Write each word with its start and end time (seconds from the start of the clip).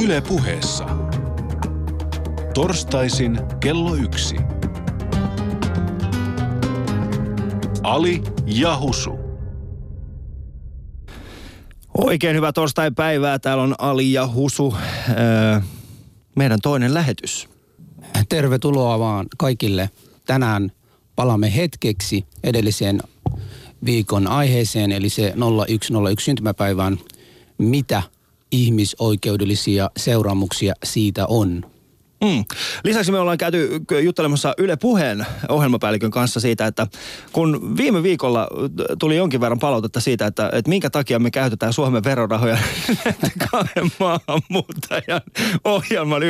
Yle 0.00 0.20
puheessa. 0.20 0.84
Torstaisin 2.54 3.38
kello 3.60 3.94
yksi. 3.94 4.36
Ali 7.82 8.22
ja 8.46 8.78
Husu. 8.78 9.18
Oikein 11.98 12.36
hyvää 12.36 12.52
torstai-päivää. 12.52 13.38
Täällä 13.38 13.62
on 13.62 13.74
Ali 13.78 14.12
ja 14.12 14.26
Husu. 14.26 14.74
Öö, 15.08 15.60
meidän 16.36 16.58
toinen 16.62 16.94
lähetys. 16.94 17.48
Tervetuloa 18.28 18.98
vaan 18.98 19.26
kaikille. 19.38 19.90
Tänään 20.26 20.72
palaamme 21.16 21.56
hetkeksi 21.56 22.26
edelliseen 22.44 23.00
viikon 23.84 24.26
aiheeseen, 24.26 24.92
eli 24.92 25.08
se 25.08 25.34
0101 25.36 26.24
syntymäpäivään. 26.24 26.98
Mitä 27.58 28.02
ihmisoikeudellisia 28.52 29.90
seuraamuksia 29.96 30.74
siitä 30.84 31.26
on? 31.26 31.62
Mm. 32.22 32.44
Lisäksi 32.84 33.12
me 33.12 33.18
ollaan 33.18 33.38
käyty 33.38 33.80
juttelemassa 34.02 34.54
Yle 34.58 34.76
Puheen 34.76 35.26
ohjelmapäällikön 35.48 36.10
kanssa 36.10 36.40
siitä, 36.40 36.66
että 36.66 36.86
kun 37.32 37.76
viime 37.76 38.02
viikolla 38.02 38.48
tuli 38.98 39.16
jonkin 39.16 39.40
verran 39.40 39.58
palautetta 39.58 40.00
siitä, 40.00 40.26
että, 40.26 40.50
että 40.52 40.68
minkä 40.68 40.90
takia 40.90 41.18
me 41.18 41.30
käytetään 41.30 41.72
Suomen 41.72 42.04
verorahoja 42.04 42.58
kahden 43.50 43.92
maahanmuuttajan 44.00 45.20
ohjelman 45.64 46.22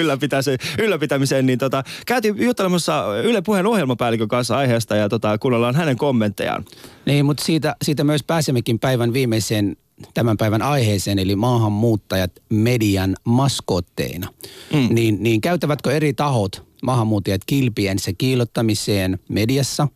ylläpitämiseen, 0.78 1.46
niin 1.46 1.58
tota, 1.58 1.84
käytiin 2.06 2.42
juttelemassa 2.42 3.04
Yle 3.24 3.42
Puheen 3.42 3.66
ohjelmapäällikön 3.66 4.28
kanssa 4.28 4.56
aiheesta 4.56 4.96
ja 4.96 5.08
tota, 5.08 5.38
kuunnellaan 5.38 5.74
hänen 5.74 5.96
kommenttejaan. 5.96 6.64
Niin, 7.06 7.24
mutta 7.24 7.44
siitä, 7.44 7.76
siitä 7.82 8.04
myös 8.04 8.22
pääsemmekin 8.22 8.78
päivän 8.78 9.12
viimeiseen 9.12 9.76
tämän 10.14 10.36
päivän 10.36 10.62
aiheeseen, 10.62 11.18
eli 11.18 11.36
maahanmuuttajat 11.36 12.30
median 12.48 13.16
maskotteina. 13.24 14.28
Mm. 14.72 14.94
Niin, 14.94 15.22
niin 15.22 15.40
käytävätkö 15.40 15.92
eri 15.92 16.12
tahot 16.12 16.62
maahanmuuttajat 16.82 17.44
kilpiensä 17.46 18.12
kiilottamiseen 18.18 19.18
mediassa? 19.28 19.88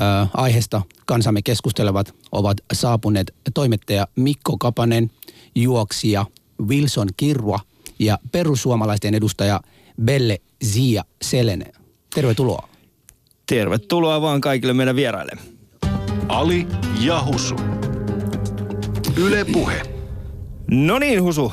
Ö, 0.00 0.26
aiheesta 0.34 0.82
kansamme 1.06 1.42
keskustelevat 1.42 2.14
ovat 2.32 2.56
saapuneet 2.72 3.34
toimittaja 3.54 4.08
Mikko 4.16 4.58
Kapanen, 4.58 5.10
juoksija 5.54 6.26
Wilson 6.66 7.08
Kirua 7.16 7.60
ja 7.98 8.18
perussuomalaisten 8.32 9.14
edustaja 9.14 9.60
Belle 10.04 10.40
Zia 10.64 11.04
Selene. 11.22 11.72
Tervetuloa. 12.14 12.68
Tervetuloa 13.46 14.20
vaan 14.20 14.40
kaikille 14.40 14.72
meidän 14.72 14.96
vieraille. 14.96 15.32
Ali 16.28 16.66
ja 17.00 17.24
Husu. 17.24 17.56
Yle 19.16 19.44
Puhe. 19.44 19.82
No 20.70 20.98
niin, 20.98 21.22
Husu. 21.22 21.52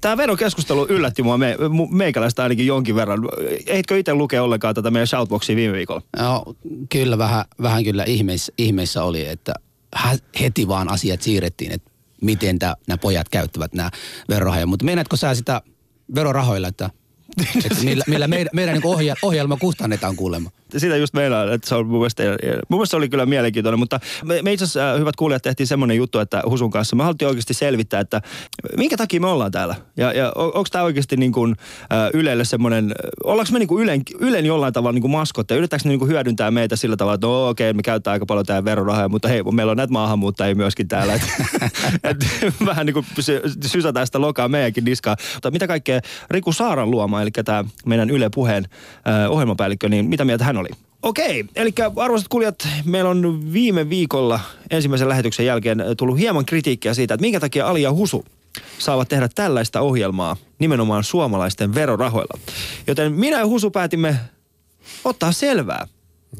Tämä 0.00 0.16
verokeskustelu 0.16 0.86
yllätti 0.88 1.22
mua 1.22 1.38
me, 1.38 1.56
meikäläistä 1.90 2.42
ainakin 2.42 2.66
jonkin 2.66 2.94
verran. 2.94 3.28
Eitkö 3.66 3.98
itse 3.98 4.14
lukea 4.14 4.42
ollenkaan 4.42 4.74
tätä 4.74 4.90
meidän 4.90 5.06
shoutboxia 5.06 5.56
viime 5.56 5.72
viikolla? 5.72 6.02
No, 6.18 6.44
kyllä 6.88 7.18
vähän, 7.18 7.44
vähän 7.62 7.84
kyllä 7.84 8.04
ihmeissä, 8.04 8.52
ihmeissä 8.58 9.04
oli, 9.04 9.26
että 9.26 9.54
heti 10.40 10.68
vaan 10.68 10.88
asiat 10.88 11.22
siirrettiin, 11.22 11.72
että 11.72 11.90
miten 12.22 12.58
nämä 12.86 12.98
pojat 12.98 13.28
käyttävät 13.28 13.72
nämä 13.74 13.90
verorahoja. 14.28 14.66
Mutta 14.66 14.84
meinaatko 14.84 15.16
sä 15.16 15.34
sitä 15.34 15.62
verorahoilla, 16.14 16.68
että 16.68 16.90
että 17.64 17.84
millä, 17.84 18.04
millä 18.06 18.28
meidän, 18.28 18.50
meidän 18.52 18.74
niin 18.74 19.14
ohjelma 19.22 19.56
kustannetaan 19.56 20.16
kuulemma. 20.16 20.50
Sitä 20.76 20.96
just 20.96 21.14
meillä, 21.14 21.54
että 21.54 21.68
se 21.68 21.74
on 21.74 21.86
mun 21.86 21.98
mielestä, 21.98 22.22
mun 22.68 22.78
mielestä 22.78 22.90
se 22.90 22.96
oli 22.96 23.08
kyllä 23.08 23.26
mielenkiintoinen, 23.26 23.78
mutta 23.78 24.00
me, 24.24 24.42
me 24.42 24.52
itse 24.52 24.64
asiassa, 24.64 24.92
äh, 24.92 25.00
hyvät 25.00 25.16
kuulijat, 25.16 25.42
tehtiin 25.42 25.66
semmoinen 25.66 25.96
juttu, 25.96 26.18
että 26.18 26.42
Husun 26.46 26.70
kanssa 26.70 26.96
me 26.96 27.02
haluttiin 27.02 27.28
oikeasti 27.28 27.54
selvittää, 27.54 28.00
että 28.00 28.22
minkä 28.76 28.96
takia 28.96 29.20
me 29.20 29.26
ollaan 29.26 29.52
täällä. 29.52 29.74
Ja, 29.96 30.12
ja 30.12 30.32
on, 30.34 30.46
onko 30.46 30.66
tämä 30.72 30.84
oikeasti 30.84 31.16
niin 31.16 31.32
kuin, 31.32 31.56
äh, 31.92 32.10
Ylelle 32.14 32.44
semmoinen, 32.44 32.94
ollaanko 33.24 33.52
me 33.52 33.58
niin 33.58 33.68
kuin 33.68 33.84
Ylen, 33.84 34.02
Ylen 34.20 34.46
jollain 34.46 34.72
tavalla 34.72 34.92
niin 34.92 35.02
kuin 35.02 35.12
maskotte, 35.12 35.54
yritetäänkö 35.54 35.88
ne 35.88 35.88
niin 35.88 35.98
kuin 35.98 36.10
hyödyntää 36.10 36.50
meitä 36.50 36.76
sillä 36.76 36.96
tavalla, 36.96 37.14
että 37.14 37.26
no 37.26 37.48
okei, 37.48 37.70
okay, 37.70 37.76
me 37.76 37.82
käytetään 37.82 38.12
aika 38.12 38.26
paljon 38.26 38.46
tämä 38.46 38.64
verorahaa, 38.64 39.08
mutta 39.08 39.28
hei, 39.28 39.42
meillä 39.42 39.70
on 39.70 39.76
näitä 39.76 39.92
maahanmuuttajia 39.92 40.54
myöskin 40.54 40.88
täällä. 40.88 41.14
Et, 41.14 41.22
et, 42.04 42.16
vähän 42.66 42.86
niin 42.86 42.94
kuin 42.94 43.06
sysätään 43.66 44.06
sitä 44.06 44.20
lokaa 44.20 44.48
meidänkin 44.48 44.84
niskaan. 44.84 45.16
Mutta 45.34 45.50
mitä 45.50 45.66
kaikkea 45.66 46.00
Riku 46.30 46.52
Saaran 46.52 46.90
luoma, 46.90 47.22
eli 47.22 47.30
tämä 47.30 47.64
meidän 47.86 48.10
Yle 48.10 48.30
Puheen 48.34 48.64
äh, 49.08 49.30
ohjelmapäällikkö, 49.30 49.88
niin 49.88 50.06
mitä 50.06 50.24
mieltä 50.24 50.44
hän 50.44 50.57
oli? 50.58 50.68
Okei, 51.02 51.44
eli 51.56 51.70
arvoisat 51.96 52.28
kuulijat, 52.28 52.68
meillä 52.84 53.10
on 53.10 53.52
viime 53.52 53.88
viikolla 53.88 54.40
ensimmäisen 54.70 55.08
lähetyksen 55.08 55.46
jälkeen 55.46 55.84
tullut 55.96 56.18
hieman 56.18 56.46
kritiikkiä 56.46 56.94
siitä, 56.94 57.14
että 57.14 57.22
minkä 57.22 57.40
takia 57.40 57.68
Ali 57.68 57.82
ja 57.82 57.92
Husu 57.92 58.24
saavat 58.78 59.08
tehdä 59.08 59.28
tällaista 59.34 59.80
ohjelmaa 59.80 60.36
nimenomaan 60.58 61.04
suomalaisten 61.04 61.74
verorahoilla. 61.74 62.38
Joten 62.86 63.12
minä 63.12 63.38
ja 63.38 63.46
Husu 63.46 63.70
päätimme 63.70 64.16
ottaa 65.04 65.32
selvää, 65.32 65.86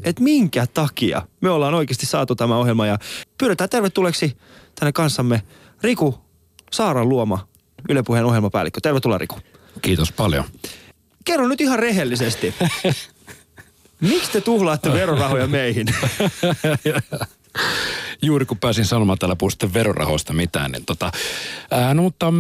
että 0.05 0.23
minkä 0.23 0.67
takia 0.75 1.23
me 1.41 1.51
ollaan 1.51 1.75
oikeasti 1.75 2.07
saatu 2.07 2.35
tämä 2.35 2.57
ohjelma 2.57 2.87
ja 2.87 2.99
pyydetään 3.39 3.71
tervetulleeksi 3.71 4.37
tänne 4.75 4.93
kanssamme 4.93 5.43
Riku 5.83 6.19
Saaran 6.73 7.09
luoma 7.09 7.49
Yle 7.89 8.03
Puheen 8.03 8.25
ohjelmapäällikkö. 8.25 8.81
Tervetuloa 8.81 9.19
Riku. 9.19 9.39
Kiitos 9.83 10.13
paljon. 10.13 10.45
Kerro 11.25 11.49
nyt 11.49 11.61
ihan 11.61 11.79
rehellisesti. 11.79 12.55
Miksi 14.01 14.33
te 14.33 14.41
tuhlaatte 14.41 14.93
verorahoja 14.93 15.47
meihin? 15.47 15.87
Juuri 18.23 18.47
kun 18.47 18.59
pääsin 18.59 18.85
sanomaan 18.85 19.19
täällä 19.19 19.37
puhutte 19.37 19.73
verorahoista 19.73 20.33
mitään, 20.33 20.73
niin 20.73 20.85
tota, 20.85 21.13
ää, 21.71 21.95
no 21.95 22.03
mutta 22.03 22.33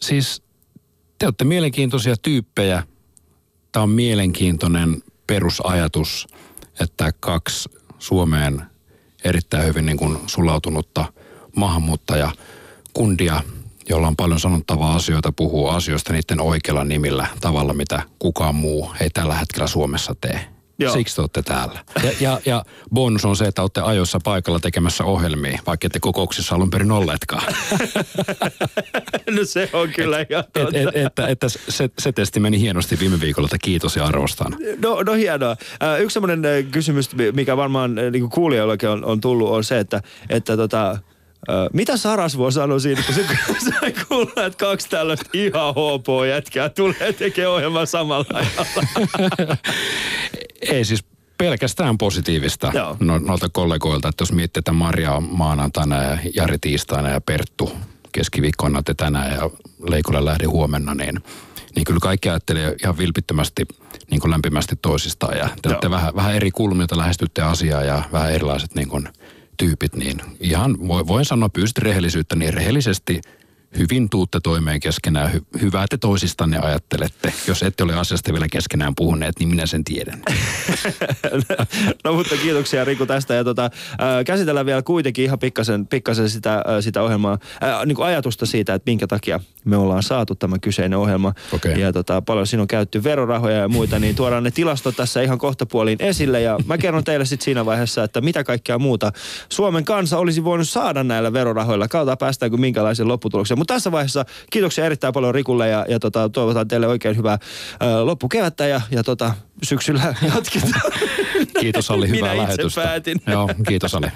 siis 0.00 0.42
te 1.18 1.26
olette 1.26 1.44
mielenkiintoisia 1.44 2.14
tyyppejä. 2.22 2.82
Tämä 3.72 3.82
on 3.82 3.90
mielenkiintoinen 3.90 5.02
perusajatus, 5.26 6.26
että 6.80 7.12
kaksi 7.20 7.68
Suomeen 7.98 8.62
erittäin 9.24 9.66
hyvin 9.66 9.86
niin 9.86 9.98
kuin 9.98 10.18
sulautunutta 10.26 11.12
maahanmuuttaja 11.56 12.32
kundia, 12.92 13.42
jolla 13.88 14.08
on 14.08 14.16
paljon 14.16 14.40
sanottavaa 14.40 14.94
asioita, 14.94 15.32
puhuu 15.32 15.68
asioista 15.68 16.12
niiden 16.12 16.40
oikealla 16.40 16.84
nimillä 16.84 17.26
tavalla, 17.40 17.74
mitä 17.74 18.02
kukaan 18.18 18.54
muu 18.54 18.92
ei 19.00 19.10
tällä 19.10 19.34
hetkellä 19.34 19.66
Suomessa 19.66 20.14
tee. 20.20 20.48
Joo. 20.80 20.92
Siksi 20.92 21.14
te 21.14 21.20
olette 21.20 21.42
täällä. 21.42 21.84
Ja, 22.02 22.12
ja, 22.20 22.40
ja 22.46 22.64
bonus 22.94 23.24
on 23.24 23.36
se, 23.36 23.44
että 23.44 23.62
olette 23.62 23.80
ajoissa 23.80 24.20
paikalla 24.24 24.60
tekemässä 24.60 25.04
ohjelmia, 25.04 25.58
vaikka 25.66 25.86
ette 25.86 26.00
kokouksissa 26.00 26.54
alun 26.54 26.70
perin 26.70 26.92
olleetkaan. 26.92 27.42
no 29.36 29.44
se 29.44 29.70
on 29.72 29.88
kyllä 29.88 30.20
et, 30.20 30.30
et, 30.30 30.46
et, 30.74 30.96
että, 30.96 31.26
että 31.26 31.48
se, 31.48 31.90
se 31.98 32.12
testi 32.12 32.40
meni 32.40 32.60
hienosti 32.60 32.98
viime 33.00 33.20
viikolla, 33.20 33.46
että 33.46 33.58
kiitos 33.62 33.96
ja 33.96 34.04
arvostan. 34.04 34.56
No, 34.82 35.02
no 35.02 35.12
hienoa. 35.12 35.56
Äh, 35.82 36.00
yksi 36.00 36.14
sellainen 36.14 36.66
kysymys, 36.70 37.10
mikä 37.32 37.56
varmaan 37.56 37.98
äh, 37.98 38.10
niin 38.10 38.30
kuulijoillekin 38.30 38.88
on, 38.88 39.04
on 39.04 39.20
tullut, 39.20 39.50
on 39.50 39.64
se, 39.64 39.78
että, 39.78 40.02
että 40.28 40.56
tota, 40.56 40.98
mitä 41.72 41.96
Sarasvuo 41.96 42.50
sanoi 42.50 42.80
siitä, 42.80 43.02
kun 43.06 43.14
se 43.14 43.24
sai 43.70 43.94
kuulla, 44.08 44.46
että 44.46 44.66
kaksi 44.66 44.88
tällaista 44.88 45.30
ihan 45.32 45.74
HP-jätkää 45.74 46.68
tulee 46.68 47.12
tekemään 47.12 47.52
ohjelman 47.52 47.86
samalla 47.86 48.26
ajalla? 48.32 49.56
Ei 50.72 50.84
siis 50.84 51.04
pelkästään 51.38 51.98
positiivista 51.98 52.72
no, 53.00 53.18
noilta 53.18 53.48
kollegoilta, 53.52 54.08
että 54.08 54.22
jos 54.22 54.32
miettii, 54.32 54.60
että 54.60 54.72
Maria 54.72 55.20
maanantaina 55.20 56.02
ja 56.02 56.18
Jari 56.34 56.58
tiistaina 56.58 57.08
ja 57.08 57.20
Perttu 57.20 57.72
keskiviikkona 58.12 58.82
te 58.82 58.94
tänään 58.94 59.32
ja 59.32 59.50
Leikolle 59.88 60.24
lähde 60.24 60.44
huomenna, 60.44 60.94
niin, 60.94 61.22
niin 61.74 61.84
kyllä 61.84 62.00
kaikki 62.00 62.28
ajattelee 62.28 62.76
ihan 62.82 62.98
vilpittömästi 62.98 63.66
niin 64.10 64.20
kuin 64.20 64.30
lämpimästi 64.30 64.76
toisistaan. 64.82 65.38
Ja 65.38 65.48
te 65.62 65.68
olette 65.68 65.90
vähän, 65.90 66.14
vähän 66.16 66.34
eri 66.34 66.50
kulmilta 66.50 66.98
lähestytte 66.98 67.42
asiaa 67.42 67.82
ja 67.82 68.02
vähän 68.12 68.32
erilaiset 68.32 68.74
niin 68.74 68.88
kuin 68.88 69.08
tyypit, 69.58 69.96
niin 69.96 70.20
ihan 70.40 70.78
voin 70.88 71.24
sanoa 71.24 71.48
pyysit 71.48 71.78
rehellisyyttä, 71.78 72.36
niin 72.36 72.54
rehellisesti– 72.54 73.20
hyvin 73.78 74.10
tuutte 74.10 74.40
toimeen 74.42 74.80
keskenään. 74.80 75.30
Hy- 75.34 75.60
hyvää 75.60 75.86
te 75.90 75.96
toisistanne 75.96 76.58
ajattelette. 76.58 77.32
Jos 77.46 77.62
ette 77.62 77.84
ole 77.84 77.94
asiasta 77.94 78.32
vielä 78.32 78.46
keskenään 78.52 78.94
puhuneet, 78.94 79.38
niin 79.38 79.48
minä 79.48 79.66
sen 79.66 79.84
tiedän. 79.84 80.22
no 82.04 82.12
mutta 82.12 82.36
kiitoksia 82.36 82.84
Riku 82.84 83.06
tästä. 83.06 83.34
Ja 83.34 83.44
tota, 83.44 83.64
äh, 83.64 84.24
käsitellään 84.26 84.66
vielä 84.66 84.82
kuitenkin 84.82 85.24
ihan 85.24 85.38
pikkasen, 85.38 85.86
pikkasen 85.86 86.30
sitä, 86.30 86.54
äh, 86.54 86.62
sitä 86.80 87.02
ohjelmaa, 87.02 87.38
äh, 87.62 87.86
niin 87.86 87.96
kuin 87.96 88.06
ajatusta 88.06 88.46
siitä, 88.46 88.74
että 88.74 88.90
minkä 88.90 89.06
takia 89.06 89.40
me 89.64 89.76
ollaan 89.76 90.02
saatu 90.02 90.34
tämä 90.34 90.58
kyseinen 90.58 90.98
ohjelma. 90.98 91.32
Okay. 91.52 91.72
Ja 91.72 91.92
tota, 91.92 92.22
paljon 92.22 92.46
siinä 92.46 92.62
on 92.62 92.68
käytetty 92.68 93.04
verorahoja 93.04 93.56
ja 93.56 93.68
muita, 93.68 93.98
niin 93.98 94.14
tuodaan 94.16 94.42
ne 94.42 94.50
tilastot 94.50 94.96
tässä 94.96 95.22
ihan 95.22 95.38
kohtapuoliin 95.38 96.02
esille. 96.02 96.40
Ja 96.40 96.58
mä 96.66 96.78
kerron 96.78 97.04
teille 97.04 97.24
sitten 97.24 97.44
siinä 97.44 97.66
vaiheessa, 97.66 98.04
että 98.04 98.20
mitä 98.20 98.44
kaikkea 98.44 98.78
muuta 98.78 99.12
Suomen 99.48 99.84
kansa 99.84 100.18
olisi 100.18 100.44
voinut 100.44 100.68
saada 100.68 101.04
näillä 101.04 101.32
verorahoilla. 101.32 101.88
Kautta 101.88 102.16
päästäänkö 102.16 102.56
minkälaisen 102.56 103.08
lopputuloksen. 103.08 103.57
Mutta 103.58 103.74
tässä 103.74 103.92
vaiheessa 103.92 104.24
kiitoksia 104.50 104.84
erittäin 104.86 105.12
paljon 105.12 105.34
Rikulle 105.34 105.68
ja, 105.68 105.86
ja 105.88 105.98
tota, 105.98 106.28
toivotan 106.28 106.68
teille 106.68 106.86
oikein 106.86 107.16
hyvää 107.16 107.38
ää, 107.80 108.06
loppukevättä 108.06 108.66
ja, 108.66 108.80
ja 108.90 109.02
tota, 109.04 109.34
syksyllä 109.62 110.02
jatketaan. 110.34 110.92
Kiitos 111.60 111.90
Ali, 111.90 112.08
hyvää 112.08 112.32
Minä 112.32 112.42
lähetystä. 112.42 112.80
päätin. 112.80 113.20
Joo, 113.26 113.50
kiitos 113.68 113.94
Ali. 113.94 114.06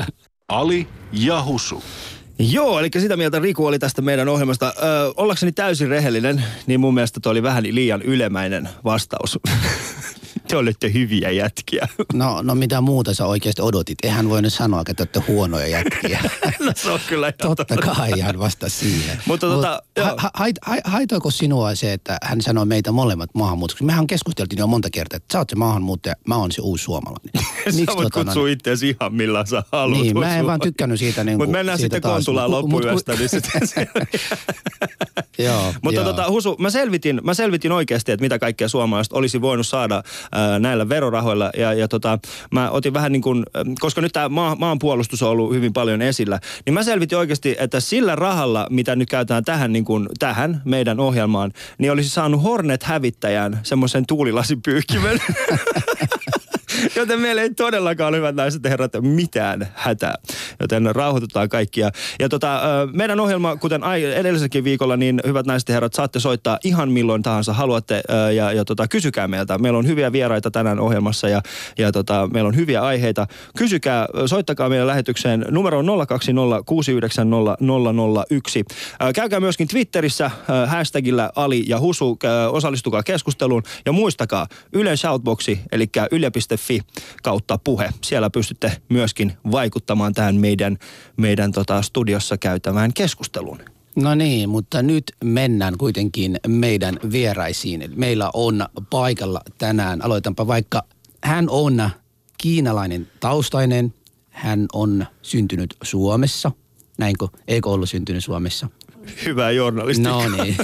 Ali 0.48 0.88
ja 1.12 1.42
Husu. 1.42 1.82
Joo, 2.38 2.80
eli 2.80 2.90
sitä 2.98 3.16
mieltä 3.16 3.38
Riku 3.38 3.66
oli 3.66 3.78
tästä 3.78 4.02
meidän 4.02 4.28
ohjelmasta. 4.28 4.74
Ö, 4.78 5.12
ollakseni 5.16 5.52
täysin 5.52 5.88
rehellinen, 5.88 6.44
niin 6.66 6.80
mun 6.80 6.94
mielestä 6.94 7.20
toi 7.20 7.30
oli 7.30 7.42
vähän 7.42 7.64
liian 7.70 8.02
ylemäinen 8.02 8.68
vastaus. 8.84 9.38
Te 10.48 10.56
olette 10.56 10.92
hyviä 10.92 11.30
jätkiä. 11.30 11.88
No, 12.14 12.42
no 12.42 12.54
mitä 12.54 12.80
muuta 12.80 13.14
sä 13.14 13.26
oikeasti 13.26 13.62
odotit? 13.62 13.98
Eihän 14.02 14.28
voi 14.28 14.42
nyt 14.42 14.54
sanoa, 14.54 14.80
että 14.80 14.94
te 14.94 15.02
olette 15.02 15.32
huonoja 15.32 15.66
jätkiä. 15.66 16.20
no 16.66 16.72
se 16.76 16.90
on 16.90 17.00
kyllä 17.08 17.26
ihan 17.26 17.56
Totta 17.56 17.76
kai 17.76 18.20
hän 18.20 18.38
vasta 18.38 18.68
siihen. 18.68 19.18
Mutta 19.26 19.46
tota, 19.46 19.68
ha, 19.68 19.80
joo. 19.96 20.14
ha, 20.16 20.30
hait- 20.38 20.58
hai- 20.66 20.80
haitoiko 20.84 21.30
sinua 21.30 21.74
se, 21.74 21.92
että 21.92 22.18
hän 22.22 22.40
sanoi 22.42 22.66
meitä 22.66 22.92
molemmat 22.92 23.30
maahanmuuttajiksi? 23.34 23.84
Mehän 23.84 24.06
keskusteltiin 24.06 24.58
jo 24.58 24.66
monta 24.66 24.88
kertaa, 24.92 25.16
että 25.16 25.32
sä 25.32 25.38
oot 25.38 25.50
se 25.50 25.56
maahanmuuttaja, 25.56 26.14
mä 26.28 26.36
oon 26.36 26.52
se 26.52 26.62
uusi 26.62 26.84
suomalainen. 26.84 27.32
Sä 27.70 27.72
voit 27.86 27.86
tota, 27.96 28.24
kutsua 28.24 28.42
no, 28.42 28.46
itseäsi 28.46 28.88
ihan 28.88 29.14
millään 29.14 29.46
sä 29.46 29.62
haluat. 29.72 30.02
Niin, 30.02 30.18
mä 30.18 30.36
en 30.38 30.46
vaan 30.46 30.60
tykkännyt 30.60 30.98
siitä 30.98 31.24
niin 31.24 31.38
Mutta 31.38 31.52
mennään 31.52 31.78
siitä 31.78 31.94
sitten 31.96 32.02
taas. 32.02 32.14
Kontulaan 32.16 32.50
Mut- 32.50 32.68
mut- 32.70 32.84
loppuyöstä. 32.84 33.12
niin 33.12 33.88
Joo, 35.38 35.74
Mutta 35.82 36.04
tota, 36.04 36.30
Husu, 36.30 36.56
mä 36.58 36.70
selvitin, 36.70 37.20
mä 37.24 37.34
selvitin 37.34 37.72
oikeasti, 37.72 38.12
että 38.12 38.24
mitä 38.24 38.38
kaikkea 38.38 38.68
suomalaiset 38.68 39.12
olisi 39.12 39.40
voinut 39.40 39.66
saada 39.66 40.02
näillä 40.58 40.88
verorahoilla. 40.88 41.50
Ja, 41.56 41.72
ja 41.72 41.88
tota, 41.88 42.18
mä 42.50 42.70
otin 42.70 42.94
vähän 42.94 43.12
niin 43.12 43.22
kuin, 43.22 43.44
koska 43.80 44.00
nyt 44.00 44.12
tämä 44.12 44.28
maa, 44.28 44.56
maanpuolustus 44.56 45.22
on 45.22 45.30
ollut 45.30 45.54
hyvin 45.54 45.72
paljon 45.72 46.02
esillä, 46.02 46.40
niin 46.66 46.74
mä 46.74 46.82
selvitin 46.82 47.18
oikeasti, 47.18 47.56
että 47.58 47.80
sillä 47.80 48.16
rahalla, 48.16 48.66
mitä 48.70 48.96
nyt 48.96 49.10
käytetään 49.10 49.44
tähän, 49.44 49.72
niin 49.72 49.84
kuin, 49.84 50.08
tähän 50.18 50.62
meidän 50.64 51.00
ohjelmaan, 51.00 51.52
niin 51.78 51.92
olisi 51.92 52.08
saanut 52.08 52.42
Hornet-hävittäjän 52.42 53.60
semmoisen 53.62 54.06
tuulilasipyyhkimen. 54.06 55.20
Joten 56.96 57.20
meillä 57.20 57.42
ei 57.42 57.54
todellakaan 57.54 58.08
ole, 58.08 58.16
hyvät 58.16 58.34
naiset 58.34 58.64
ja 58.64 58.70
herrat, 58.70 58.92
mitään 59.00 59.68
hätää. 59.74 60.14
Joten 60.60 60.96
rauhoitutaan 60.96 61.48
kaikkia. 61.48 61.90
Ja 62.18 62.28
tota, 62.28 62.60
meidän 62.92 63.20
ohjelma, 63.20 63.56
kuten 63.56 63.80
edelliselläkin 64.14 64.64
viikolla, 64.64 64.96
niin 64.96 65.20
hyvät 65.26 65.46
naiset 65.46 65.68
ja 65.68 65.72
herrat, 65.72 65.94
saatte 65.94 66.20
soittaa 66.20 66.58
ihan 66.64 66.92
milloin 66.92 67.22
tahansa 67.22 67.52
haluatte. 67.52 68.02
Ja, 68.34 68.52
ja 68.52 68.64
tota, 68.64 68.88
kysykää 68.88 69.28
meiltä. 69.28 69.58
Meillä 69.58 69.78
on 69.78 69.86
hyviä 69.86 70.12
vieraita 70.12 70.50
tänään 70.50 70.80
ohjelmassa 70.80 71.28
ja, 71.28 71.42
ja 71.78 71.92
tota, 71.92 72.28
meillä 72.32 72.48
on 72.48 72.56
hyviä 72.56 72.82
aiheita. 72.82 73.26
Kysykää, 73.56 74.06
soittakaa 74.26 74.68
meidän 74.68 74.86
lähetykseen. 74.86 75.46
Numero 75.50 75.78
on 75.78 76.06
020 76.08 76.62
690 76.66 77.56
001. 78.30 78.64
Ö, 79.02 79.12
Käykää 79.12 79.40
myöskin 79.40 79.68
Twitterissä 79.68 80.30
hashtagillä 80.66 81.30
Ali 81.36 81.64
ja 81.66 81.80
Husu. 81.80 82.18
Osallistukaa 82.52 83.02
keskusteluun. 83.02 83.62
Ja 83.86 83.92
muistakaa, 83.92 84.46
Ylen 84.72 84.96
shoutboxi, 84.96 85.60
eli 85.72 85.86
yle.fi 86.10 86.65
kautta 87.22 87.58
puhe. 87.58 87.90
Siellä 88.04 88.30
pystytte 88.30 88.72
myöskin 88.88 89.32
vaikuttamaan 89.52 90.12
tähän 90.12 90.36
meidän, 90.36 90.78
meidän 91.16 91.52
tota 91.52 91.82
studiossa 91.82 92.38
käytävään 92.38 92.92
keskusteluun. 92.92 93.58
No 93.96 94.14
niin, 94.14 94.48
mutta 94.48 94.82
nyt 94.82 95.04
mennään 95.24 95.78
kuitenkin 95.78 96.40
meidän 96.46 96.98
vieraisiin. 97.12 97.92
Meillä 97.94 98.30
on 98.34 98.66
paikalla 98.90 99.40
tänään, 99.58 100.04
aloitanpa 100.04 100.46
vaikka, 100.46 100.82
hän 101.24 101.46
on 101.50 101.90
kiinalainen 102.38 103.08
taustainen, 103.20 103.94
hän 104.30 104.66
on 104.72 105.06
syntynyt 105.22 105.76
Suomessa. 105.82 106.52
Näinkö? 106.98 107.28
Eikö 107.48 107.70
ollut 107.70 107.90
syntynyt 107.90 108.24
Suomessa? 108.24 108.68
Hyvää 109.24 109.50
journalistiikkaa. 109.50 110.28
No 110.28 110.44
niin. 110.44 110.56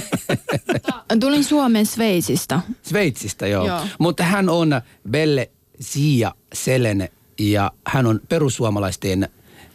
Tulin 1.19 1.43
Suomen 1.43 1.85
Sveitsistä. 1.85 2.59
Sveitsistä, 2.81 3.47
joo. 3.47 3.67
Joo. 3.67 3.81
Mutta 3.99 4.23
hän 4.23 4.49
on 4.49 4.81
Belle 5.09 5.51
Sia 5.79 6.31
Selene 6.53 7.11
ja 7.39 7.71
hän 7.87 8.05
on 8.05 8.19
perussuomalaisten 8.29 9.29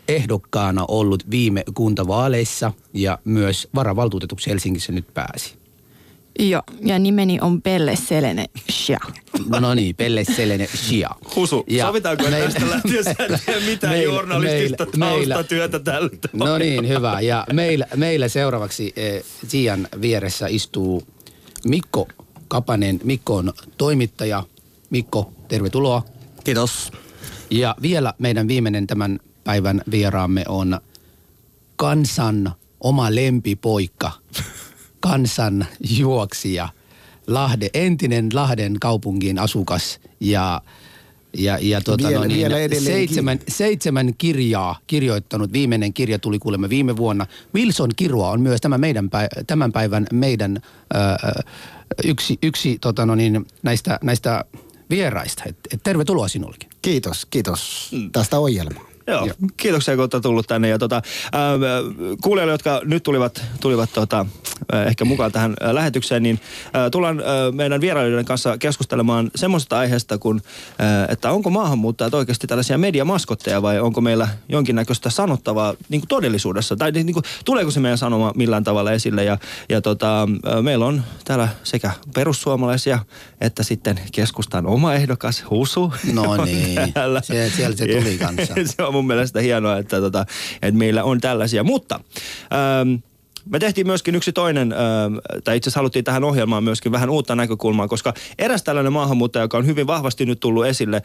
ehdokkaana 0.08 0.84
ollut 0.88 1.30
viime 1.30 1.64
kuntavaaleissa 1.74 2.72
ja 2.94 3.18
myös 3.24 3.68
varavaltuutetuksi 3.74 4.50
Helsingissä 4.50 4.92
nyt 4.92 5.14
pääsi. 5.14 5.54
Joo, 6.40 6.62
ja 6.84 6.98
nimeni 6.98 7.38
on 7.40 7.62
Pelle 7.62 7.96
Selene 7.96 8.44
Shia. 8.70 8.98
No, 9.48 9.60
no 9.60 9.74
niin, 9.74 9.96
Pelle 9.96 10.24
Selene 10.24 10.68
Shia. 10.76 11.08
Husu, 11.36 11.64
Ja 11.68 11.86
sovitaanko 11.86 12.24
meil- 12.24 12.44
tästä 12.52 12.70
lähtien? 12.70 13.04
Sä 13.04 13.14
mitään 13.66 13.92
meillä- 13.94 14.14
journalistista 14.14 14.86
meillä- 14.96 15.34
taustatyötä 15.34 15.78
tällä 15.78 16.10
No 16.32 16.58
niin, 16.58 16.88
hyvä. 16.88 17.20
Ja 17.20 17.46
meillä, 17.52 17.86
meillä 17.96 18.28
seuraavaksi 18.28 18.92
eh, 18.96 19.24
Sian 19.48 19.88
vieressä 20.00 20.46
istuu 20.46 21.02
Mikko 21.64 22.08
Kapanen. 22.48 23.00
Mikko 23.04 23.36
on 23.36 23.52
toimittaja. 23.78 24.42
Mikko, 24.90 25.32
tervetuloa. 25.48 26.02
Kiitos. 26.44 26.92
Ja 27.50 27.74
vielä 27.82 28.14
meidän 28.18 28.48
viimeinen 28.48 28.86
tämän 28.86 29.18
päivän 29.44 29.82
vieraamme 29.90 30.44
on 30.48 30.80
kansan 31.76 32.52
oma 32.80 33.14
lempipoika, 33.14 34.12
kansan 35.00 35.66
juoksija, 35.98 36.68
Lahde, 37.26 37.70
entinen 37.74 38.28
Lahden 38.32 38.76
kaupungin 38.80 39.38
asukas 39.38 40.00
ja 40.20 40.62
ja, 41.36 41.58
ja 41.60 41.80
tota 41.80 42.08
Vielä- 42.08 42.20
no 42.20 42.24
niin, 42.24 42.38
vielä 42.38 42.80
seitsemän, 42.80 43.38
seitsemän 43.48 44.14
kirjaa 44.18 44.78
kirjoittanut. 44.86 45.52
Viimeinen 45.52 45.92
kirja 45.92 46.18
tuli 46.18 46.38
kuulemma 46.38 46.68
viime 46.68 46.96
vuonna. 46.96 47.26
Wilson 47.54 47.90
Kirua 47.96 48.30
on 48.30 48.40
myös 48.40 48.60
tämän, 48.60 48.80
meidän 48.80 49.10
tämän 49.46 49.72
päivän 49.72 50.06
meidän 50.12 50.62
ö, 50.94 51.42
yksi, 52.04 52.38
yksi 52.42 52.78
tota 52.80 53.06
no 53.06 53.14
niin, 53.14 53.46
näistä, 53.62 53.98
näistä 54.02 54.44
vieraista. 54.90 55.42
Et, 55.46 55.56
et 55.72 55.80
tervetuloa 55.82 56.28
sinullekin. 56.28 56.70
Kiitos, 56.82 57.26
kiitos 57.26 57.90
tästä 58.12 58.38
ohjelmaa. 58.38 58.87
Joo, 59.08 59.26
Joo. 59.26 59.34
kiitoksia 59.56 59.94
kun 59.94 60.02
olette 60.02 60.20
tullut 60.20 60.46
tänne. 60.46 60.68
Ja 60.68 60.78
tota, 60.78 61.02
ää, 61.32 61.52
kuulijoille, 62.22 62.52
jotka 62.52 62.80
nyt 62.84 63.02
tulivat, 63.02 63.44
tulivat 63.60 63.90
tota, 63.92 64.26
ää, 64.72 64.84
ehkä 64.84 65.04
mukaan 65.04 65.32
tähän 65.32 65.54
ää, 65.60 65.74
lähetykseen, 65.74 66.22
niin 66.22 66.40
ää, 66.72 66.90
tullaan 66.90 67.20
ää, 67.20 67.52
meidän 67.52 67.80
vierailijoiden 67.80 68.24
kanssa 68.24 68.58
keskustelemaan 68.58 69.30
semmoisesta 69.36 69.78
aiheesta, 69.78 70.18
kun, 70.18 70.40
että 71.08 71.30
onko 71.30 71.50
maahanmuuttajat 71.50 72.14
oikeasti 72.14 72.46
tällaisia 72.46 72.78
mediamaskotteja 72.78 73.62
vai 73.62 73.80
onko 73.80 74.00
meillä 74.00 74.28
jonkinnäköistä 74.48 75.10
sanottavaa 75.10 75.74
niin 75.88 76.00
kuin 76.00 76.08
todellisuudessa? 76.08 76.76
Tai 76.76 76.92
niin 76.92 77.12
kuin, 77.12 77.24
tuleeko 77.44 77.70
se 77.70 77.80
meidän 77.80 77.98
sanoma 77.98 78.32
millään 78.36 78.64
tavalla 78.64 78.92
esille? 78.92 79.24
Ja, 79.24 79.38
ja 79.68 79.80
tota, 79.80 80.28
meillä 80.62 80.86
on 80.86 81.02
täällä 81.24 81.48
sekä 81.64 81.90
perussuomalaisia 82.14 82.98
että 83.40 83.62
sitten 83.62 84.00
keskustan 84.12 84.66
oma 84.66 84.94
ehdokas 84.94 85.44
Husu. 85.50 85.92
No 86.12 86.36
niin, 86.44 86.78
se- 87.22 87.50
siellä 87.56 87.76
se 87.76 87.86
tuli 87.86 88.18
kanssa. 88.18 88.54
se 88.76 88.82
on 88.82 88.97
mun 88.98 89.06
mielestä 89.06 89.40
hienoa, 89.40 89.76
että, 89.76 90.00
tota, 90.00 90.26
että 90.62 90.78
meillä 90.78 91.04
on 91.04 91.20
tällaisia. 91.20 91.64
Mutta 91.64 92.00
ähm, 92.52 92.94
me 93.50 93.58
tehtiin 93.58 93.86
myöskin 93.86 94.14
yksi 94.14 94.32
toinen, 94.32 94.72
ähm, 94.72 95.14
tai 95.44 95.56
itse 95.56 95.68
asiassa 95.68 95.80
haluttiin 95.80 96.04
tähän 96.04 96.24
ohjelmaan 96.24 96.64
myöskin 96.64 96.92
vähän 96.92 97.10
uutta 97.10 97.36
näkökulmaa, 97.36 97.88
koska 97.88 98.14
eräs 98.38 98.62
tällainen 98.62 98.92
maahanmuuttaja, 98.92 99.42
joka 99.42 99.58
on 99.58 99.66
hyvin 99.66 99.86
vahvasti 99.86 100.26
nyt 100.26 100.40
tullut 100.40 100.66
esille 100.66 100.96
äh, 100.96 101.02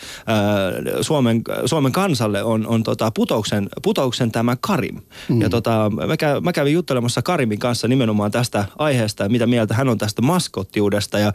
Suomen, 1.01 1.41
Suomen 1.65 1.91
kansalle, 1.91 2.43
on, 2.43 2.67
on 2.67 2.83
tota 2.83 3.11
putouksen, 3.11 3.69
putouksen 3.81 4.31
tämä 4.31 4.57
Karim. 4.61 5.01
Mm. 5.29 5.41
Ja 5.41 5.49
tota, 5.49 5.91
mä, 6.07 6.17
kä, 6.17 6.41
mä 6.41 6.53
kävin 6.53 6.73
juttelemassa 6.73 7.21
Karimin 7.21 7.59
kanssa 7.59 7.87
nimenomaan 7.87 8.31
tästä 8.31 8.65
aiheesta 8.77 9.23
ja 9.23 9.29
mitä 9.29 9.47
mieltä 9.47 9.73
hän 9.73 9.89
on 9.89 9.97
tästä 9.97 10.21
maskottiudesta. 10.21 11.19
Ja 11.19 11.27
äh, 11.27 11.33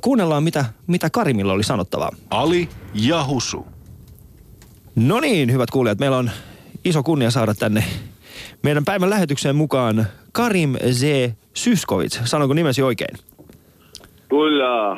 kuunnellaan, 0.00 0.42
mitä, 0.42 0.64
mitä 0.86 1.10
Karimilla 1.10 1.52
oli 1.52 1.64
sanottavaa. 1.64 2.10
Ali 2.30 2.68
ja 2.94 3.24
Husu. 3.24 3.75
No 4.96 5.20
niin, 5.20 5.52
hyvät 5.52 5.70
kuulijat, 5.70 5.98
meillä 5.98 6.16
on 6.16 6.30
iso 6.84 7.02
kunnia 7.02 7.30
saada 7.30 7.54
tänne 7.54 7.84
meidän 8.62 8.84
päivän 8.84 9.10
lähetykseen 9.10 9.56
mukaan 9.56 10.06
Karim 10.32 10.74
Z. 10.90 11.30
Syskovic. 11.54 12.20
Sanonko 12.24 12.54
nimesi 12.54 12.82
oikein? 12.82 13.16
Kyllä, 14.28 14.96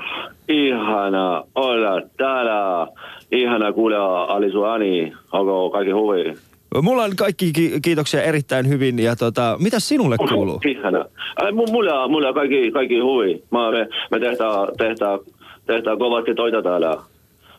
ihana 0.48 1.44
olla 1.54 2.02
täällä. 2.16 2.86
Ihana 3.32 3.72
kuulla 3.72 4.24
Ali 4.24 4.50
Suani. 4.52 5.12
Onko 5.32 5.70
kaikki 5.70 5.92
huvi? 5.92 6.34
Mulla 6.82 7.04
on 7.04 7.16
kaikki 7.16 7.52
ki- 7.52 7.80
kiitoksia 7.82 8.22
erittäin 8.22 8.68
hyvin 8.68 8.98
ja 8.98 9.16
tota, 9.16 9.56
mitä 9.60 9.80
sinulle 9.80 10.16
kuuluu? 10.16 10.60
Ihana. 10.66 11.04
Ai, 11.36 11.50
mu- 11.50 11.70
mulla, 11.72 12.08
mulla 12.08 12.32
kaikki, 12.32 12.70
kaikki 12.70 12.98
huvi. 13.00 13.42
Mä, 13.50 13.70
me, 13.70 13.88
me 14.10 14.20
tehdään, 14.20 14.68
tehdään, 14.78 15.18
tehdään 15.66 15.98
kovasti 15.98 16.34
töitä 16.34 16.62
täällä. 16.62 16.96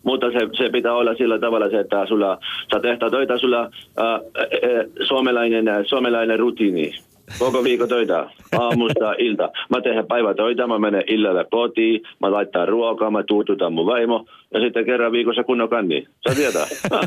Mutta 0.03 0.32
se, 0.32 0.39
se 0.58 0.70
pitää 0.70 0.94
olla 0.94 1.15
sillä 1.15 1.39
tavalla, 1.39 1.70
se, 1.70 1.79
että 1.79 2.06
sulla, 2.06 2.38
sä 2.74 2.79
tehdään 2.79 3.12
töitä, 3.12 3.38
sulla 3.38 3.60
ää, 3.60 3.70
ää, 4.08 4.20
suomalainen, 5.08 5.65
suomalainen 5.88 6.39
rutiini. 6.39 6.94
Koko 7.39 7.63
viikko 7.63 7.88
töitä, 7.88 8.29
aamusta 8.60 9.13
ilta. 9.18 9.50
Mä 9.70 9.82
teen 9.82 10.08
päivätöitä, 10.08 10.68
mä 10.68 10.79
menen 10.79 11.03
illalle 11.08 11.46
kotiin, 11.51 12.01
mä 12.22 12.32
laittaa 12.32 12.65
ruokaa, 12.65 13.12
mä 13.12 13.24
tuututan 13.24 13.74
mun 13.74 13.86
vaimo 13.86 14.25
ja 14.53 14.60
sitten 14.60 14.86
kerran 14.86 15.12
viikossa 15.12 15.44
kunnon 15.44 15.70
kanni. 15.70 16.08
Sä 16.29 16.36
tietää. 16.36 16.68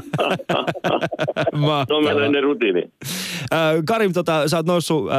Suomalainen 1.88 2.42
rutiini. 2.42 2.82
Äh, 3.52 3.74
Karim, 3.86 4.12
tota, 4.12 4.48
sä 4.48 4.56
oot 4.56 4.66
noussut 4.66 5.10
äh, 5.10 5.16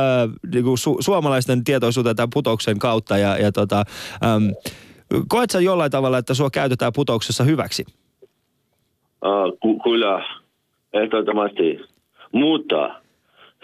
niinku 0.53 0.75
su- 0.75 0.98
suomalaisten 1.00 1.63
tietoisuuteen 1.63 2.15
tämän 2.15 2.30
putouksen 2.34 2.80
kautta 2.80 3.18
ja, 3.18 3.38
ja 3.38 3.51
tota, 3.51 3.84
ähm, 4.25 4.44
koet 5.27 5.50
sä 5.50 5.60
jollain 5.60 5.91
tavalla, 5.91 6.17
että 6.17 6.34
sua 6.34 6.50
käytetään 6.50 6.91
putouksessa 6.96 7.43
hyväksi? 7.43 7.86
Uh, 9.25 9.60
ku, 9.60 9.79
kyllä, 9.79 10.25
ehdottomasti. 10.93 11.79
Mutta 12.32 13.01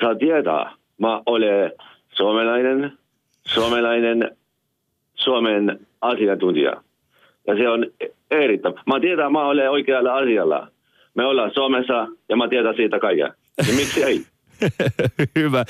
saa 0.02 0.16
tietää, 0.16 0.72
mä 0.98 1.22
olen 1.26 1.72
suomalainen, 2.10 2.98
suomalainen, 3.48 4.38
Suomen 5.16 5.80
asiantuntija. 6.02 6.74
Ja 7.48 7.56
se 7.56 7.70
on 7.70 7.86
erittäin. 8.32 8.76
Mä 8.88 9.00
tiedän, 9.00 9.32
mä 9.32 9.46
olen 9.46 9.72
oikealla 9.72 10.16
asialla. 10.16 10.68
Me 11.16 11.26
ollaan 11.26 11.52
Suomessa 11.54 12.08
ja 12.30 12.36
mä 12.36 12.48
tiedän 12.48 12.76
siitä 12.76 13.00
kaiken. 13.00 13.34
Ja 13.68 13.74
miksi 13.76 14.04
ei? 14.04 14.26
Hyvä. 15.40 15.66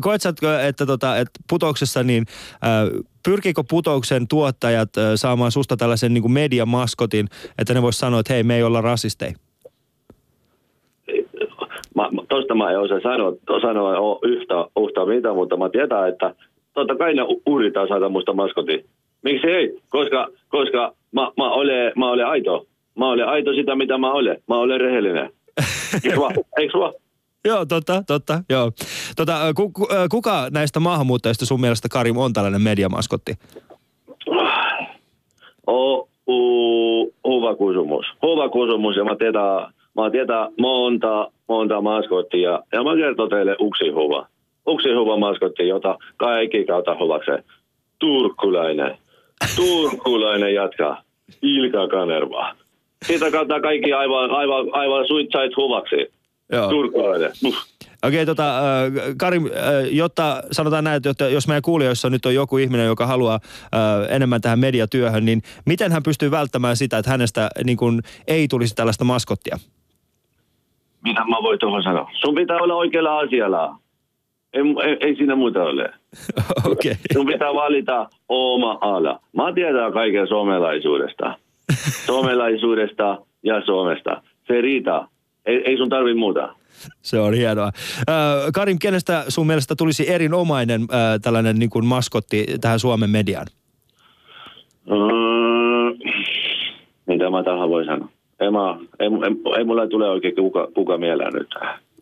Koet 0.00 0.22
sä, 0.22 0.32
että, 0.66 0.86
tota, 0.86 1.16
että 1.16 1.40
putouksessa, 1.50 2.02
niin 2.02 2.26
äh, 2.54 3.04
pyrkikö 3.24 3.62
putouksen 3.70 4.28
tuottajat 4.28 4.88
saamaan 5.14 5.52
susta 5.52 5.76
tällaisen 5.76 6.14
niin 6.14 6.22
kuin 6.22 6.32
mediamaskotin, 6.32 7.26
että 7.58 7.74
ne 7.74 7.82
vois 7.82 7.98
sanoa, 7.98 8.20
että 8.20 8.32
hei, 8.32 8.42
me 8.42 8.56
ei 8.56 8.62
olla 8.62 8.80
rasisteja? 8.80 9.32
Mä, 11.94 12.08
tosta 12.28 12.54
mä 12.54 12.70
en 12.70 12.80
osaa 12.80 13.00
sanoa, 13.00 13.32
sanoa 13.60 14.18
yhtä, 14.22 14.54
yhtä 14.54 15.06
mitä, 15.06 15.32
mutta 15.32 15.56
mä 15.56 15.68
tiedän, 15.68 16.08
että 16.08 16.34
totta 16.74 16.96
kai 16.96 17.14
ne 17.14 17.22
yrittää 17.56 17.88
saada 17.88 18.08
musta 18.08 18.32
maskoti. 18.32 18.84
Miksi 19.22 19.46
ei? 19.46 19.80
Koska, 19.88 20.28
koska 20.48 20.94
mä, 21.12 21.30
mä, 21.36 21.50
olen, 21.50 21.92
mä 21.96 22.10
olen 22.10 22.26
aito. 22.26 22.66
Mä 22.98 23.08
olen 23.08 23.28
aito 23.28 23.52
sitä, 23.52 23.76
mitä 23.76 23.98
mä 23.98 24.12
olen. 24.12 24.36
Mä 24.48 24.58
olen 24.58 24.80
rehellinen. 24.80 25.30
Eikö 26.04 26.20
vaan? 26.20 26.34
Eikö 26.58 26.78
vaan? 26.78 26.92
Joo, 27.44 27.66
totta, 27.66 28.02
totta, 28.06 28.42
joo. 28.50 28.72
Tota, 29.16 29.46
äh, 29.46 29.54
ku, 29.54 29.70
ku, 29.70 29.88
äh, 29.92 30.08
kuka 30.10 30.48
näistä 30.50 30.80
maahanmuuttajista 30.80 31.46
sun 31.46 31.60
mielestä, 31.60 31.88
Karim, 31.88 32.16
on 32.16 32.32
tällainen 32.32 32.62
mediamaskotti? 32.62 33.34
O, 35.66 36.08
u, 36.28 37.04
hyvä 37.04 37.52
kysymys. 37.58 38.06
Hyvä 38.22 38.48
kysymys 38.48 38.96
ja 38.96 39.04
mä 39.04 39.16
tiedän, 39.16 39.72
mä 39.96 40.10
tiedän 40.10 40.48
monta, 40.58 41.30
monta 41.48 41.80
maskottia. 41.80 42.60
Ja 42.72 42.84
mä 42.84 42.96
kerron 42.96 43.28
teille 43.30 43.56
yksi 43.66 43.84
hyvä. 43.84 44.26
Yksi 44.74 44.88
hyvä 44.88 45.16
maskotti, 45.16 45.68
jota 45.68 45.98
kaikki 46.16 46.64
kautta 46.64 46.94
hyväkseen. 46.94 47.44
Turkkulainen. 47.98 48.98
Turkkulainen 49.56 50.54
jatka. 50.54 51.02
Ilka 51.42 51.88
Kanerva. 51.88 52.54
Sitä 53.06 53.30
kautta 53.30 53.60
kaikki 53.60 53.92
aivan, 53.92 54.30
aivan, 54.30 54.66
aivan 54.72 55.08
suitsait 55.08 55.52
hyväksi. 55.56 56.19
Joo. 56.52 56.70
Turkkulainen. 56.70 57.32
Uff. 57.44 57.70
Okei, 58.02 58.26
tota, 58.26 58.58
äh, 58.58 58.92
Karim, 59.16 59.46
äh, 59.46 59.52
jotta 59.90 60.42
sanotaan 60.52 60.84
näin, 60.84 61.02
että 61.10 61.28
jos 61.28 61.48
meidän 61.48 61.62
kuulijoissa 61.62 62.10
nyt 62.10 62.26
on 62.26 62.34
joku 62.34 62.58
ihminen, 62.58 62.86
joka 62.86 63.06
haluaa 63.06 63.34
äh, 63.34 64.16
enemmän 64.16 64.40
tähän 64.40 64.58
mediatyöhön, 64.58 65.24
niin 65.24 65.42
miten 65.66 65.92
hän 65.92 66.02
pystyy 66.02 66.30
välttämään 66.30 66.76
sitä, 66.76 66.98
että 66.98 67.10
hänestä 67.10 67.50
niin 67.64 67.76
kun, 67.76 68.02
ei 68.26 68.48
tulisi 68.48 68.74
tällaista 68.74 69.04
maskottia? 69.04 69.56
Mitä 71.04 71.24
mä 71.24 71.36
voin 71.42 71.58
tuohon 71.58 71.82
sanoa? 71.82 72.10
Sun 72.20 72.34
pitää 72.34 72.56
olla 72.56 72.74
oikealla 72.74 73.18
asialla. 73.18 73.78
Ei, 74.52 74.62
ei, 74.84 74.96
ei 75.00 75.16
siinä 75.16 75.36
muuta 75.36 75.62
ole. 75.62 75.92
Okei. 76.72 76.94
Sun 77.12 77.26
pitää 77.26 77.54
valita 77.54 78.08
oma 78.28 78.78
ala. 78.80 79.20
Mä 79.36 79.52
tiedän 79.52 79.92
kaiken 79.92 80.28
suomalaisuudesta. 80.28 81.34
Suomalaisuudesta 82.06 83.18
ja 83.42 83.64
Suomesta. 83.64 84.22
Se 84.46 84.60
riittää. 84.60 85.08
Ei, 85.50 85.62
ei 85.64 85.76
sun 85.76 85.88
tarvi 85.88 86.14
muuta. 86.14 86.54
Se 87.02 87.20
on 87.20 87.34
hienoa. 87.34 87.66
Äh, 87.66 88.52
Karim, 88.54 88.78
kenestä 88.78 89.24
sun 89.28 89.46
mielestä 89.46 89.74
tulisi 89.76 90.10
erinomainen 90.10 90.80
äh, 90.82 91.20
tällainen 91.22 91.58
niin 91.58 91.70
kuin 91.70 91.86
maskotti 91.86 92.46
tähän 92.60 92.78
Suomen 92.78 93.10
mediaan? 93.10 93.46
Mm, 94.86 96.10
mitä 97.06 97.30
mä 97.30 97.42
tähän 97.42 97.68
voi 97.70 97.84
sanoa? 97.84 98.08
Ei, 98.40 98.50
mä, 98.50 98.76
ei, 98.98 99.06
ei, 99.06 99.56
ei 99.58 99.64
mulla 99.64 99.86
tule 99.86 100.10
oikein 100.10 100.34
kuka, 100.34 100.68
kuka 100.74 100.98
mieleen 100.98 101.32
nyt. 101.32 101.48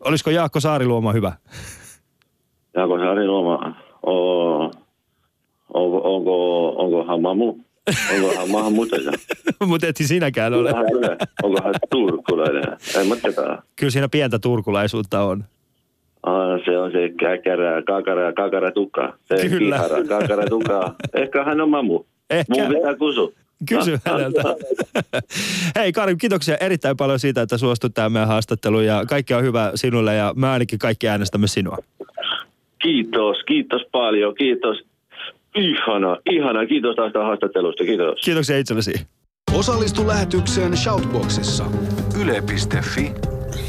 Olisiko 0.05 0.29
Jaakko 0.29 0.59
Saariluoma 0.59 1.11
hyvä? 1.11 1.31
Jaako 2.75 2.97
Saari 2.97 3.27
Luoma, 3.27 3.75
o, 4.03 4.13
onko, 5.73 6.15
onko, 6.15 6.69
onkohan 6.69 7.21
mamu? 7.21 7.55
Onkohan 8.15 8.49
maahanmuuttaja? 8.49 9.11
Mutta 9.67 9.87
et 9.87 9.97
sinäkään 9.97 10.53
ole. 10.53 10.73
Onkohan, 11.43 11.73
turkulainen? 11.91 12.63
En 12.99 13.07
mä 13.07 13.15
tiedä. 13.15 13.61
Kyllä 13.75 13.91
siinä 13.91 14.09
pientä 14.09 14.39
turkulaisuutta 14.39 15.23
on. 15.23 15.43
Ah, 16.23 16.59
se 16.65 16.77
on 16.77 16.91
se 16.91 17.09
käkärä, 17.19 17.81
kakara, 17.81 18.33
kakara 18.33 18.71
tukka. 18.71 19.17
Se 19.25 19.49
Kyllä. 19.49 19.75
kihara, 19.75 20.03
kakara 20.03 20.45
tukka. 20.45 20.95
Ehkä 21.13 21.43
hän 21.43 21.61
on 21.61 21.69
mamu. 21.69 22.03
Ehkä. 22.29 22.53
Mun 22.53 22.67
pitää 22.75 22.93
kysyä. 22.95 23.27
Kysy 23.69 23.93
Ah, 23.93 24.01
häneltä. 24.13 24.43
Hei 25.79 25.91
Karim, 25.91 26.17
kiitoksia 26.17 26.57
erittäin 26.57 26.97
paljon 26.97 27.19
siitä, 27.19 27.41
että 27.41 27.57
suostut 27.57 27.93
tähän 27.93 28.11
meidän 28.11 28.27
haastatteluun 28.27 28.85
ja 28.85 29.03
kaikki 29.09 29.33
on 29.33 29.43
hyvä 29.43 29.71
sinulle 29.75 30.15
ja 30.15 30.33
me 30.35 30.47
ainakin 30.47 30.79
kaikki 30.79 31.07
äänestämme 31.07 31.47
sinua. 31.47 31.77
Kiitos, 32.81 33.37
kiitos 33.47 33.81
paljon, 33.91 34.35
kiitos. 34.35 34.77
Ihana, 35.55 36.17
ihana. 36.29 36.65
Kiitos 36.65 36.95
tästä 36.95 37.19
haastattelusta, 37.19 37.83
kiitos. 37.83 38.21
Kiitoksia 38.25 38.57
itsellesi. 38.57 38.93
Osallistu 39.53 40.07
lähetykseen 40.07 40.77
Shoutboxissa. 40.77 41.65
Yle.fi 42.21 43.11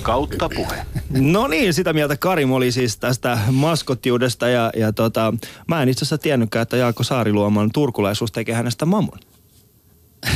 kautta 0.03 0.49
puhe. 0.55 0.77
No 1.21 1.47
niin, 1.47 1.75
sitä 1.75 1.93
mieltä 1.93 2.17
Karim 2.17 2.53
oli 2.53 2.73
siis 2.73 2.99
tästä 2.99 3.39
maskottiudesta 3.51 4.49
ja, 4.49 4.71
ja 4.77 4.93
tota, 4.93 5.35
mä 5.69 5.83
en 5.83 5.89
itse 5.89 5.99
asiassa 5.99 6.19
tiennytkään, 6.19 6.63
että 6.63 6.77
Jaakko 6.77 7.03
Saariluoman 7.03 7.71
turkulaisuus 7.73 8.33
tekee 8.33 8.55
hänestä 8.55 8.87
mamon. 8.87 9.19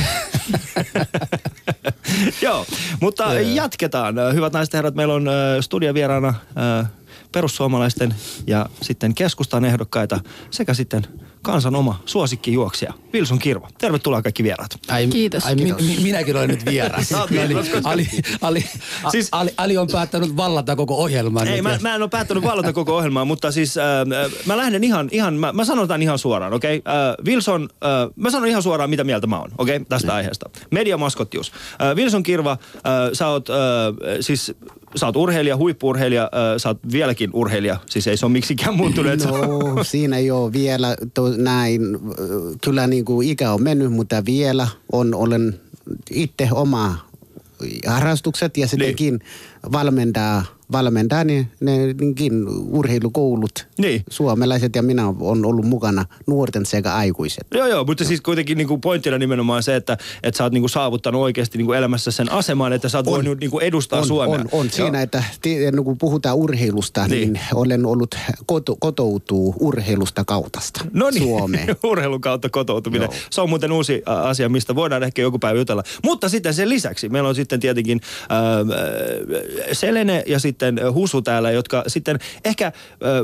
Joo, 2.42 2.66
mutta 3.00 3.34
jatketaan. 3.34 4.14
Hyvät 4.34 4.52
naiset 4.52 4.72
ja 4.72 4.78
herrat, 4.78 4.94
meillä 4.94 5.14
on 5.14 5.28
äh, 5.28 5.34
studiovieraana 5.60 6.28
äh, 6.28 6.90
perussuomalaisten 7.34 8.14
ja 8.46 8.66
sitten 8.82 9.14
keskustan 9.14 9.64
ehdokkaita 9.64 10.20
sekä 10.50 10.74
sitten 10.74 11.06
kansan 11.44 11.74
oma 11.74 12.02
suosikkijuoksija 12.06 12.92
Wilson 13.14 13.38
Kirva. 13.38 13.68
Tervetuloa 13.78 14.22
kaikki 14.22 14.42
vieraat. 14.42 14.78
Ai, 14.88 15.06
Kiitos. 15.06 15.44
Ai, 15.44 15.54
mi, 15.54 15.72
mi, 15.72 15.96
minäkin 16.02 16.36
olen 16.36 16.48
nyt 16.48 16.66
vieras. 16.66 17.12
Ali, 17.14 17.38
Ali, 17.84 18.08
Ali, 18.40 18.60
Siis- 18.60 18.82
siis, 19.12 19.28
Ali, 19.32 19.50
Ali 19.56 19.76
on 19.76 19.88
päättänyt 19.92 20.36
vallata 20.36 20.76
koko 20.76 20.94
ohjelman. 20.94 21.48
Ei, 21.48 21.54
nyt 21.54 21.62
mä, 21.62 21.78
mä 21.80 21.94
en 21.94 22.02
ole 22.02 22.10
päättänyt 22.10 22.44
vallata 22.44 22.72
koko 22.72 22.96
ohjelmaa, 22.96 23.24
mutta 23.24 23.52
siis 23.52 23.78
äh, 23.78 23.84
äh, 23.84 24.32
mä 24.46 24.56
lähden 24.56 24.84
ihan, 24.84 25.08
ihan 25.12 25.34
mä, 25.34 25.52
mä 25.52 25.64
sanon 25.64 25.88
tämän 25.88 26.02
ihan 26.02 26.18
suoraan, 26.18 26.52
okei? 26.52 26.76
Okay? 26.76 26.94
Äh, 26.94 27.26
Wilson, 27.26 27.68
äh, 27.72 27.90
mä 28.16 28.30
sanon 28.30 28.48
ihan 28.48 28.62
suoraan, 28.62 28.90
mitä 28.90 29.04
mieltä 29.04 29.26
mä 29.26 29.38
oon, 29.38 29.50
okei? 29.58 29.76
Okay? 29.76 29.86
Tästä 29.88 30.14
aiheesta. 30.14 30.50
Mediamaskottius. 30.70 31.52
Äh, 31.82 31.96
Wilson 31.96 32.22
Kirva, 32.22 32.52
äh, 32.52 32.82
sä 33.12 33.28
oot 33.28 33.50
äh, 33.50 33.56
siis 34.20 34.54
sä 34.96 35.06
oot 35.06 35.16
urheilija, 35.16 35.56
huippuurheilija, 35.56 36.22
äh, 36.22 36.30
sä 36.56 36.68
oot 36.68 36.78
vieläkin 36.92 37.30
urheilija, 37.32 37.76
siis 37.90 38.06
ei 38.06 38.16
se 38.16 38.26
ole 38.26 38.32
miksikään 38.32 38.76
muuttunut. 38.76 39.12
No, 39.24 39.84
siinä 39.84 40.16
ei 40.16 40.30
ole 40.30 40.52
vielä 40.52 40.96
to, 41.14 41.28
näin. 41.36 41.80
Kyllä 42.64 42.86
niin 42.86 43.04
kuin 43.04 43.28
ikä 43.28 43.52
on 43.52 43.62
mennyt, 43.62 43.92
mutta 43.92 44.24
vielä 44.24 44.68
on, 44.92 45.14
olen 45.14 45.60
itse 46.10 46.48
oma 46.52 46.96
harrastukset 47.86 48.56
ja 48.56 48.68
sittenkin 48.68 49.20
valmentaa, 49.72 50.44
valmentaa 50.72 51.24
ne, 51.24 51.48
ne 51.60 51.86
nekin 51.86 52.48
urheilukoulut. 52.70 53.66
Niin. 53.78 54.02
Suomalaiset 54.10 54.76
ja 54.76 54.82
minä 54.82 55.08
on 55.20 55.44
ollut 55.46 55.64
mukana 55.64 56.04
nuorten 56.26 56.66
sekä 56.66 56.94
aikuiset. 56.94 57.46
Joo, 57.54 57.66
joo, 57.66 57.84
mutta 57.84 58.04
siis 58.04 58.20
kuitenkin 58.20 58.58
niin 58.58 58.68
kuin 58.68 58.80
pointtina 58.80 59.18
nimenomaan 59.18 59.62
se, 59.62 59.76
että, 59.76 59.96
että 60.22 60.38
sä 60.38 60.44
oot 60.44 60.52
niin 60.52 60.62
kuin 60.62 60.70
saavuttanut 60.70 61.22
oikeasti 61.22 61.58
niin 61.58 61.66
kuin 61.66 61.78
elämässä 61.78 62.10
sen 62.10 62.32
aseman, 62.32 62.72
että 62.72 62.88
sä 62.88 62.98
oot 62.98 63.06
voinut 63.06 63.40
niin 63.40 63.50
kuin 63.50 63.64
edustaa 63.64 63.98
on, 64.00 64.06
Suomea. 64.06 64.34
On, 64.40 64.48
on. 64.52 64.70
Siinä, 64.70 65.02
että 65.02 65.24
ti- 65.42 65.56
kun 65.84 65.98
puhutaan 65.98 66.36
urheilusta, 66.36 67.06
Niin. 67.08 67.32
niin, 67.32 67.44
olen 67.54 67.86
ollut 67.86 68.14
koto, 68.46 68.76
kotoutuu 68.80 69.54
urheilusta 69.60 70.24
kautasta 70.24 70.84
No 70.92 71.10
niin, 71.10 71.22
Suomeen. 71.22 71.68
urheilun 71.84 72.20
kautta 72.20 72.48
kotoutuminen. 72.48 73.08
Joo. 73.12 73.14
Se 73.30 73.40
on 73.40 73.48
muuten 73.48 73.72
uusi 73.72 74.02
asia, 74.06 74.48
mistä 74.48 74.74
voidaan 74.74 75.02
ehkä 75.02 75.22
joku 75.22 75.38
päivä 75.38 75.58
jutella. 75.58 75.82
Mutta 76.04 76.28
sitten 76.28 76.54
sen 76.54 76.68
lisäksi 76.68 77.08
meillä 77.08 77.28
on 77.28 77.34
sitten 77.34 77.60
tietenkin 77.60 78.00
äh, 78.22 78.38
Selene 79.72 80.22
ja 80.26 80.38
sitten 80.38 80.80
Husu 80.92 81.22
täällä, 81.22 81.50
jotka 81.50 81.84
sitten 81.86 82.18
ehkä 82.44 82.72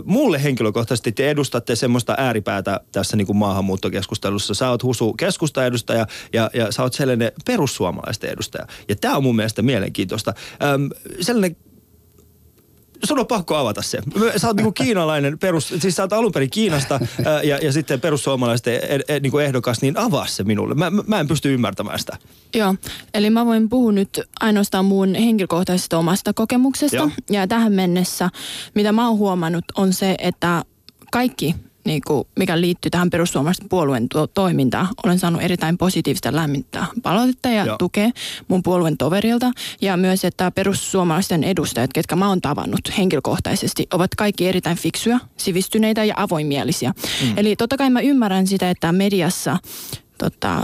mulle 0.04 0.42
henkilökohtaisesti 0.42 1.12
te 1.12 1.30
edustatte 1.30 1.76
semmoista 1.76 2.14
ääripäätä 2.18 2.80
tässä 2.92 3.16
niin 3.16 3.26
kuin 3.26 3.36
maahanmuuttokeskustelussa. 3.36 4.54
Sä 4.54 4.70
oot 4.70 4.82
Husu 4.82 5.12
keskustaedustaja 5.12 6.06
ja, 6.32 6.50
ja 6.54 6.72
sä 6.72 6.82
oot 6.82 6.94
Selene 6.94 7.32
perussuomalaisten 7.46 8.30
edustaja. 8.30 8.66
Ja 8.88 8.96
tämä 8.96 9.16
on 9.16 9.22
mun 9.22 9.36
mielestä 9.36 9.62
mielenkiintoista. 9.62 10.34
Selene, 11.20 11.56
sun 13.04 13.18
on 13.18 13.26
pakko 13.26 13.56
avata 13.56 13.82
se. 13.82 13.98
Sä 14.36 14.46
oot 14.46 14.56
niinku 14.56 14.72
kiinalainen 14.72 15.38
perus, 15.38 15.68
siis 15.78 15.96
sä 15.96 16.02
oot 16.02 16.12
alun 16.12 16.32
perin 16.32 16.50
Kiinasta 16.50 17.00
ää, 17.24 17.42
ja, 17.42 17.58
ja 17.62 17.72
sitten 17.72 18.00
perussuomalaisten 18.00 18.74
ed, 18.74 19.00
ed, 19.08 19.22
niinku 19.22 19.38
ehdokas, 19.38 19.82
niin 19.82 19.98
avaa 19.98 20.26
se 20.26 20.44
minulle. 20.44 20.74
Mä, 20.74 20.90
mä- 20.90 21.02
mä 21.06 21.20
en 21.20 21.28
pysty 21.28 21.54
ymmärtämään 21.54 21.98
sitä. 21.98 22.16
Joo, 22.54 22.74
eli 23.14 23.30
mä 23.30 23.46
voin 23.46 23.68
puhua 23.68 23.92
nyt 23.92 24.20
ainoastaan 24.40 24.84
mun 24.84 25.14
henkilökohtaisesta 25.14 25.98
omasta 25.98 26.32
kokemuksesta. 26.32 26.96
Joo. 26.96 27.10
Ja 27.30 27.46
tähän 27.46 27.72
mennessä, 27.72 28.30
mitä 28.74 28.92
mä 28.92 29.08
oon 29.08 29.18
huomannut, 29.18 29.64
on 29.76 29.92
se, 29.92 30.14
että 30.18 30.64
kaikki 31.12 31.54
niin 31.84 32.02
kuin, 32.06 32.28
mikä 32.38 32.60
liittyy 32.60 32.90
tähän 32.90 33.10
perussuomalaisten 33.10 33.68
puolueen 33.68 34.08
to- 34.08 34.26
toimintaan. 34.26 34.88
Olen 35.04 35.18
saanut 35.18 35.42
erittäin 35.42 35.78
positiivista 35.78 36.36
lämmintä 36.36 36.86
palautetta 37.02 37.48
ja 37.48 37.64
Joo. 37.64 37.76
tukea 37.78 38.10
mun 38.48 38.62
puolueen 38.62 38.96
toverilta. 38.96 39.50
Ja 39.80 39.96
myös, 39.96 40.24
että 40.24 40.50
perussuomalaisten 40.50 41.44
edustajat, 41.44 41.92
ketkä 41.92 42.16
mä 42.16 42.28
oon 42.28 42.40
tavannut 42.40 42.80
henkilökohtaisesti, 42.98 43.86
ovat 43.92 44.14
kaikki 44.14 44.48
erittäin 44.48 44.76
fiksuja, 44.76 45.18
sivistyneitä 45.36 46.04
ja 46.04 46.14
avoimielisiä. 46.16 46.92
Mm. 47.22 47.32
Eli 47.36 47.56
totta 47.56 47.76
kai 47.76 47.90
mä 47.90 48.00
ymmärrän 48.00 48.46
sitä, 48.46 48.70
että 48.70 48.92
mediassa 48.92 49.56
tota, 50.18 50.62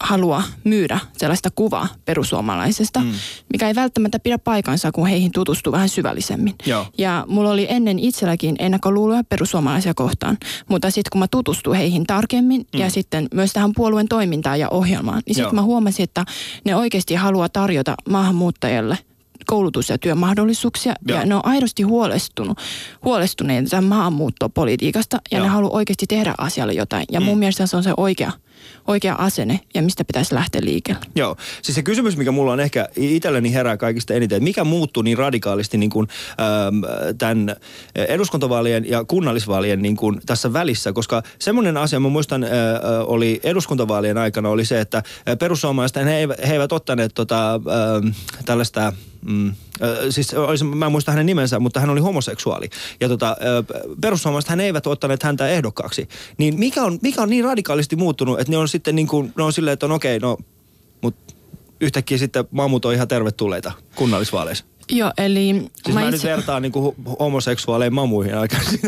halua 0.00 0.42
myydä 0.64 0.98
sellaista 1.16 1.50
kuvaa 1.54 1.88
perussuomalaisesta, 2.04 3.00
mm. 3.00 3.12
mikä 3.52 3.68
ei 3.68 3.74
välttämättä 3.74 4.18
pidä 4.18 4.38
paikansa, 4.38 4.92
kun 4.92 5.06
heihin 5.06 5.32
tutustuu 5.32 5.72
vähän 5.72 5.88
syvällisemmin. 5.88 6.54
Joo. 6.66 6.86
Ja 6.98 7.24
mulla 7.28 7.50
oli 7.50 7.66
ennen 7.70 7.98
itselläkin 7.98 8.56
ennakkoluuloja 8.58 9.24
perussuomalaisia 9.24 9.94
kohtaan, 9.94 10.38
mutta 10.68 10.90
sitten 10.90 11.10
kun 11.12 11.18
mä 11.18 11.28
tutustuin 11.30 11.78
heihin 11.78 12.06
tarkemmin 12.06 12.66
mm. 12.72 12.80
ja 12.80 12.90
sitten 12.90 13.28
myös 13.34 13.52
tähän 13.52 13.72
puolueen 13.76 14.08
toimintaan 14.08 14.60
ja 14.60 14.68
ohjelmaan, 14.68 15.22
niin 15.26 15.34
sitten 15.34 15.54
mä 15.54 15.62
huomasin, 15.62 16.04
että 16.04 16.24
ne 16.64 16.76
oikeasti 16.76 17.14
haluaa 17.14 17.48
tarjota 17.48 17.94
maahanmuuttajille 18.08 18.98
koulutus- 19.46 19.88
ja 19.88 19.98
työmahdollisuuksia. 19.98 20.94
Joo. 21.08 21.18
Ja 21.18 21.26
ne 21.26 21.34
on 21.34 21.46
aidosti 21.46 21.82
huolestunut, 21.82 22.58
huolestuneita 23.04 23.80
maahanmuuttopolitiikasta 23.80 25.18
ja 25.30 25.38
Joo. 25.38 25.46
ne 25.46 25.50
haluaa 25.50 25.76
oikeasti 25.76 26.06
tehdä 26.06 26.34
asialle 26.38 26.72
jotain. 26.72 27.04
Ja 27.12 27.20
mun 27.20 27.38
mielestä 27.38 27.66
se 27.66 27.76
on 27.76 27.82
se 27.82 27.92
oikea, 27.96 28.32
oikea 28.86 29.14
asenne 29.14 29.60
ja 29.74 29.82
mistä 29.82 30.04
pitäisi 30.04 30.34
lähteä 30.34 30.60
liikkeelle. 30.64 31.02
Joo, 31.14 31.36
siis 31.62 31.74
se 31.74 31.82
kysymys, 31.82 32.16
mikä 32.16 32.32
mulla 32.32 32.52
on 32.52 32.60
ehkä 32.60 32.88
itselleni 32.96 33.52
herää 33.52 33.76
kaikista 33.76 34.14
eniten, 34.14 34.36
että 34.36 34.44
mikä 34.44 34.64
muuttuu 34.64 35.02
niin 35.02 35.18
radikaalisti 35.18 35.78
niin 35.78 35.90
kuin, 35.90 36.08
ähm, 36.40 37.14
tämän 37.18 37.56
eduskuntavaalien 37.94 38.90
ja 38.90 39.04
kunnallisvaalien 39.04 39.82
niin 39.82 39.96
kuin 39.96 40.20
tässä 40.26 40.52
välissä, 40.52 40.92
koska 40.92 41.22
semmoinen 41.38 41.76
asia, 41.76 42.00
mä 42.00 42.08
muistan, 42.08 42.44
äh, 42.44 42.50
äh, 42.50 42.80
oli 43.06 43.40
eduskuntavaalien 43.42 44.18
aikana 44.18 44.48
oli 44.48 44.64
se, 44.64 44.80
että 44.80 44.98
äh, 44.98 45.38
perussuomalaiset, 45.38 46.04
he, 46.04 46.28
he 46.48 46.52
eivät 46.52 46.72
ottaneet 46.72 47.14
tota, 47.14 47.54
äh, 47.54 48.14
tällaista 48.44 48.92
Mm, 49.26 49.54
ö, 49.82 50.12
siis 50.12 50.34
olisi, 50.34 50.64
mä 50.64 50.86
en 50.86 50.92
muista 50.92 51.12
hänen 51.12 51.26
nimensä, 51.26 51.58
mutta 51.58 51.80
hän 51.80 51.90
oli 51.90 52.00
homoseksuaali. 52.00 52.70
Ja 53.00 53.08
tota, 53.08 53.36
ö, 53.42 53.64
perussuomalaiset 54.00 54.50
hän 54.50 54.60
eivät 54.60 54.86
ottaneet 54.86 55.22
häntä 55.22 55.48
ehdokkaaksi. 55.48 56.08
Niin 56.38 56.58
mikä 56.58 56.82
on, 56.82 56.98
mikä 57.02 57.22
on 57.22 57.30
niin 57.30 57.44
radikaalisti 57.44 57.96
muuttunut, 57.96 58.40
että 58.40 58.50
ne 58.50 58.56
on 58.58 58.68
sitten 58.68 58.94
niin 58.94 59.06
kuin, 59.08 59.32
ne 59.36 59.42
on 59.42 59.52
silleen, 59.52 59.72
että 59.72 59.86
on 59.86 59.92
okei, 59.92 60.18
no, 60.18 60.36
mutta 61.00 61.34
yhtäkkiä 61.80 62.18
sitten 62.18 62.44
maamut 62.50 62.84
on 62.84 62.94
ihan 62.94 63.08
tervetulleita 63.08 63.72
kunnallisvaaleissa. 63.94 64.64
Joo, 64.90 65.12
eli 65.18 65.54
Siis 65.84 65.94
mä, 65.94 66.00
mä 66.00 66.10
nyt 66.10 66.24
vertaan 66.24 66.62
niin 66.62 66.72
kuin 66.72 66.96
homoseksuaaleihin 67.20 67.94
mamuihin 67.94 68.34
aikaisin. 68.34 68.80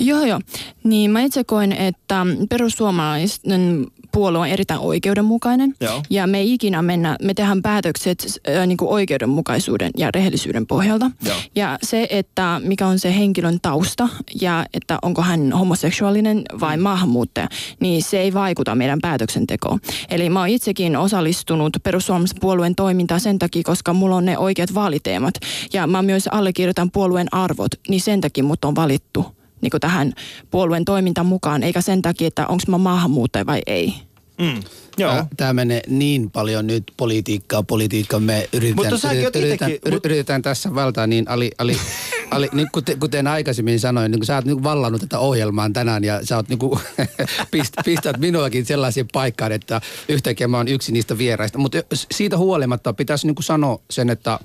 Joo, 0.00 0.24
joo. 0.24 0.40
Niin 0.84 1.10
mä 1.10 1.20
itse 1.20 1.44
koen, 1.44 1.72
että 1.72 2.26
perussuomalaisten 2.48 3.86
puolue 4.16 4.38
on 4.38 4.48
erittäin 4.48 4.80
oikeudenmukainen. 4.80 5.74
Joo. 5.80 6.02
Ja 6.10 6.26
me 6.26 6.38
ei 6.38 6.52
ikinä 6.52 6.82
mennä, 6.82 7.16
me 7.22 7.34
tehdään 7.34 7.62
päätökset 7.62 8.40
äh, 8.48 8.66
niin 8.66 8.76
kuin 8.76 8.88
oikeudenmukaisuuden 8.88 9.90
ja 9.96 10.10
rehellisyyden 10.10 10.66
pohjalta. 10.66 11.10
Joo. 11.24 11.36
Ja 11.54 11.78
se, 11.82 12.06
että 12.10 12.60
mikä 12.64 12.86
on 12.86 12.98
se 12.98 13.16
henkilön 13.16 13.58
tausta 13.62 14.08
ja 14.40 14.66
että 14.74 14.98
onko 15.02 15.22
hän 15.22 15.52
homoseksuaalinen 15.52 16.42
vai 16.60 16.76
maahanmuuttaja, 16.76 17.48
niin 17.80 18.02
se 18.02 18.20
ei 18.20 18.34
vaikuta 18.34 18.74
meidän 18.74 18.98
päätöksentekoon. 19.02 19.80
Eli 20.10 20.28
mä 20.28 20.38
oon 20.38 20.48
itsekin 20.48 20.96
osallistunut 20.96 21.76
perussuomalaisen 21.82 22.40
puolueen 22.40 22.74
toimintaan 22.74 23.20
sen 23.20 23.38
takia, 23.38 23.62
koska 23.64 23.92
mulla 23.92 24.16
on 24.16 24.24
ne 24.24 24.38
oikeat 24.38 24.74
vaaliteemat. 24.74 25.34
Ja 25.72 25.86
mä 25.86 26.02
myös 26.02 26.28
allekirjoitan 26.28 26.90
puolueen 26.90 27.34
arvot, 27.34 27.70
niin 27.88 28.00
sen 28.00 28.20
takia 28.20 28.44
mut 28.44 28.64
on 28.64 28.76
valittu 28.76 29.36
niin 29.66 29.70
kuin 29.70 29.80
tähän 29.80 30.12
puolueen 30.50 30.84
toimintaan 30.84 31.26
mukaan, 31.26 31.62
eikä 31.62 31.80
sen 31.80 32.02
takia, 32.02 32.28
että 32.28 32.46
onko 32.46 32.62
mä 32.68 32.78
maahanmuuttaja 32.78 33.46
vai 33.46 33.60
ei. 33.66 33.94
Mm. 34.38 34.60
Joo. 34.98 35.24
Tämä 35.36 35.52
menee 35.52 35.80
niin 35.88 36.30
paljon 36.30 36.66
nyt 36.66 36.84
politiikkaa, 36.96 37.62
politiikkaa. 37.62 38.20
Me 38.20 38.48
yritetään, 38.52 38.92
Mutta 38.92 39.12
yritetään, 39.12 39.70
itekin- 39.70 39.80
yri- 39.86 39.94
mut- 39.96 40.06
yritetään 40.06 40.42
tässä 40.42 40.74
valtaa, 40.74 41.06
niin 41.06 41.28
Ali, 41.28 41.50
Ali, 41.58 41.76
Ali 42.30 42.48
niin 42.52 42.68
kuten, 42.72 43.00
kuten 43.00 43.26
aikaisemmin 43.26 43.80
sanoin, 43.80 44.10
niin 44.10 44.18
kun 44.20 44.26
sä 44.26 44.34
oot 44.34 44.44
niin 44.44 44.62
vallannut 44.62 45.00
tätä 45.00 45.18
ohjelmaa 45.18 45.70
tänään 45.72 46.04
ja 46.04 46.26
sä 46.26 46.36
oot 46.36 46.48
niin 46.48 46.58
kuin, 46.58 46.80
pist, 47.50 47.74
pistät 47.84 48.18
minuakin 48.18 48.66
sellaiseen 48.66 49.08
paikkaan, 49.12 49.52
että 49.52 49.80
yhtäkkiä 50.08 50.48
mä 50.48 50.56
oon 50.56 50.68
yksi 50.68 50.92
niistä 50.92 51.18
vieraista. 51.18 51.58
Mutta 51.58 51.78
siitä 52.12 52.36
huolimatta 52.38 52.92
pitäisi 52.92 53.26
niin 53.26 53.34
kuin 53.34 53.44
sanoa 53.44 53.80
sen, 53.90 54.10
että 54.10 54.38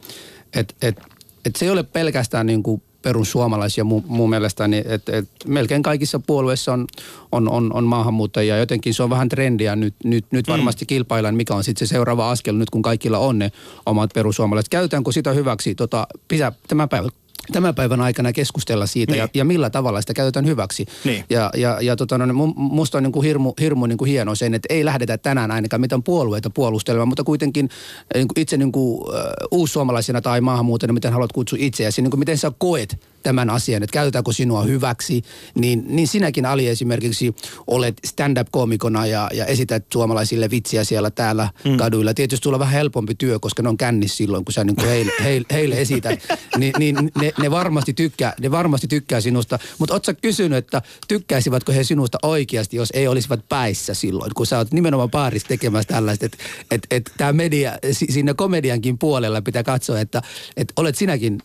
et, 0.53 0.75
et, 0.81 0.99
et 1.45 1.55
se 1.55 1.65
ei 1.65 1.71
ole 1.71 1.83
pelkästään 1.83 2.45
niin 2.45 2.63
kuin 2.63 2.81
perussuomalaisia 3.01 3.83
mun, 3.83 4.03
mun 4.07 4.29
mielestäni, 4.29 4.83
että 4.85 5.17
et 5.17 5.29
melkein 5.47 5.83
kaikissa 5.83 6.19
puolueissa 6.19 6.73
on, 6.73 6.87
on, 7.31 7.49
on, 7.49 7.73
on 7.73 7.83
maahanmuuttajia. 7.83 8.57
Jotenkin 8.57 8.93
se 8.93 9.03
on 9.03 9.09
vähän 9.09 9.29
trendiä. 9.29 9.75
Nyt, 9.75 9.95
nyt, 10.03 10.25
nyt 10.31 10.47
varmasti 10.47 10.85
kilpaillaan, 10.85 11.35
mikä 11.35 11.55
on 11.55 11.63
sitten 11.63 11.87
se 11.87 11.91
seuraava 11.91 12.31
askel 12.31 12.55
nyt, 12.55 12.69
kun 12.69 12.81
kaikilla 12.81 13.17
on 13.17 13.39
ne 13.39 13.51
omat 13.85 14.09
perussuomalaiset. 14.13 14.69
Käytetäänkö 14.69 15.11
sitä 15.11 15.31
hyväksi? 15.31 15.75
Tota, 15.75 16.07
pitää 16.27 16.51
tämän 16.67 16.89
päivän 16.89 17.11
tämän 17.51 17.75
päivän 17.75 18.01
aikana 18.01 18.33
keskustella 18.33 18.85
siitä 18.85 19.11
Niin. 19.11 19.19
ja, 19.19 19.27
ja 19.33 19.45
millä 19.45 19.69
tavalla 19.69 20.01
sitä 20.01 20.13
käytetään 20.13 20.45
hyväksi. 20.45 20.85
Niin. 21.03 21.25
Ja, 21.29 21.49
ja, 21.57 21.77
ja 21.81 21.95
tota, 21.95 22.17
no, 22.17 22.25
mu- 22.25 22.53
musta 22.55 22.97
on 22.97 23.03
niin 23.03 23.11
kuin 23.11 23.25
hirmu, 23.25 23.53
hirmu 23.59 23.85
niin 23.85 23.97
kuin 23.97 24.09
hieno 24.09 24.35
sen, 24.35 24.53
että 24.53 24.73
ei 24.73 24.85
lähdetä 24.85 25.17
tänään 25.17 25.51
ainakaan 25.51 25.81
mitään 25.81 26.03
puolueita 26.03 26.49
puolustelemaan, 26.49 27.07
mutta 27.07 27.23
kuitenkin 27.23 27.69
eh, 28.15 28.19
niin 28.19 28.27
kuin 28.27 28.39
itse 28.39 28.57
niin 28.57 28.71
kuin, 28.71 29.01
uh, 29.01 29.07
uussuomalaisena 29.51 30.21
tai 30.21 30.41
maahanmuuttajana, 30.41 30.93
miten 30.93 31.13
haluat 31.13 31.31
kutsua 31.31 31.57
itseäsi, 31.61 32.01
niin 32.01 32.11
kuin 32.11 32.19
miten 32.19 32.37
sä 32.37 32.51
koet 32.57 32.97
tämän 33.23 33.49
asian, 33.49 33.83
että 33.83 33.93
käytetäänkö 33.93 34.33
sinua 34.33 34.63
hyväksi, 34.63 35.21
niin, 35.55 35.83
niin 35.87 36.07
sinäkin 36.07 36.45
Ali 36.45 36.67
esimerkiksi 36.67 37.35
olet 37.67 37.97
stand-up-koomikona 38.05 39.05
ja, 39.05 39.29
ja 39.33 39.45
esität 39.45 39.85
suomalaisille 39.93 40.49
vitsiä 40.49 40.83
siellä 40.83 41.11
täällä 41.11 41.49
mm. 41.65 41.77
kaduilla. 41.77 42.13
Tietysti 42.13 42.43
sulla 42.43 42.55
on 42.55 42.59
vähän 42.59 42.73
helpompi 42.73 43.15
työ, 43.15 43.39
koska 43.39 43.63
ne 43.63 43.69
on 43.69 43.77
kännissä 43.77 44.17
silloin, 44.17 44.45
kun 44.45 44.53
sä 44.53 44.63
niin 44.63 44.75
kuin 44.75 44.87
heille, 44.87 45.11
heille, 45.23 45.47
heille 45.51 45.81
esität. 45.81 46.19
Ni, 46.57 46.71
niin 46.79 47.11
ne, 47.21 47.31
ne, 47.39 47.51
varmasti 47.51 47.93
tykkää, 47.93 48.33
ne 48.39 48.51
varmasti 48.51 48.87
tykkää 48.87 49.21
sinusta. 49.21 49.59
Mutta 49.77 49.93
ootko 49.93 50.05
sä 50.05 50.13
kysynyt, 50.13 50.57
että 50.57 50.81
tykkäisivätkö 51.07 51.73
he 51.73 51.83
sinusta 51.83 52.17
oikeasti, 52.23 52.77
jos 52.77 52.91
ei 52.93 53.07
olisivat 53.07 53.49
päissä 53.49 53.93
silloin, 53.93 54.31
kun 54.35 54.45
sä 54.45 54.57
oot 54.57 54.71
nimenomaan 54.71 55.11
baarissa 55.11 55.47
tekemässä 55.47 55.87
tällaista, 55.87 56.25
että 56.25 56.37
et, 56.71 56.87
et 56.91 57.11
tämä 57.17 57.33
media, 57.33 57.77
si- 57.91 58.11
siinä 58.11 58.33
komediankin 58.33 58.97
puolella 58.97 59.41
pitää 59.41 59.63
katsoa, 59.63 59.99
että 59.99 60.21
et 60.57 60.73
olet 60.77 60.97
sinäkin 60.97 61.41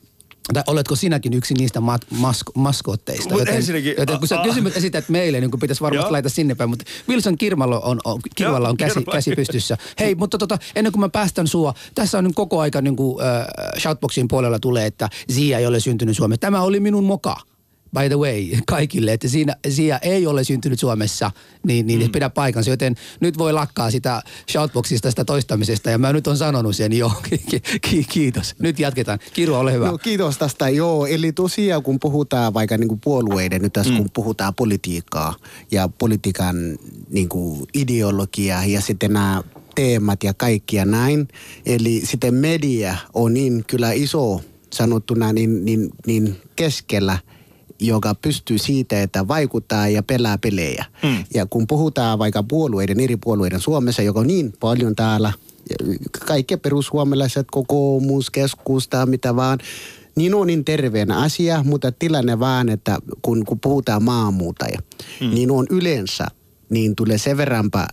tai 0.52 0.62
oletko 0.66 0.96
sinäkin 0.96 1.34
yksi 1.34 1.54
niistä 1.54 1.80
mat- 1.80 2.16
mask- 2.16 2.52
maskotteista? 2.54 3.30
Mut 3.30 3.38
Joten, 3.40 3.54
ensinnäkin- 3.54 3.94
joten 3.98 4.18
kun 4.18 4.28
sä 4.28 4.38
kysymys 4.44 4.76
esität 4.76 5.08
meille, 5.08 5.40
niin 5.40 5.50
kun 5.50 5.60
pitäisi 5.60 5.80
varmasti 5.80 6.04
Joo. 6.06 6.12
laittaa 6.12 6.30
sinne 6.30 6.54
päin. 6.54 6.70
Mutta 6.70 6.84
Wilson 7.08 7.38
Kirmalo 7.38 7.80
on, 7.84 8.00
on, 8.04 8.20
Kirmalla 8.34 8.68
on 8.68 8.76
käsi, 8.76 9.04
käsi 9.12 9.32
pystyssä. 9.36 9.76
Hei, 9.98 10.14
mutta 10.14 10.38
tota, 10.38 10.58
ennen 10.76 10.92
kuin 10.92 11.00
mä 11.00 11.08
päästän 11.08 11.46
sua, 11.46 11.74
tässä 11.94 12.18
on 12.18 12.24
nyt 12.24 12.34
koko 12.34 12.60
aika 12.60 12.80
niin 12.80 12.96
kuin, 12.96 13.22
äh, 13.24 13.46
Shoutboxin 13.78 14.28
puolella 14.28 14.58
tulee, 14.58 14.86
että 14.86 15.08
Zia 15.32 15.58
ei 15.58 15.66
ole 15.66 15.80
syntynyt 15.80 16.16
Suomessa. 16.16 16.40
Tämä 16.40 16.62
oli 16.62 16.80
minun 16.80 17.04
moka. 17.04 17.36
By 17.94 18.08
the 18.08 18.18
way, 18.18 18.46
kaikille, 18.66 19.12
että 19.12 19.28
siinä 19.28 19.56
Zia 19.68 19.98
ei 19.98 20.26
ole 20.26 20.44
syntynyt 20.44 20.78
Suomessa, 20.78 21.30
niin, 21.66 21.86
niin 21.86 22.02
mm. 22.02 22.12
pidä 22.12 22.30
paikansa. 22.30 22.70
Joten 22.70 22.94
nyt 23.20 23.38
voi 23.38 23.52
lakkaa 23.52 23.90
sitä 23.90 24.22
Shoutboxista, 24.50 25.10
sitä 25.10 25.24
toistamisesta. 25.24 25.90
Ja 25.90 25.98
mä 25.98 26.12
nyt 26.12 26.26
on 26.26 26.36
sanonut 26.36 26.76
sen 26.76 26.92
jo. 26.92 27.12
Ki- 27.50 27.60
ki- 27.90 28.06
Kiitos. 28.08 28.54
Nyt 28.58 28.78
jatketaan. 28.78 29.18
Kiru, 29.32 29.54
ole 29.54 29.72
hyvä. 29.72 29.86
No 29.86 29.98
kiitos 29.98 30.38
tästä. 30.38 30.68
Joo, 30.68 31.06
eli 31.06 31.32
tosiaan 31.32 31.82
kun 31.82 32.00
puhutaan 32.00 32.54
vaikka 32.54 32.78
niin 32.78 32.88
kuin 32.88 33.00
puolueiden, 33.00 33.62
nyt 33.62 33.72
tässä 33.72 33.92
mm. 33.92 33.98
kun 33.98 34.10
puhutaan 34.14 34.54
politiikkaa 34.54 35.34
ja 35.70 35.88
politiikan 35.88 36.56
niin 37.10 37.28
kuin 37.28 37.66
ideologiaa 37.74 38.64
ja 38.64 38.80
sitten 38.80 39.12
nämä 39.12 39.42
teemat 39.74 40.24
ja 40.24 40.34
kaikkia 40.34 40.84
näin. 40.84 41.28
Eli 41.66 42.02
sitten 42.04 42.34
media 42.34 42.96
on 43.14 43.34
niin 43.34 43.64
kyllä 43.66 43.92
iso 43.92 44.40
sanottuna 44.72 45.32
niin, 45.32 45.64
niin, 45.64 45.90
niin 46.06 46.36
keskellä 46.56 47.18
joka 47.80 48.14
pystyy 48.14 48.58
siitä, 48.58 49.02
että 49.02 49.28
vaikuttaa 49.28 49.88
ja 49.88 50.02
pelaa 50.02 50.38
pelejä. 50.38 50.84
Mm. 51.02 51.24
Ja 51.34 51.46
kun 51.46 51.66
puhutaan 51.66 52.18
vaikka 52.18 52.42
puolueiden, 52.42 53.00
eri 53.00 53.16
puolueiden 53.16 53.60
Suomessa, 53.60 54.02
joka 54.02 54.20
on 54.20 54.26
niin 54.26 54.52
paljon 54.60 54.96
täällä, 54.96 55.32
kaikki 56.26 56.56
perussuomalaiset, 56.56 57.46
kokoomus, 57.50 58.30
keskusta, 58.30 59.06
mitä 59.06 59.36
vaan, 59.36 59.58
niin 60.16 60.34
on 60.34 60.46
niin 60.46 60.64
terveen 60.64 61.10
asia, 61.10 61.62
mutta 61.64 61.92
tilanne 61.92 62.38
vaan, 62.38 62.68
että 62.68 62.98
kun, 63.22 63.44
kun 63.44 63.60
puhutaan 63.60 64.02
maahanmuuttaja, 64.02 64.78
mm. 65.20 65.30
niin 65.30 65.50
on 65.50 65.66
yleensä, 65.70 66.26
niin 66.70 66.96
tulee 66.96 67.18
sen 67.18 67.36
verranpa 67.36 67.88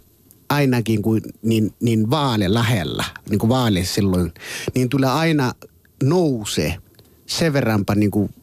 ainakin 0.49 1.01
kuin 1.01 1.21
niin, 1.41 1.73
niin 1.79 2.09
vaale 2.09 2.53
lähellä, 2.53 3.03
niin 3.29 3.39
kuin 3.39 3.49
vaale 3.49 3.83
silloin, 3.83 4.33
niin 4.75 4.89
tulee 4.89 5.09
aina 5.09 5.53
nousee 6.03 6.77
sen 7.25 7.53
verranpa 7.53 7.95
niin 7.95 8.11
kuin 8.11 8.33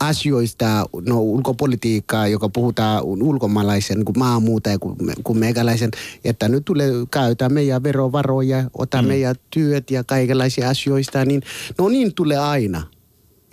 asioista, 0.00 0.86
no 1.06 1.20
ulkopolitiikkaa, 1.20 2.28
joka 2.28 2.48
puhutaan 2.48 3.04
ulkomaalaisen 3.04 3.96
niin 3.98 4.18
maahanmuuttajan 4.18 4.80
kuin, 4.80 4.96
kuin 5.24 5.38
meikäläisen, 5.38 5.90
että 6.24 6.48
nyt 6.48 6.64
tulee 6.64 6.90
käyttää 7.10 7.48
meidän 7.48 7.82
verovaroja, 7.82 8.70
ota 8.78 9.02
mm. 9.02 9.08
meidän 9.08 9.34
työt 9.50 9.90
ja 9.90 10.04
kaikenlaisia 10.04 10.68
asioista, 10.68 11.24
niin 11.24 11.42
no 11.78 11.88
niin 11.88 12.14
tulee 12.14 12.38
aina. 12.38 12.82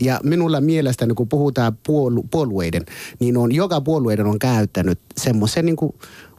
Ja 0.02 0.20
minulla 0.24 0.62
mielestäni, 0.62 1.14
kun 1.14 1.30
puhutaan 1.30 1.78
puolu- 1.88 2.28
puolueiden, 2.32 2.86
niin 3.20 3.38
on, 3.38 3.56
joka 3.56 3.82
puolueiden 3.82 4.26
on 4.26 4.40
käyttänyt 4.40 5.00
semmoisen 5.18 5.66
niin 5.66 5.76
kuin 5.76 5.94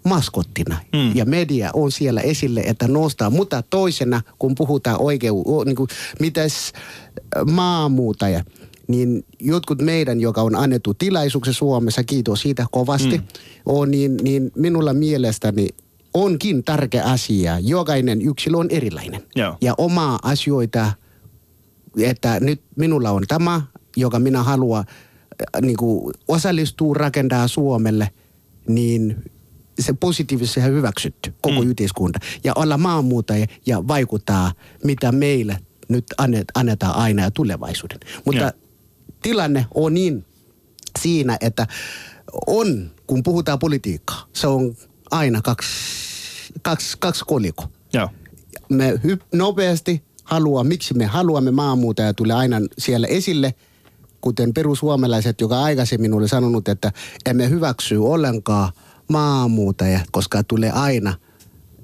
maskottina. 0.04 0.78
Mm. 0.92 1.16
Ja 1.16 1.24
media 1.24 1.70
on 1.72 1.92
siellä 1.92 2.20
esille, 2.20 2.60
että 2.60 2.88
nostaa. 2.88 3.30
Mutta 3.30 3.62
toisena, 3.62 4.20
kun 4.38 4.54
puhutaan 4.54 5.00
oikeu, 5.00 5.64
niin 5.64 5.76
kuin, 5.76 5.88
mitäs 6.20 6.72
maamuutaja, 7.50 8.44
niin 8.88 9.24
jotkut 9.40 9.82
meidän, 9.82 10.20
joka 10.20 10.42
on 10.42 10.54
annettu 10.54 10.94
tilaisuuksia 10.94 11.52
Suomessa, 11.52 12.04
kiitos 12.04 12.40
siitä 12.40 12.66
kovasti, 12.70 13.18
mm. 13.18 13.24
on, 13.66 13.90
niin, 13.90 14.16
niin 14.22 14.52
minulla 14.56 14.92
mielestäni 14.92 15.68
onkin 16.14 16.64
tärkeä 16.64 17.04
asia. 17.04 17.58
Jokainen 17.58 18.22
yksilö 18.22 18.56
on 18.56 18.70
erilainen. 18.70 19.22
Joo. 19.36 19.56
Ja 19.60 19.74
omaa 19.78 20.18
asioita, 20.22 20.92
että 21.98 22.40
nyt 22.40 22.62
minulla 22.76 23.10
on 23.10 23.22
tämä, 23.28 23.62
joka 23.96 24.18
minä 24.18 24.42
haluan 24.42 24.84
äh, 24.88 25.62
niin 25.62 25.76
kuin 25.76 26.14
osallistua 26.28 26.94
rakentaa 26.94 27.48
Suomelle, 27.48 28.10
niin 28.68 29.16
se 29.78 29.92
positiivisesti 29.92 30.62
hyväksytty 30.62 31.34
koko 31.40 31.62
mm. 31.62 31.70
yhteiskunta. 31.70 32.18
Ja 32.44 32.52
olla 32.56 32.78
maanmuuttaja 32.78 33.46
ja 33.66 33.88
vaikuttaa, 33.88 34.52
mitä 34.84 35.12
meille 35.12 35.58
nyt 35.88 36.04
annet, 36.18 36.44
annetaan 36.54 36.94
aina 36.94 37.22
ja 37.22 37.30
tulevaisuuden. 37.30 38.00
Mutta. 38.24 38.52
Tilanne 39.24 39.66
on 39.74 39.94
niin 39.94 40.24
siinä, 40.98 41.36
että 41.40 41.66
on, 42.46 42.90
kun 43.06 43.22
puhutaan 43.22 43.58
politiikkaa, 43.58 44.26
se 44.32 44.46
on 44.46 44.76
aina 45.10 45.42
kaksi, 45.42 45.68
kaksi, 46.62 46.96
kaksi 47.00 47.24
koliko. 47.24 47.64
Joo. 47.92 48.08
Me 48.68 48.92
hy- 48.92 49.26
nopeasti 49.32 50.02
haluaa, 50.24 50.64
miksi 50.64 50.94
me 50.94 51.06
haluamme 51.06 51.50
maahanmuuttaja 51.50 52.14
tulee 52.14 52.36
aina 52.36 52.56
siellä 52.78 53.06
esille, 53.06 53.54
kuten 54.20 54.54
perussuomalaiset, 54.54 55.40
joka 55.40 55.62
aikaisemmin 55.62 56.14
oli 56.14 56.28
sanonut, 56.28 56.68
että 56.68 56.92
emme 57.26 57.50
hyväksy 57.50 57.96
ollenkaan 57.96 58.72
maahanmuuttajat, 59.08 60.04
koska 60.10 60.44
tulee 60.44 60.70
aina 60.70 61.14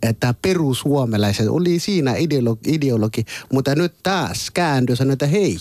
että 0.03 0.35
perussuomalaiset 0.43 1.49
oli 1.49 1.79
siinä 1.79 2.15
ideologi, 2.17 2.75
ideologi, 2.75 3.25
mutta 3.53 3.75
nyt 3.75 3.95
taas 4.03 4.51
kääntyy 4.51 4.97
sanoi, 4.97 5.13
että 5.13 5.27
hei, 5.27 5.57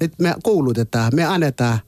nyt 0.00 0.12
me 0.18 0.34
koulutetaan, 0.42 1.12
me 1.14 1.24
annetaan 1.24 1.78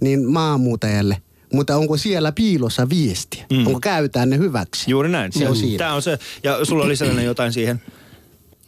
niin 0.00 0.24
maahanmuutajalle, 0.24 1.22
mutta 1.52 1.76
onko 1.76 1.96
siellä 1.96 2.32
piilossa 2.32 2.88
viesti? 2.88 3.42
Mm. 3.52 3.66
Onko 3.66 3.80
käytetään 3.80 4.30
ne 4.30 4.38
hyväksi? 4.38 4.90
Juuri 4.90 5.08
näin. 5.08 5.32
Se 5.32 5.48
on 5.48 5.56
siinä. 5.56 5.78
Tämä 5.78 5.94
on 5.94 6.02
se. 6.02 6.18
Ja 6.42 6.64
sulla 6.64 6.84
oli 6.84 6.96
sellainen 6.96 7.24
jotain 7.24 7.52
siihen. 7.52 7.82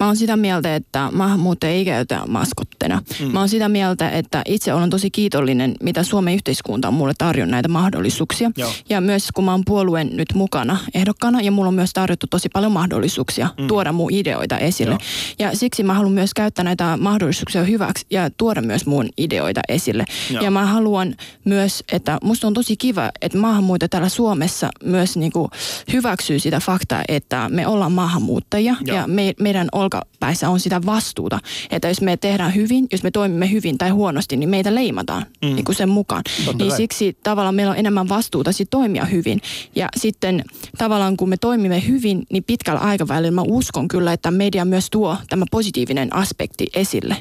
Mä 0.01 0.07
oon 0.07 0.17
sitä 0.17 0.37
mieltä, 0.37 0.77
että 0.77 1.09
maahanmuuttajia 1.13 1.75
ei 1.75 1.85
käytä 1.85 2.21
maskotteina. 2.29 3.03
Mm. 3.21 3.33
Mä 3.33 3.39
oon 3.39 3.49
sitä 3.49 3.69
mieltä, 3.69 4.11
että 4.11 4.43
itse 4.47 4.75
olen 4.75 4.91
tosi 4.91 5.11
kiitollinen, 5.11 5.75
mitä 5.83 6.03
Suomen 6.03 6.35
yhteiskunta 6.35 6.89
on 6.89 6.95
mulle 6.95 7.13
tarjonnut 7.19 7.51
näitä 7.51 7.69
mahdollisuuksia. 7.69 8.51
Joo. 8.57 8.73
Ja 8.89 9.01
myös 9.01 9.29
kun 9.35 9.45
mä 9.45 9.51
oon 9.51 9.63
puolueen 9.67 10.11
nyt 10.13 10.35
mukana 10.35 10.79
ehdokkaana 10.95 11.41
ja 11.41 11.53
mulla 11.53 11.69
on 11.69 11.75
myös 11.75 11.93
tarjottu 11.93 12.27
tosi 12.27 12.49
paljon 12.49 12.73
mahdollisuuksia 12.73 13.49
mm. 13.59 13.67
tuoda 13.67 13.93
mun 13.93 14.13
ideoita 14.13 14.59
esille. 14.59 14.91
Joo. 14.91 15.01
Ja 15.39 15.57
siksi 15.57 15.83
mä 15.83 15.95
haluan 15.95 16.13
myös 16.13 16.35
käyttää 16.35 16.65
näitä 16.65 16.97
mahdollisuuksia 16.97 17.65
hyväksi 17.65 18.07
ja 18.11 18.31
tuoda 18.31 18.63
myös 18.63 18.87
mun 18.87 19.09
ideoita 19.19 19.61
esille. 19.69 20.05
Joo. 20.31 20.43
Ja 20.43 20.51
mä 20.51 20.67
haluan 20.67 21.15
myös, 21.45 21.85
että 21.93 22.19
musta 22.25 22.47
on 22.47 22.55
tosi 22.55 22.77
kiva, 22.77 23.11
että 23.23 23.39
maahanmuutto 23.39 23.89
täällä 23.89 24.09
Suomessa 24.09 24.71
myös 24.85 25.17
niinku 25.17 25.51
hyväksyy 25.93 26.39
sitä 26.39 26.61
faktaa, 26.61 27.03
että 27.09 27.49
me 27.49 27.67
ollaan 27.67 27.93
maahanmuuttajia 27.93 28.77
Joo. 28.81 28.97
ja 28.97 29.07
me, 29.07 29.35
meidän 29.41 29.69
olkapäissä 29.87 30.51
on 30.51 30.61
sitä 30.61 30.81
vastuuta, 30.87 31.39
että 31.71 31.89
jos 31.89 32.01
me 32.01 32.17
tehdään 32.17 32.55
hyvin, 32.55 32.87
jos 32.93 33.03
me 33.03 33.11
toimimme 33.11 33.51
hyvin 33.51 33.79
tai 33.79 33.91
huonosti, 33.91 34.37
niin 34.37 34.49
meitä 34.49 34.75
leimataan 34.75 35.27
mm. 35.43 35.55
niin 35.55 35.65
kuin 35.65 35.77
sen 35.77 35.89
mukaan. 35.89 36.23
Totta 36.45 36.65
niin 36.65 36.69
kai. 36.69 36.77
siksi 36.77 37.17
tavallaan 37.23 37.55
meillä 37.55 37.71
on 37.71 37.79
enemmän 37.79 38.09
vastuuta 38.09 38.53
sit 38.53 38.71
toimia 38.71 39.05
hyvin. 39.05 39.41
Ja 39.75 39.89
sitten 39.97 40.45
tavallaan 40.79 41.17
kun 41.17 41.29
me 41.29 41.37
toimimme 41.37 41.83
hyvin, 41.89 42.27
niin 42.33 42.45
pitkällä 42.45 42.81
aikavälillä 42.81 43.31
mä 43.31 43.43
uskon 43.43 43.89
kyllä, 43.89 44.13
että 44.13 44.31
media 44.31 44.65
myös 44.65 44.91
tuo 44.91 45.17
tämä 45.29 45.45
positiivinen 45.51 46.17
aspekti 46.17 46.67
esille. 46.75 47.17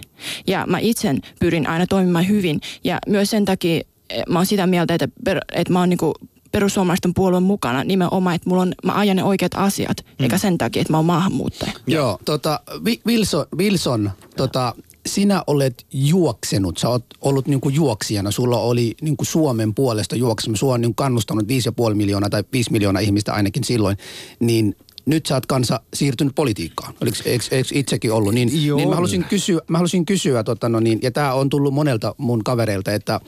Ja 0.48 0.66
mä 0.68 0.80
itse 0.80 1.16
pyrin 1.40 1.68
aina 1.68 1.88
toimimaan 1.88 2.28
hyvin 2.28 2.62
ja 2.84 3.00
myös 3.08 3.30
sen 3.30 3.46
takia 3.46 3.82
eh, 4.10 4.24
mä 4.30 4.40
oon 4.40 4.46
sitä 4.46 4.68
mieltä, 4.68 4.94
että, 4.94 5.08
per, 5.24 5.40
että 5.54 5.74
mä 5.74 5.80
oon 5.80 5.90
niinku 5.90 6.14
perussuomalaisten 6.56 7.14
puolueen 7.14 7.44
mukana 7.44 7.84
nimenomaan, 7.84 8.36
että 8.36 8.50
mulla 8.50 8.62
on, 8.62 8.74
mä 8.84 8.94
ajan 8.94 9.18
ne 9.18 9.24
oikeat 9.24 9.52
asiat, 9.56 9.98
mm. 9.98 10.24
eikä 10.24 10.38
sen 10.38 10.58
takia, 10.58 10.82
että 10.82 10.94
mä 10.94 10.98
oon 10.98 11.06
maahanmuuttaja. 11.06 11.72
Joo, 11.88 12.20
tota, 12.26 12.60
Wilson, 13.08 13.46
Wilson 13.58 14.12
tota, 14.38 14.76
sinä 15.06 15.44
olet 15.48 15.86
juoksenut, 15.94 16.78
sä 16.78 16.90
oot 16.90 17.06
ollut 17.22 17.48
niinku 17.48 17.70
juoksijana, 17.70 18.32
sulla 18.32 18.60
oli 18.60 18.96
niinku 19.02 19.26
Suomen 19.26 19.74
puolesta 19.74 20.16
juoksemassa, 20.16 20.60
sua 20.60 20.74
on 20.74 20.82
niinku 20.82 21.04
kannustanut 21.04 21.46
5,5 21.90 21.94
miljoonaa 21.96 22.30
tai 22.30 22.44
5 22.54 22.72
miljoonaa 22.72 23.00
ihmistä 23.00 23.34
ainakin 23.34 23.64
silloin, 23.64 23.98
niin 24.40 24.76
nyt 25.06 25.26
sä 25.26 25.36
oot 25.36 25.46
kanssa 25.46 25.80
siirtynyt 25.94 26.36
politiikkaan. 26.36 26.94
Oliko 27.02 27.18
eikö, 27.26 27.46
eikö 27.52 27.70
itsekin 27.74 28.12
ollut? 28.12 28.34
Niin, 28.34 28.66
Joo. 28.66 28.78
niin 28.78 28.90
mä 28.90 28.96
halusin 28.96 29.24
kysyä, 29.24 29.62
mä 29.68 29.78
halusin 29.78 30.06
kysyä 30.06 30.44
tota, 30.44 30.70
no 30.70 30.80
niin, 30.80 31.00
ja 31.02 31.12
tämä 31.12 31.34
on 31.34 31.50
tullut 31.50 31.74
monelta 31.74 32.16
mun 32.18 32.44
kavereilta, 32.44 32.94
että 32.94 33.20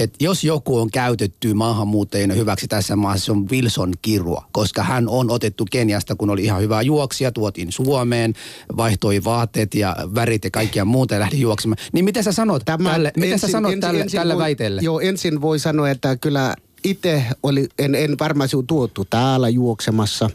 että 0.00 0.24
jos 0.24 0.44
joku 0.44 0.78
on 0.78 0.90
käytetty 0.90 1.54
maahanmuuttajien 1.54 2.36
hyväksi 2.36 2.68
tässä 2.68 2.96
maassa, 2.96 3.24
se 3.24 3.32
on 3.32 3.48
Wilson 3.50 3.92
Kirua, 4.02 4.44
koska 4.52 4.82
hän 4.82 5.08
on 5.08 5.30
otettu 5.30 5.66
Keniasta, 5.70 6.16
kun 6.16 6.30
oli 6.30 6.44
ihan 6.44 6.62
hyvä 6.62 6.82
juoksija, 6.82 7.32
tuotiin 7.32 7.72
Suomeen, 7.72 8.34
vaihtoi 8.76 9.24
vaatteet 9.24 9.74
ja 9.74 9.96
värit 10.14 10.44
ja 10.44 10.50
kaikkia 10.50 10.84
muuta 10.84 11.14
ja 11.14 11.20
lähti 11.20 11.40
juoksemaan. 11.40 11.76
Niin 11.92 12.04
mitä 12.04 12.22
sä 12.22 12.32
sanot 12.32 12.62
tälle, 12.64 13.12
mitä 13.16 13.38
sä 13.38 13.48
sanot 13.48 13.80
tälle, 13.80 14.06
tälle 14.12 14.34
voi, 14.34 14.42
väitteelle? 14.42 14.80
Joo, 14.84 15.00
ensin 15.00 15.40
voi 15.40 15.58
sanoa, 15.58 15.90
että 15.90 16.16
kyllä 16.16 16.54
itse 16.84 17.24
oli, 17.42 17.68
en, 17.78 17.94
en 17.94 18.16
varmasti 18.20 18.56
ole 18.56 18.64
tuotu 18.66 19.04
täällä 19.04 19.48
juoksemassa. 19.48 20.30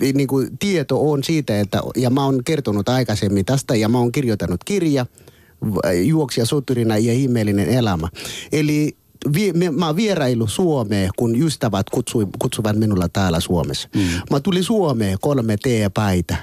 Niin 0.00 0.28
kuin 0.28 0.58
tieto 0.58 1.10
on 1.10 1.24
siitä, 1.24 1.60
että, 1.60 1.80
ja 1.96 2.10
mä 2.10 2.24
oon 2.24 2.44
kertonut 2.44 2.88
aikaisemmin 2.88 3.44
tästä, 3.44 3.74
ja 3.74 3.88
mä 3.88 3.98
oon 3.98 4.12
kirjoittanut 4.12 4.64
kirja, 4.64 5.06
juoksija 6.04 6.46
soturina 6.46 6.98
ja 6.98 7.12
ihmeellinen 7.12 7.68
elämä. 7.68 8.08
Eli 8.52 8.96
vi, 9.34 9.52
me, 9.52 9.70
mä 9.70 9.86
oon 9.86 9.96
vierailu 9.96 10.46
Suomeen, 10.46 11.10
kun 11.16 11.42
ystävät 11.42 11.90
kutsui, 11.90 12.26
kutsuvat 12.38 12.76
minulla 12.76 13.08
täällä 13.08 13.40
Suomessa. 13.40 13.88
Mm. 13.96 14.02
Mä 14.30 14.40
tulin 14.40 14.64
Suomeen 14.64 15.18
kolme 15.20 15.56
teepäitä, 15.56 16.36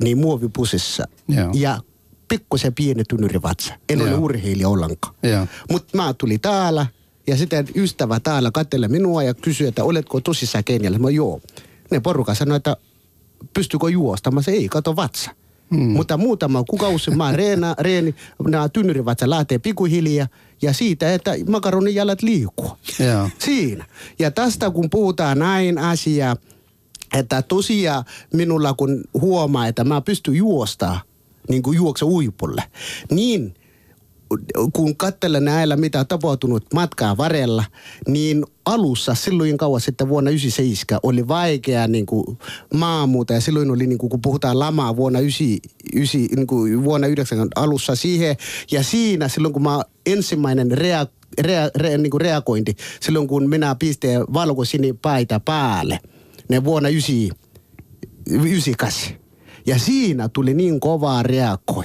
niin 0.00 0.18
muovipusissa. 0.18 1.04
Joo. 1.28 1.50
Ja 1.54 1.80
pikkusen 2.28 2.74
pieni 2.74 3.04
tynyrivatsa. 3.04 3.74
En 3.88 4.02
ole 4.02 4.10
Joo. 4.10 4.20
urheilija 4.20 4.68
ollenkaan. 4.68 5.14
Joo. 5.22 5.46
Mutta 5.70 5.96
mä 5.96 6.14
tulin 6.18 6.40
täällä 6.40 6.86
ja 7.26 7.36
sitten 7.36 7.68
ystävä 7.76 8.20
täällä 8.20 8.50
katseli 8.50 8.88
minua 8.88 9.22
ja 9.22 9.34
kysyi, 9.34 9.66
että 9.66 9.84
oletko 9.84 10.20
tosissaan 10.20 10.64
Kenialla? 10.64 10.98
Mä 10.98 11.10
joo. 11.10 11.40
Ne 11.90 12.00
porukka 12.00 12.34
sanoi, 12.34 12.56
että 12.56 12.76
pystykö 13.54 13.90
juostamaan? 13.90 14.44
Se 14.44 14.50
ei, 14.50 14.68
kato 14.68 14.96
vatsa. 14.96 15.30
Hmm. 15.70 15.90
Mutta 15.90 16.16
muutama 16.16 16.64
kuukausi 16.64 17.10
mä 17.10 17.32
reena, 17.32 17.74
reeni, 17.78 18.14
nämä 18.48 18.68
tynyrivatsa 18.68 19.30
lähtee 19.30 19.58
pikkuhiljaa 19.58 20.28
ja 20.62 20.72
siitä, 20.72 21.14
että 21.14 21.32
makaronin 21.48 21.94
jalat 21.94 22.22
liikkuu. 22.22 22.70
Joo. 23.06 23.30
Siinä. 23.38 23.84
Ja 24.18 24.30
tästä 24.30 24.70
kun 24.70 24.90
puhutaan 24.90 25.38
näin 25.38 25.78
asiaa, 25.78 26.36
että 27.14 27.42
tosiaan 27.42 28.04
minulla 28.32 28.74
kun 28.74 29.04
huomaa, 29.20 29.66
että 29.66 29.84
mä 29.84 30.00
pystyn 30.00 30.34
juosta, 30.34 31.00
niin 31.48 31.62
kuin 31.62 31.76
juokse 31.76 32.04
uipulle, 32.04 32.62
niin 33.10 33.54
kun 34.72 34.96
katselen 34.96 35.44
näillä, 35.44 35.76
mitä 35.76 36.00
on 36.00 36.06
tapahtunut 36.06 36.74
matkaa 36.74 37.16
varrella, 37.16 37.64
niin 38.08 38.44
alussa 38.64 39.14
silloin 39.14 39.58
kauan 39.58 39.80
sitten 39.80 40.08
vuonna 40.08 40.30
97 40.30 41.00
oli 41.02 41.28
vaikea 41.28 41.88
niin 41.88 42.06
kuin 42.06 42.38
maamuuta 42.74 43.32
ja 43.32 43.40
silloin 43.40 43.70
oli, 43.70 43.86
niin 43.86 43.98
kuin, 43.98 44.10
kun 44.10 44.20
puhutaan 44.20 44.58
lamaa 44.58 44.96
vuonna 44.96 45.20
99, 45.20 46.20
niin 46.36 46.46
kuin 46.46 46.84
vuonna 46.84 47.06
90 47.06 47.60
alussa 47.60 47.94
siihen 47.94 48.36
ja 48.70 48.82
siinä 48.82 49.28
silloin 49.28 49.54
kun 49.54 49.62
mä 49.62 49.82
ensimmäinen 50.06 50.70
rea, 50.70 51.06
rea, 51.40 51.70
rea, 51.76 51.98
niin 51.98 52.10
kuin 52.10 52.20
reagointi, 52.20 52.76
silloin 53.00 53.28
kun 53.28 53.48
minä 53.48 53.74
pistin 53.74 54.20
valkoisinipaita 54.20 55.40
päälle, 55.40 56.00
ne 56.48 56.64
vuonna 56.64 56.88
99, 56.88 57.38
98. 58.30 59.23
Ja 59.66 59.78
siinä 59.78 60.28
tuli 60.28 60.54
niin 60.54 60.80
kovaa 60.80 61.22
reagoi. 61.22 61.84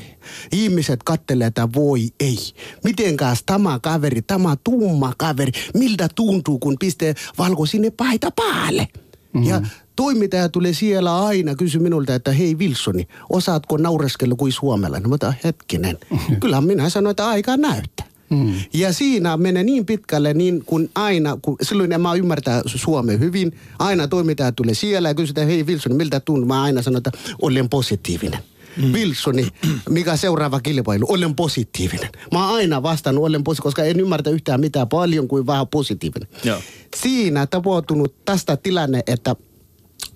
Ihmiset 0.52 1.04
kattelee, 1.04 1.48
että 1.48 1.70
voi 1.76 2.08
ei. 2.20 2.38
Mitenkäs 2.84 3.44
tämä 3.46 3.80
kaveri, 3.80 4.22
tämä 4.22 4.58
tumma 4.64 5.14
kaveri, 5.18 5.52
miltä 5.74 6.10
tuntuu, 6.16 6.60
kun 6.60 6.76
pistee 6.80 7.16
valkoisine 7.38 7.92
paita 7.92 8.32
päälle? 8.32 8.88
Mm-hmm. 9.34 9.50
Ja 9.50 9.62
toimittaja 9.96 10.50
tuli 10.50 10.74
siellä 10.74 11.26
aina 11.26 11.56
kysy 11.56 11.80
minulta, 11.80 12.16
että 12.16 12.32
hei 12.32 12.56
Wilsoni, 12.56 13.08
osaatko 13.30 13.78
naureskella 13.78 14.36
kuin 14.36 14.52
suomalainen? 14.52 15.10
Mä 15.10 15.16
otan 15.16 15.36
hetkinen. 15.44 15.98
Kyllä 16.40 16.62
minä 16.62 16.90
sanoin, 16.90 17.12
että 17.12 17.28
aika 17.28 17.58
näyttää. 17.58 18.09
Mm. 18.30 18.54
Ja 18.74 18.94
siinä 18.94 19.38
menee 19.38 19.64
niin 19.64 19.86
pitkälle, 19.86 20.34
niin 20.34 20.64
kun 20.66 20.90
aina, 20.96 21.38
kun 21.42 21.56
silloin 21.62 21.92
en 21.92 22.02
mä 22.02 22.14
ymmärtää 22.14 22.62
Suomea 22.66 23.18
hyvin, 23.18 23.52
aina 23.80 24.08
toimittaja 24.08 24.52
tulee 24.52 24.74
siellä 24.74 25.10
ja 25.10 25.16
kysytään, 25.16 25.48
hei 25.48 25.64
Wilson, 25.64 25.96
miltä 25.96 26.20
tuntuu? 26.20 26.46
Mä 26.46 26.64
aina 26.64 26.82
sanon, 26.82 26.98
että 26.98 27.12
olen 27.42 27.70
positiivinen. 27.70 28.40
mm. 28.78 28.94
Wilsoni, 28.94 29.48
mikä 29.90 30.18
seuraava 30.18 30.60
kilpailu, 30.60 31.06
olen 31.10 31.36
positiivinen. 31.36 32.10
Mä 32.32 32.46
oon 32.46 32.56
aina 32.56 32.84
vastannut, 32.84 33.24
olen 33.26 33.44
positiivinen, 33.44 33.64
koska 33.64 33.84
en 33.84 34.00
ymmärtä 34.00 34.30
yhtään 34.30 34.60
mitään 34.60 34.88
paljon 34.90 35.28
kuin 35.28 35.48
vähän 35.48 35.68
positiivinen. 35.68 36.28
Joo. 36.44 36.60
Siinä 36.96 37.48
tapahtunut 37.48 38.26
tästä 38.26 38.58
tilanne, 38.58 39.04
että 39.08 39.36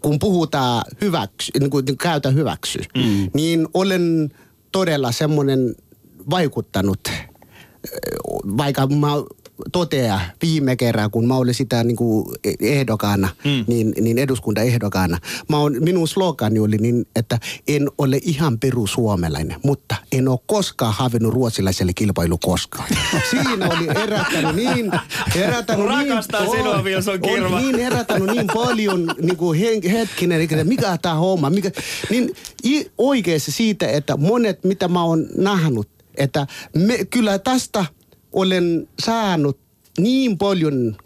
kun 0.02 0.20
puhutaan 0.20 0.84
hyväksy, 1.02 1.52
niin 1.60 1.70
kuin 1.70 1.98
käytä 1.98 2.30
hyväksy, 2.30 2.80
mm. 2.96 3.30
niin 3.34 3.68
olen 3.74 4.34
todella 4.72 5.12
semmoinen 5.12 5.76
vaikuttanut, 6.30 7.00
vaikka 8.58 8.88
mä 8.88 9.08
toteaa 9.72 10.22
viime 10.42 10.76
kerran, 10.76 11.12
kun 11.12 11.28
mä 11.28 11.36
olin 11.36 11.54
sitä 11.54 11.84
niin 11.84 11.96
kuin 11.96 12.26
ehdokkaana, 12.60 13.30
mm. 13.46 13.66
niin, 13.68 13.94
niin 14.02 14.18
eduskuntaehdokkaana. 14.18 15.18
Mä 15.50 15.58
on, 15.58 15.76
minun 15.80 16.08
slogani 16.08 16.60
oli 16.60 16.78
niin, 16.78 17.06
että 17.16 17.40
en 17.68 17.90
ole 17.98 18.20
ihan 18.22 18.60
perusuomalainen, 18.60 19.60
mutta 19.64 19.96
en 20.12 20.28
ole 20.28 20.40
koskaan 20.48 20.94
havinnut 20.94 21.34
ruotsilaiselle 21.34 21.94
kilpailu 21.94 22.38
koskaan. 22.38 22.90
Siinä 23.30 23.66
oli 23.68 23.88
herättänyt 23.88 24.56
niin... 24.56 24.92
Herättänyt 25.36 25.86
Rakastan 25.86 26.44
niin, 26.44 26.58
sinua, 26.58 26.76
on- 26.76 26.84
Wilson 26.84 27.22
Kirva. 27.22 27.56
On 27.56 27.62
niin 27.62 27.80
herättänyt 27.80 28.36
niin 28.36 28.48
paljon 28.54 29.16
niin 29.22 29.38
kuin 29.38 29.60
hen, 29.60 29.92
hetkinen, 29.92 30.42
että 30.42 30.64
mikä 30.64 30.98
tämä 31.02 31.16
homma, 31.16 31.50
mikä, 31.50 31.72
niin 32.10 32.36
oikeasti 32.98 33.52
siitä, 33.52 33.88
että 33.88 34.18
monet, 34.18 34.64
mitä 34.64 34.88
mä 34.88 35.04
oon 35.04 35.28
nähnyt, 35.38 35.88
että 36.16 36.48
me, 36.76 37.06
kyllä 37.06 37.40
tästä 37.40 37.86
olen 38.32 38.88
saanut 39.00 39.60
niin 39.98 40.38
paljon 40.38 40.98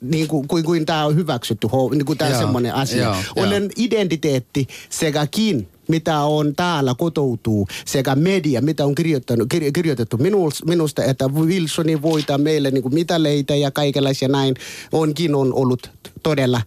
niin 0.00 0.28
kuin, 0.28 0.48
kuin, 0.48 0.64
kuin 0.64 0.86
tämä 0.86 1.04
on 1.04 1.16
hyväksytty, 1.16 1.68
niin 1.90 2.04
kuin 2.04 2.18
tämä 2.18 2.30
Joo, 2.30 2.40
semmoinen 2.40 2.74
asia. 2.74 3.02
joo, 3.02 3.16
olen 3.36 3.70
identiteetti 3.76 4.66
sekäkin 4.90 5.68
mitä 5.88 6.20
on 6.20 6.54
täällä 6.56 6.94
kotoutuu, 6.98 7.68
sekä 7.84 8.14
media, 8.14 8.60
mitä 8.60 8.84
on 8.84 8.94
kirjoittanut, 8.94 9.48
kir, 9.48 9.72
kirjoitettu 9.72 10.16
minus, 10.16 10.64
minusta, 10.64 11.04
että 11.04 11.28
Wilsoni 11.28 12.02
voittaa 12.02 12.38
meille 12.38 12.70
niin 12.70 12.82
kuin 12.82 12.94
mitaleita 12.94 13.54
ja 13.54 13.70
kaikenlaisia 13.70 14.28
näin, 14.28 14.54
onkin 14.92 15.34
on 15.34 15.54
ollut 15.54 15.90
todella 16.22 16.60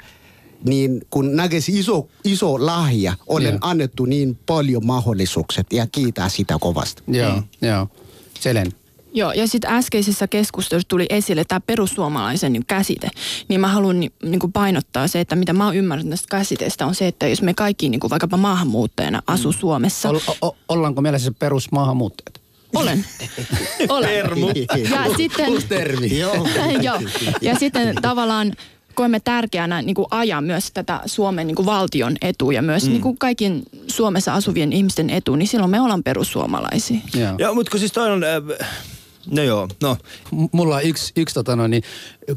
niin 0.64 1.02
kun 1.10 1.36
näkisi 1.36 1.80
iso, 1.80 2.08
iso 2.24 2.66
lahja, 2.66 3.14
olen 3.28 3.50
Joo. 3.52 3.58
annettu 3.62 4.06
niin 4.06 4.38
paljon 4.46 4.86
mahdollisuukset 4.86 5.74
ja 5.74 5.88
kiitää 5.92 6.30
sitä 6.30 6.58
kovasti. 6.62 7.04
Joo, 7.08 7.36
Mm. 7.36 7.44
joo. 7.68 7.88
Selen. 8.40 8.74
Joo, 9.14 9.32
ja 9.32 9.48
sitten 9.48 9.72
äskeisessä 9.72 10.28
keskustelussa 10.28 10.88
tuli 10.88 11.06
esille 11.10 11.44
tämä 11.48 11.60
perussuomalaisen 11.60 12.54
niin 12.54 12.66
käsite. 12.68 13.10
Niin 13.48 13.62
mä 13.62 13.68
haluan 13.68 14.00
ni, 14.00 14.12
niin 14.24 14.40
kuin 14.40 14.52
painottaa 14.52 15.08
se, 15.08 15.20
että 15.20 15.36
mitä 15.36 15.54
mä 15.54 15.66
oon 15.66 15.76
ymmärtänyt 15.76 16.10
tästä 16.12 16.28
käsiteestä 16.30 16.86
on 16.86 16.96
se, 16.96 17.08
että 17.08 17.28
jos 17.28 17.42
me 17.42 17.54
kaikki 17.54 17.90
niin 17.90 18.00
kuin 18.00 18.10
vaikkapa 18.12 18.38
maahanmuuttajana 18.38 19.22
asu 19.28 19.52
Suomessa. 19.52 20.10
Ol, 20.10 20.20
o, 20.42 20.56
ollaanko 20.70 21.02
mielessä 21.02 21.32
perusmaahanmuuttajat? 21.40 22.42
Olen. 22.76 23.06
Olen. 23.90 24.10
Termu. 24.10 24.48
Ja 24.48 25.16
sitten, 25.18 25.50
Uusi 25.50 25.68
termi. 25.68 26.18
Joo. 26.20 26.36
Joo. 26.82 27.02
Ja 27.42 27.56
sitten 27.60 27.96
tavallaan 28.02 28.54
koemme 28.98 29.20
tärkeänä 29.20 29.82
niin 29.82 29.96
kuin 29.96 30.08
ajaa 30.12 30.42
myös 30.42 30.72
tätä 30.72 31.02
Suomen 31.06 31.48
niin 31.48 31.56
kuin 31.56 31.66
valtion 31.66 32.16
etua 32.22 32.54
ja 32.54 32.62
myös 32.62 32.84
mm. 32.84 32.90
niin 32.90 33.02
kuin 33.02 33.18
kaikkien 33.18 33.64
Suomessa 33.88 34.34
asuvien 34.34 34.74
ihmisten 34.74 35.10
etu, 35.10 35.36
niin 35.36 35.48
silloin 35.48 35.72
me 35.72 35.82
ollaan 35.82 36.04
perussuomalaisia. 36.04 37.00
Joo. 37.14 37.36
Joo, 37.38 37.54
mutta 37.54 37.72
kun 37.72 37.80
siis 37.80 37.92
toi 37.92 38.12
on... 38.12 38.24
Äh, 38.24 38.68
no 39.32 39.44
joo, 39.44 39.68
no. 39.82 39.98
M- 40.32 40.46
Mulla 40.52 40.76
on 40.76 40.84
yksi, 40.84 41.14
yksi 41.16 41.36
tota 41.36 41.56
no, 41.56 41.68
niin, 41.68 41.84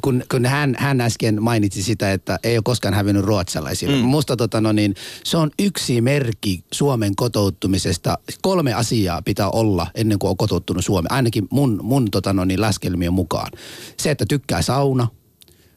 kun, 0.03 0.25
kun 0.31 0.47
hän, 0.47 0.75
hän 0.79 1.01
äsken 1.01 1.43
mainitsi 1.43 1.83
sitä, 1.83 2.13
että 2.13 2.39
ei 2.45 2.57
ole 2.57 2.63
koskaan 2.65 2.95
hävinnyt 2.95 3.25
ruotsalaisille. 3.25 3.97
Mm. 3.97 4.03
Musta 4.03 4.37
tota 4.37 4.61
no, 4.61 4.73
niin, 4.73 4.95
se 5.25 5.37
on 5.37 5.51
yksi 5.59 6.01
merkki 6.01 6.65
Suomen 6.73 7.17
kotoutumisesta. 7.17 8.19
Kolme 8.43 8.75
asiaa 8.75 9.23
pitää 9.23 9.51
olla 9.51 9.87
ennen 9.95 10.19
kuin 10.19 10.31
on 10.31 10.37
kotouttunut 10.37 10.85
Suomeen, 10.85 11.13
ainakin 11.13 11.49
mun, 11.51 11.81
mun 11.83 12.11
tota 12.11 12.33
no, 12.33 12.45
niin, 12.45 12.61
laskelmien 12.61 13.13
mukaan. 13.13 13.53
Se, 13.97 14.11
että 14.11 14.25
tykkää 14.29 14.63
sauna, 14.63 15.09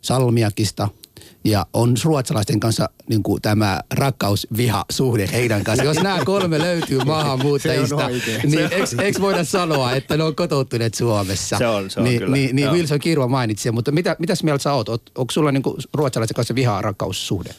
salmiakista 0.04 0.88
ja 1.44 1.66
on 1.74 1.94
ruotsalaisten 2.04 2.60
kanssa 2.60 2.90
niin 3.10 3.24
kuin 3.24 3.42
tämä 3.42 3.80
rakkaus-viha-suhde 3.94 5.30
heidän 5.32 5.64
kanssa. 5.64 5.84
Jos 5.84 5.98
nämä 6.02 6.26
kolme 6.26 6.60
löytyy 6.60 7.00
maahanmuuttajista, 7.06 8.10
niin 8.44 8.70
eikö, 9.04 9.22
voida 9.22 9.44
sanoa, 9.44 9.92
että 9.96 10.18
ne 10.18 10.24
on 10.24 10.36
kotoutuneet 10.36 10.94
Suomessa? 10.94 11.58
Se 11.58 11.68
on- 11.68 11.90
se 11.90 12.00
on 12.00 12.04
niin, 12.04 12.20
kyllä. 12.20 12.34
Niin, 12.36 12.56
niin. 12.56 12.72
Wilson 12.72 13.00
Kirva 13.00 13.28
mainitsi 13.28 13.72
mutta 13.72 13.92
mitä, 13.92 14.16
mitäs 14.20 14.44
mieltä 14.44 14.64
sä 14.64 14.74
oot? 14.74 14.90
Oot- 14.90 15.12
Onko 15.16 15.32
sulla 15.32 15.52
niin 15.52 15.64
kuin 15.64 15.78
ruotsalaisen 15.94 16.36
kanssa 16.36 16.56
viha-rakkaussuhde? 16.56 17.56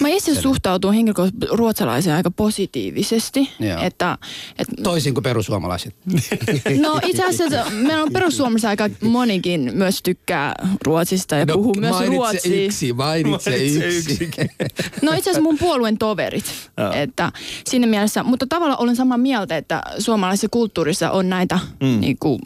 Mä 0.00 0.08
itse 0.08 0.34
suhtautun 0.34 0.94
henkilökohtaisesti 0.94 1.46
ruotsalaiseen 1.56 2.16
aika 2.16 2.30
positiivisesti. 2.30 3.50
Joo. 3.60 3.82
Että, 3.82 4.18
et, 4.58 4.68
Toisin 4.82 5.14
kuin 5.14 5.24
perussuomalaiset. 5.24 5.94
no 6.82 7.00
itse 7.06 7.24
asiassa 7.24 7.70
meillä 7.70 8.02
on 8.02 8.12
perussuomalaisissa 8.12 8.68
aika 8.68 8.90
monikin 9.00 9.70
myös 9.74 10.02
tykkää 10.02 10.54
Ruotsista 10.84 11.34
ja 11.34 11.46
no, 11.46 11.54
puhuu 11.54 11.74
myös 11.74 11.96
ruotsia. 12.06 12.64
yksi, 12.64 12.92
mainitse, 12.92 13.50
Mainitse 13.50 13.86
yksi. 13.88 14.30
No 15.02 15.12
itse 15.12 15.30
asiassa 15.30 15.42
mun 15.42 15.58
puolueen 15.58 15.98
toverit. 15.98 16.44
Joo. 16.78 16.92
että 16.92 17.32
siinä 17.64 17.86
mielessä, 17.86 18.22
mutta 18.22 18.46
tavallaan 18.48 18.80
olen 18.80 18.96
samaa 18.96 19.18
mieltä, 19.18 19.56
että 19.56 19.82
suomalaisessa 19.98 20.48
kulttuurissa 20.50 21.10
on 21.10 21.28
näitä 21.28 21.58
mm. 21.80 22.00
niin 22.00 22.16
kuin, 22.20 22.38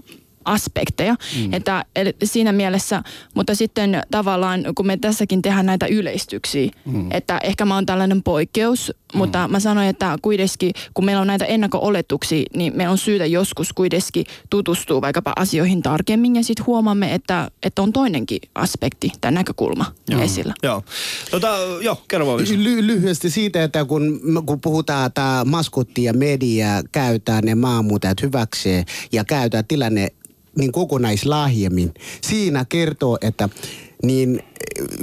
aspekteja. 0.48 1.14
Mm. 1.36 1.52
Että 1.52 1.84
eli 1.96 2.16
siinä 2.24 2.52
mielessä, 2.52 3.02
mutta 3.34 3.54
sitten 3.54 4.02
tavallaan 4.10 4.64
kun 4.74 4.86
me 4.86 4.96
tässäkin 4.96 5.42
tehdään 5.42 5.66
näitä 5.66 5.86
yleistyksiä, 5.86 6.70
mm. 6.84 7.06
että 7.10 7.38
ehkä 7.42 7.64
mä 7.64 7.74
oon 7.74 7.86
tällainen 7.86 8.22
poikkeus, 8.22 8.92
mm. 9.14 9.18
mutta 9.18 9.48
mä 9.48 9.60
sanoin, 9.60 9.88
että 9.88 10.18
kuitenkin 10.22 10.72
kun 10.94 11.04
meillä 11.04 11.20
on 11.20 11.26
näitä 11.26 11.44
ennakko-oletuksia, 11.44 12.44
niin 12.54 12.76
meillä 12.76 12.92
on 12.92 12.98
syytä 12.98 13.26
joskus 13.26 13.72
kuitenkin 13.72 14.24
tutustua 14.50 15.00
vaikkapa 15.00 15.32
asioihin 15.36 15.82
tarkemmin 15.82 16.36
ja 16.36 16.44
sitten 16.44 16.66
huomaamme, 16.66 17.14
että, 17.14 17.50
että 17.62 17.82
on 17.82 17.92
toinenkin 17.92 18.38
aspekti 18.54 19.12
tai 19.20 19.32
näkökulma 19.32 19.84
Joo. 20.08 20.22
esillä. 20.22 20.54
Joo. 20.62 20.82
Tota, 21.30 21.48
joo, 21.80 22.02
kerro 22.08 22.26
vaan. 22.26 22.40
Ly- 22.40 22.86
lyhyesti 22.86 23.30
siitä, 23.30 23.64
että 23.64 23.84
kun, 23.84 24.20
kun 24.46 24.60
puhutaan, 24.60 25.06
että 25.06 25.42
maskotti 25.44 26.04
ja 26.04 26.12
media 26.12 26.82
käyttää 26.92 27.40
ne 27.40 27.54
maahanmuuttajat 27.54 28.22
hyväkseen 28.22 28.84
ja 29.12 29.24
käyttää 29.24 29.62
tilanne 29.62 30.08
niin 30.58 30.72
kokonaislahjemmin. 30.72 31.94
Siinä 32.20 32.64
kertoo, 32.64 33.18
että 33.20 33.48
niin 34.02 34.42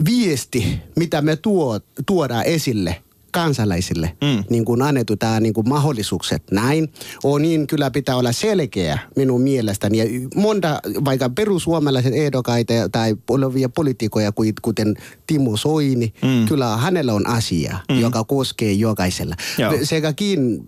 viesti, 0.06 0.78
mitä 0.96 1.22
me 1.22 1.36
tuo, 1.36 1.80
tuodaan 2.06 2.46
esille 2.46 3.05
kansalaisille, 3.36 4.12
mm. 4.21 4.43
niin 4.50 4.65
kuin 4.65 4.82
annettu 4.82 5.15
tämä 5.15 5.39
niin 5.39 5.54
kuin 5.54 5.69
mahdollisuukset 5.69 6.43
näin, 6.52 6.93
on 7.24 7.41
niin 7.41 7.67
kyllä 7.67 7.91
pitää 7.91 8.15
olla 8.15 8.32
selkeä 8.32 9.00
minun 9.15 9.41
mielestäni. 9.41 9.98
Ja 9.98 10.06
monta 10.36 10.80
vaikka 11.06 11.30
perussuomalaiset 11.30 12.13
ehdokkaita 12.13 12.74
tai 12.91 13.15
olevia 13.30 13.69
poliitikoja, 13.69 14.32
kuin- 14.32 14.54
kuten 14.62 14.95
Timo 15.28 15.58
Soini, 15.58 16.13
mm. 16.21 16.48
kyllä 16.48 16.78
hänellä 16.78 17.13
on 17.13 17.28
asia, 17.28 17.78
mm. 17.91 18.00
joka 18.00 18.24
koskee 18.24 18.71
jokaisella. 18.71 19.36
Joo. 19.58 19.74
Sekäkin 19.84 20.63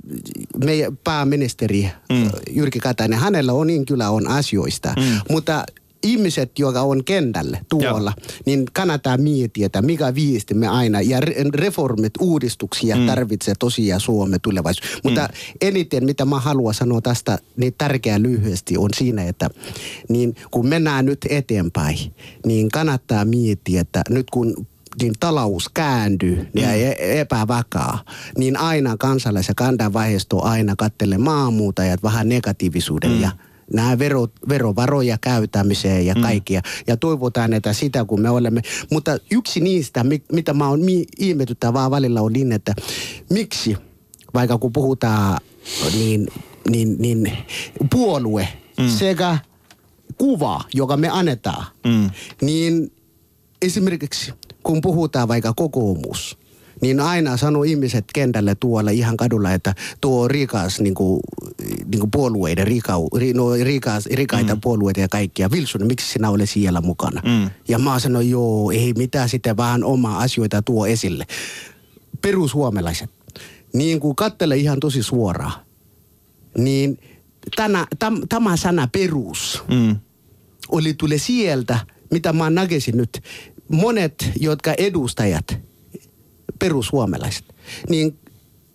meidän 0.65 0.97
pääministeri 1.03 1.89
mm. 2.11 2.29
Jyrki 2.51 2.79
Katainen, 2.79 3.19
hänellä 3.19 3.53
on 3.53 3.67
niin 3.67 3.85
kyllä 3.85 4.09
on 4.09 4.27
asioista, 4.27 4.93
mm. 4.97 5.03
mutta 5.29 5.63
ihmiset, 6.03 6.59
jotka 6.59 6.81
on 6.81 7.03
kentällä 7.03 7.59
tuolla, 7.69 8.13
Joo. 8.17 8.27
niin 8.45 8.65
kannattaa 8.73 9.17
miettiä, 9.17 9.65
että 9.65 9.81
mikä 9.81 10.15
viesti 10.15 10.53
me 10.53 10.67
aina, 10.67 11.01
ja 11.01 11.19
re- 11.19 11.49
reformit, 11.53 12.13
uudistuksia 12.19 12.95
mm. 12.95 13.05
tarvitsee 13.05 13.53
tosiaan 13.59 14.01
Suomen 14.01 14.41
tulevaisuus. 14.41 14.99
Mutta 15.03 15.21
Mm. 15.21 15.57
eniten, 15.61 16.05
mitä 16.05 16.25
mä 16.25 16.39
haluan 16.39 16.73
sanoa 16.73 17.01
tästä, 17.01 17.37
niin 17.57 17.73
tärkeää 17.77 18.21
lyhyesti 18.21 18.77
on 18.77 18.89
siinä, 18.97 19.23
että 19.23 19.49
niin 20.09 20.35
kun 20.51 20.67
mennään 20.67 21.05
nyt 21.05 21.25
eteenpäin, 21.29 21.97
niin 22.45 22.69
kannattaa 22.69 23.25
miettiä, 23.25 23.81
että 23.81 24.01
nyt 24.09 24.29
kun 24.29 24.67
niin 25.01 25.13
talous 25.19 25.69
kääntyy 25.69 26.47
ja 26.53 26.73
e- 26.73 27.19
epävakaa, 27.19 28.03
niin 28.37 28.57
aina 28.57 28.95
kansalais- 28.97 29.47
ja 29.47 29.53
kantanvaihesto 29.55 30.43
aina 30.43 30.75
kattelee 30.75 31.17
maahanmuuttajat 31.17 32.03
vähän 32.03 32.29
negatiivisuuden 32.29 33.11
mm. 33.11 33.21
ja 33.21 33.31
nämä 33.73 33.99
vero, 33.99 34.27
verovaroja 34.49 35.17
käytämiseen 35.21 36.05
ja 36.05 36.15
kaikkia. 36.15 36.61
Ja 36.87 36.97
toivotaan, 36.97 37.53
että 37.53 37.73
sitä 37.73 38.05
kun 38.05 38.21
me 38.21 38.29
olemme. 38.29 38.61
Mutta 38.91 39.17
yksi 39.31 39.59
niistä, 39.59 40.03
mi- 40.03 40.23
mitä 40.31 40.53
mä 40.53 40.69
oon 40.69 40.81
mi- 40.81 41.05
ihmetyttävää 41.17 41.91
välillä 41.91 42.21
on 42.21 42.33
niin, 42.33 42.51
että 42.51 42.73
miksi, 43.29 43.77
vaikka 44.33 44.57
kun 44.57 44.73
puhutaan 44.73 45.39
niin, 45.93 46.27
niin, 46.69 46.95
niin 46.99 47.31
puolue 47.91 48.47
mm. 48.79 48.89
sekä 48.89 49.37
kuva, 50.17 50.61
joka 50.73 50.97
me 50.97 51.09
annetaan, 51.09 51.65
mm. 51.85 52.09
niin 52.41 52.91
esimerkiksi 53.61 54.33
kun 54.63 54.81
puhutaan 54.81 55.27
vaikka 55.27 55.53
kokoomus, 55.55 56.37
niin 56.81 56.99
aina 56.99 57.37
sanoo 57.37 57.63
ihmiset 57.63 58.05
kentälle 58.13 58.55
tuolla 58.55 58.91
ihan 58.91 59.17
kadulla, 59.17 59.53
että 59.53 59.75
tuo 60.01 60.27
rikas 60.27 60.79
niin 60.79 60.93
kuin, 60.93 61.19
niin 61.85 61.99
kuin 61.99 62.11
puolueiden, 62.11 62.67
rikau, 62.67 63.09
ri, 63.17 63.33
no, 63.33 63.53
rikas, 63.53 64.05
rikaita 64.05 64.55
mm. 64.55 64.61
puolueita 64.61 64.99
ja 64.99 65.07
kaikkia. 65.07 65.49
Wilson, 65.49 65.87
miksi 65.87 66.11
sinä 66.11 66.29
olet 66.29 66.49
siellä 66.49 66.81
mukana? 66.81 67.21
Mm. 67.25 67.49
Ja 67.67 67.79
mä 67.79 67.99
sanoin, 67.99 68.29
joo, 68.29 68.71
ei 68.71 68.93
mitään 68.97 69.29
sitten 69.29 69.57
vähän 69.57 69.83
omaa 69.83 70.19
asioita 70.19 70.61
tuo 70.61 70.85
esille. 70.85 71.25
Perussuomalaiset, 72.21 73.09
niin 73.73 73.99
kuin 73.99 74.15
kattele 74.15 74.57
ihan 74.57 74.79
tosi 74.79 75.03
suoraan, 75.03 75.53
niin 76.57 76.99
tänä, 77.55 77.87
tam, 77.99 78.21
tämä 78.29 78.57
sana 78.57 78.87
perus 78.87 79.63
Mm. 79.69 79.95
oli 80.69 80.93
tule 80.93 81.17
sieltä, 81.17 81.79
mitä 82.11 82.33
mä 82.33 82.49
näkisin 82.49 82.97
nyt. 82.97 83.21
Monet, 83.71 84.31
jotka 84.39 84.73
edustajat, 84.77 85.66
perussuomalaiset, 86.59 87.55
niin 87.89 88.17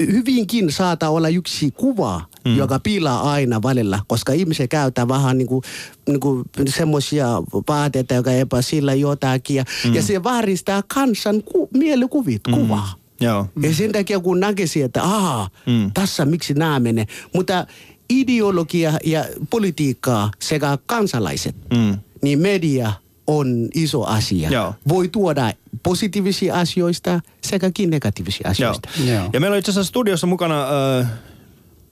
hyvinkin 0.01 0.73
saattaa 0.73 1.11
olla 1.11 1.29
yksi 1.29 1.71
kuva, 1.71 2.23
mm. 2.45 2.57
joka 2.57 2.79
pilaa 2.79 3.33
aina 3.33 3.63
välillä, 3.63 4.01
koska 4.07 4.33
ihmiset 4.33 4.71
käyttää 4.71 5.09
vähän 5.09 5.39
niin 5.39 5.49
kuin, 5.49 5.63
niin 6.09 6.21
kuin 6.21 6.45
semmoisia 6.69 7.29
vaatteita, 7.69 8.15
joka 8.15 8.33
epä 8.33 8.63
sillä 8.63 8.95
jotakin. 8.95 9.57
Ja, 9.57 9.65
mm. 9.85 9.95
ja 9.95 10.03
se 10.03 10.25
vääristää 10.25 10.83
kansan 10.95 11.43
ku, 11.43 11.69
mielikuvit, 11.75 12.41
mm. 12.49 12.55
kuvaa. 12.55 12.95
Joo. 13.21 13.47
Ja 13.63 13.75
sen 13.75 13.93
takia 13.93 14.21
kun 14.21 14.41
näkisi, 14.41 14.83
että 14.83 15.03
aha, 15.03 15.51
mm. 15.67 15.91
tässä 15.95 16.25
miksi 16.25 16.55
nämä 16.55 16.81
menee. 16.81 17.07
Mutta 17.35 17.67
ideologia 18.11 18.93
ja 19.05 19.25
politiikkaa 19.51 20.31
sekä 20.39 20.79
kansalaiset, 20.87 21.57
Mm. 21.75 21.99
niin 22.23 22.39
media 22.39 22.93
on 23.27 23.69
iso 23.75 24.05
asia. 24.05 24.51
Joo. 24.51 24.75
Voi 24.89 25.09
tuoda 25.09 25.53
positiivisia 25.83 26.55
asioista 26.55 27.21
sekäkin 27.43 27.91
negatiivisia 27.91 28.45
Joo. 28.45 28.51
asioista. 28.51 28.89
Joo. 29.07 29.31
Ja 29.33 29.41
meillä 29.41 29.55
on 29.55 29.59
itse 29.59 29.71
asiassa 29.71 29.89
studiossa 29.89 30.27
mukana 30.27 30.63
äh, 31.01 31.07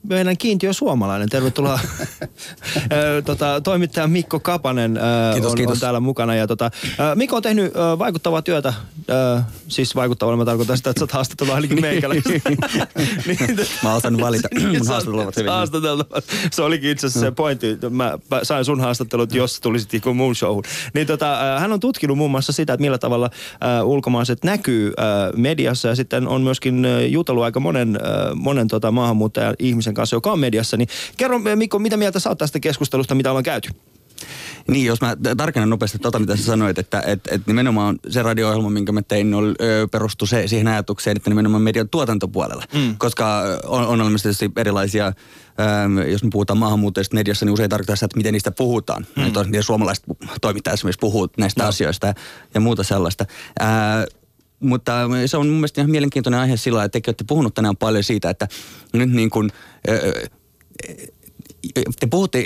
meidän 0.02 0.36
kiintiö 0.36 0.72
suomalainen. 0.72 1.28
Tervetuloa 1.28 1.80
tota, 3.26 3.60
toimittaja 3.60 4.06
Mikko 4.08 4.40
Kapanen 4.40 4.98
Kiitos, 5.32 5.50
on, 5.50 5.56
kiitos. 5.56 5.76
on 5.76 5.80
täällä 5.80 6.00
mukana. 6.00 6.34
Ja, 6.34 6.46
tota, 6.46 6.70
Mikko 7.14 7.36
on 7.36 7.42
tehnyt 7.42 7.72
vaikuttavaa 7.98 8.42
työtä, 8.42 8.72
siis 9.68 9.96
vaikuttavaa, 9.96 10.36
mä 10.36 10.44
tarkoitan 10.44 10.76
sitä, 10.76 10.90
että 10.90 11.00
sä 11.00 11.04
oot 11.04 11.12
haastatellut 11.12 11.54
ainakin 11.54 11.80
meikäläistä. 11.80 12.30
niin, 13.26 13.38
tota- 13.38 13.66
Mä 13.82 13.94
osaan 13.94 14.20
valita 14.20 14.48
mun 14.60 14.86
haastattelut 14.86 15.36
hyvin. 15.36 15.50
haastateltavat. 15.52 16.24
Se 16.50 16.62
olikin 16.62 16.90
itse 16.90 17.06
asiassa 17.06 17.26
se 17.26 17.30
pointti. 17.30 17.78
Mä 17.90 18.18
sain 18.42 18.64
sun 18.64 18.80
haastattelut, 18.80 19.34
jos 19.34 19.60
tulisit 19.60 19.92
niinku 19.92 20.14
mun 20.14 20.34
showhun. 20.34 20.64
Niin 20.94 21.06
tota, 21.06 21.36
hän 21.58 21.72
on 21.72 21.80
tutkinut 21.80 22.18
muun 22.18 22.30
muassa 22.30 22.52
sitä, 22.52 22.72
että 22.72 22.80
millä 22.82 22.98
tavalla 22.98 23.30
ulkomaalaiset 23.84 24.44
näkyy 24.44 24.92
mediassa 25.36 25.88
ja 25.88 25.94
sitten 25.94 26.28
on 26.28 26.42
myöskin 26.42 26.86
jutellut 27.08 27.44
aika 27.44 27.60
monen, 27.60 27.96
äh, 27.96 28.34
monen 28.34 28.68
tota, 28.68 28.90
maahanmuuttajan 28.90 29.54
ihmisen 29.58 29.89
kanssa, 29.94 30.16
joka 30.16 30.32
on 30.32 30.38
mediassa. 30.38 30.76
Niin 30.76 30.88
kerro 31.16 31.36
äh, 31.36 31.56
Mikko, 31.56 31.78
mitä 31.78 31.96
mieltä 31.96 32.20
sä 32.20 32.28
oot 32.28 32.38
tästä 32.38 32.60
keskustelusta, 32.60 33.14
mitä 33.14 33.30
ollaan 33.30 33.44
käyty? 33.44 33.70
Niin, 34.68 34.86
jos 34.86 35.00
mä 35.00 35.16
tarkennan 35.36 35.70
nopeasti 35.70 35.98
tota, 35.98 36.18
mitä 36.18 36.36
sä 36.36 36.44
sanoit, 36.44 36.78
että 36.78 37.02
et, 37.06 37.20
et 37.30 37.46
nimenomaan 37.46 37.98
se 38.08 38.22
radio-ohjelma, 38.22 38.70
minkä 38.70 38.92
mä 38.92 39.02
tein, 39.02 39.34
oli, 39.34 39.54
perustui 39.90 40.28
se, 40.28 40.48
siihen 40.48 40.68
ajatukseen, 40.68 41.16
että 41.16 41.30
nimenomaan 41.30 41.62
median 41.62 41.88
tuotantopuolella. 41.88 42.64
Mm. 42.74 42.94
Koska 42.98 43.42
on, 43.64 43.86
on 43.86 44.00
olemassa 44.00 44.22
tietysti 44.22 44.50
erilaisia, 44.56 45.06
ö, 45.06 46.08
jos 46.08 46.24
me 46.24 46.30
puhutaan 46.32 46.58
maahanmuuttajista 46.58 47.14
mediassa, 47.14 47.46
niin 47.46 47.52
usein 47.52 47.70
tarkoittaa 47.70 47.96
sitä, 47.96 48.04
että 48.04 48.16
miten 48.16 48.32
niistä 48.32 48.50
puhutaan. 48.50 49.06
Mm. 49.16 49.26
Että 49.26 49.44
miten 49.44 49.62
suomalaiset 49.62 50.04
toimittajat 50.40 50.74
esimerkiksi 50.74 51.00
puhuu 51.00 51.28
näistä 51.38 51.62
no. 51.62 51.68
asioista 51.68 52.06
ja, 52.06 52.14
ja 52.54 52.60
muuta 52.60 52.82
sellaista. 52.82 53.24
Ää, 53.58 54.06
mutta 54.60 54.92
se 55.26 55.36
on 55.36 55.46
mun 55.46 55.56
mielestä 55.56 55.80
ihan 55.80 55.90
mielenkiintoinen 55.90 56.40
aihe 56.40 56.56
sillä 56.56 56.84
että 56.84 56.92
tekin 56.92 57.10
olette 57.10 57.24
puhunut 57.28 57.54
tänään 57.54 57.76
paljon 57.76 58.04
siitä, 58.04 58.30
että 58.30 58.48
nyt 58.92 59.10
niin 59.12 59.30
kuin, 59.30 59.50
ö, 59.88 60.24
te 62.00 62.06
puhutte 62.06 62.44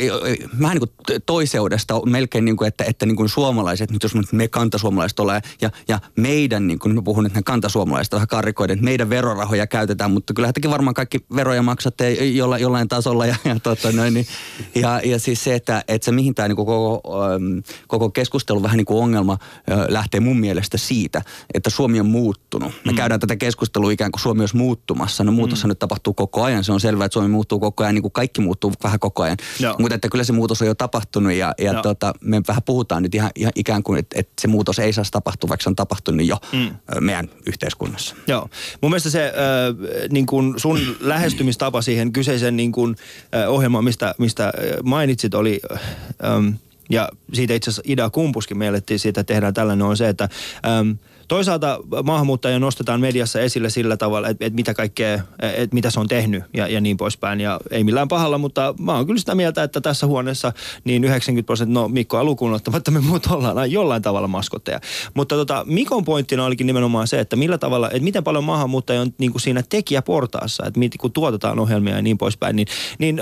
vähän 0.61 0.77
niin 0.77 0.88
kuin 1.07 1.22
toiseudesta 1.27 2.07
melkein 2.07 2.44
niin 2.44 2.57
kuin, 2.57 2.68
että, 2.68 2.85
että 2.85 3.07
niin 3.07 3.16
kuin 3.16 3.29
suomalaiset, 3.29 3.90
nyt 3.90 4.03
jos 4.03 4.33
me 4.33 4.48
kantasuomalaiset 4.48 5.20
ollaan 5.20 5.42
ja, 5.61 5.70
ja 5.88 6.00
meidän, 6.16 6.66
niin 6.66 6.79
kuin 6.79 6.94
mä 6.94 7.03
puhun, 7.03 7.27
että 7.27 7.38
ne 7.38 7.42
kantasuomalaiset 7.42 8.12
vähän 8.12 8.29
karikoiden, 8.29 8.74
että 8.74 8.85
meidän 8.85 9.11
verorahoja 9.11 9.66
käytetään, 9.66 10.11
mutta 10.11 10.35
kyllä 10.35 10.53
tekin 10.53 10.70
varmaan 10.70 10.94
kaikki 10.94 11.18
veroja 11.37 11.62
maksatte 11.62 12.11
jolla, 12.11 12.59
jollain 12.59 12.88
tasolla 12.88 13.27
ja, 13.27 13.37
ja, 13.44 13.61
tota, 13.61 13.92
noin, 13.92 14.14
niin, 14.14 14.27
ja, 14.74 15.00
ja 15.05 15.18
siis 15.18 15.44
se, 15.44 15.55
että, 15.55 15.85
että 15.88 16.05
se 16.05 16.12
mihin 16.12 16.35
tämä 16.35 16.48
niin 16.48 16.57
kuin 16.57 16.66
koko, 16.66 17.24
äm, 17.35 17.62
koko 17.88 18.11
keskustelu 18.11 18.62
vähän 18.62 18.77
niin 18.77 18.85
kuin 18.85 19.03
ongelma 19.03 19.38
ö, 19.70 19.87
lähtee 19.88 20.20
mun 20.20 20.40
mielestä 20.40 20.79
siitä, 20.79 21.22
että 21.55 21.70
Suomi 21.70 22.00
on 22.00 22.07
muuttunut. 22.07 22.72
Me 22.85 22.92
mm. 22.92 22.96
käydään 22.96 23.20
tätä 23.20 23.37
keskustelua 23.37 23.90
ikään 23.90 24.12
kuin 24.12 24.20
Suomi 24.20 24.40
olisi 24.40 24.57
muuttumassa. 24.57 25.24
No 25.24 25.33
muutoshan 25.33 25.68
mm. 25.68 25.70
nyt 25.70 25.79
tapahtuu 25.79 26.14
koko 26.14 26.42
ajan. 26.42 26.64
Se 26.64 26.72
on 26.72 26.81
selvää, 26.81 27.05
että 27.05 27.14
Suomi 27.14 27.29
muuttuu 27.29 27.61
koko 27.61 27.83
ajan, 27.85 27.94
niin 27.94 28.03
kuin 28.03 28.12
kaikki 28.12 28.40
muuttuu 28.40 28.72
vähän 28.85 29.00
koko 29.05 29.23
ajan. 29.23 29.37
Joo. 29.61 29.75
Mutta 29.79 29.95
että 29.95 30.09
kyllä 30.09 30.25
se 30.25 30.33
muutos 30.33 30.62
on 30.62 30.69
jo 30.69 30.75
tapahtunut 30.75 31.33
ja, 31.33 31.55
ja 31.59 31.73
Joo. 31.73 31.83
tota, 31.83 32.14
me 32.21 32.43
vähän 32.49 32.62
puhutaan 32.62 33.03
nyt 33.03 33.14
ihan, 33.14 33.31
ihan 33.35 33.53
ikään 33.55 33.83
kuin, 33.83 33.99
että, 33.99 34.21
että 34.21 34.33
se 34.40 34.49
muutos 34.49 34.79
ei 34.79 34.93
saisi 34.93 35.12
tapahtua, 35.12 35.49
vaikka 35.49 35.62
se 35.62 35.69
on 35.69 35.77
tapahtunut 35.77 36.27
jo 36.27 36.37
mm. 36.53 36.71
meidän 37.01 37.29
yhteiskunnassa. 37.47 38.17
Joo. 38.27 38.49
Mun 38.81 38.90
mielestä 38.90 39.11
se 39.11 39.25
äh, 39.27 40.11
niin 40.11 40.27
kun 40.27 40.55
sun 40.57 40.81
lähestymistapa 41.01 41.83
siihen 41.83 42.12
kyseiseen 42.12 42.57
niin 42.57 42.73
kun, 42.73 42.97
äh, 43.35 43.51
ohjelmaan, 43.51 43.85
mistä, 43.85 44.14
mistä 44.19 44.53
mainitsit, 44.83 45.35
oli... 45.35 45.61
Äh, 45.73 45.81
ähm, 46.25 46.49
ja 46.90 47.09
siitä 47.33 47.55
itse 47.55 47.71
asiassa 47.71 47.83
Ida 47.93 48.11
Kumpuskin 48.11 48.59
miellettiin 48.59 48.99
siitä, 48.99 49.21
että 49.21 49.35
tehdään 49.35 49.55
tällainen, 49.55 49.87
on 49.87 49.97
se, 49.97 50.09
että 50.09 50.29
ähm, 50.67 50.90
toisaalta 51.35 51.81
maahanmuuttajia 52.05 52.59
nostetaan 52.59 53.01
mediassa 53.01 53.40
esille 53.40 53.70
sillä 53.70 53.97
tavalla, 53.97 54.29
että, 54.29 54.47
että 54.47 54.55
mitä 54.55 54.75
kaikkea, 54.75 55.14
että 55.40 55.75
mitä 55.75 55.90
se 55.90 56.01
on 56.01 56.09
tehnyt 56.09 56.44
ja, 56.57 56.68
ja 56.68 56.81
niin 56.81 56.97
poispäin. 56.97 57.40
Ja 57.40 57.61
ei 57.70 57.85
millään 57.85 58.09
pahalla, 58.09 58.38
mutta 58.38 58.75
mä 58.81 58.94
oon 58.94 59.07
kyllä 59.07 59.18
sitä 59.18 59.35
mieltä, 59.35 59.62
että 59.62 59.81
tässä 59.81 60.07
huoneessa 60.07 60.53
niin 60.85 61.05
90 61.05 61.47
prosenttia, 61.47 61.75
no 61.75 61.88
Mikkoa 61.88 62.25
lukuun 62.25 62.53
ottamatta 62.53 62.90
me 62.90 63.01
muut 63.01 63.27
ollaan 63.27 63.73
jollain 63.73 64.03
tavalla 64.03 64.29
maskotteja. 64.29 64.81
Mutta 65.14 65.35
tota, 65.35 65.64
Mikon 65.66 66.05
pointtina 66.05 66.44
olikin 66.44 66.66
nimenomaan 66.66 67.09
se, 67.09 67.20
että 67.20 67.37
millä 67.37 67.59
tavalla, 67.59 67.90
että 67.90 68.05
miten 68.05 68.25
paljon 68.25 68.44
maahanmuuttajia 68.44 69.01
on 69.01 69.14
niin 69.18 69.31
kuin 69.31 69.42
siinä 69.42 69.62
tekijäportaassa, 69.68 70.66
että 70.66 70.81
kun 70.99 71.12
tuotetaan 71.12 71.59
ohjelmia 71.59 71.97
ja 71.97 72.03
niin 72.03 72.18
poispäin, 72.18 72.57
niin, 72.57 72.68
niin 72.99 73.20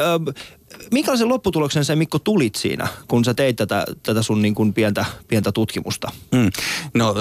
minkälaisen 0.92 1.28
lopputuloksen 1.28 1.85
sä 1.85 1.96
Mikko 1.96 2.18
tulit 2.18 2.54
siinä, 2.54 2.88
kun 3.08 3.24
sä 3.24 3.35
teit 3.35 3.56
tätä, 3.56 3.85
tätä 4.02 4.22
sun 4.22 4.42
niin 4.42 4.54
kuin 4.54 4.72
pientä, 4.72 5.04
pientä 5.28 5.52
tutkimusta? 5.52 6.12
Mm. 6.32 6.50
No 6.94 7.14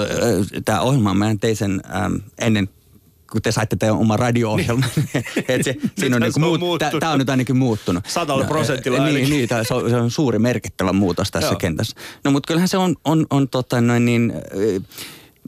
tämä 0.64 0.80
ohjelma, 0.80 1.14
mä 1.14 1.34
tein 1.40 1.56
sen 1.56 1.80
äm, 2.04 2.20
ennen 2.38 2.68
kun 3.32 3.42
te 3.42 3.52
saitte 3.52 3.76
teidän 3.76 3.96
oma 3.96 4.16
radio-ohjelman. 4.16 4.88
Et 5.48 5.64
se, 5.64 5.76
siinä 5.98 6.16
on 6.16 6.32
se 6.32 6.40
on 6.44 6.60
muut. 6.60 6.82
Tämä 7.00 7.12
on 7.12 7.18
nyt 7.18 7.30
ainakin 7.30 7.56
muuttunut. 7.56 8.06
Sadalla 8.06 8.42
No, 8.42 8.48
prosentilla 8.48 8.98
Niin, 8.98 9.06
ainakin. 9.06 9.30
niin 9.30 9.48
tää- 9.48 9.64
se, 9.64 9.74
on, 9.74 9.90
se 9.90 9.96
on 9.96 10.10
suuri 10.10 10.38
merkittävä 10.38 10.92
muutos 10.92 11.30
tässä 11.30 11.48
Joo. 11.48 11.56
kentässä. 11.58 11.96
No 12.24 12.30
mutta 12.30 12.46
kyllähän 12.46 12.68
se 12.68 12.76
on, 12.76 12.96
on, 13.04 13.26
on 13.30 13.48
tota 13.48 13.80
noin 13.80 14.04
niin... 14.04 14.32
äh, 14.76 14.82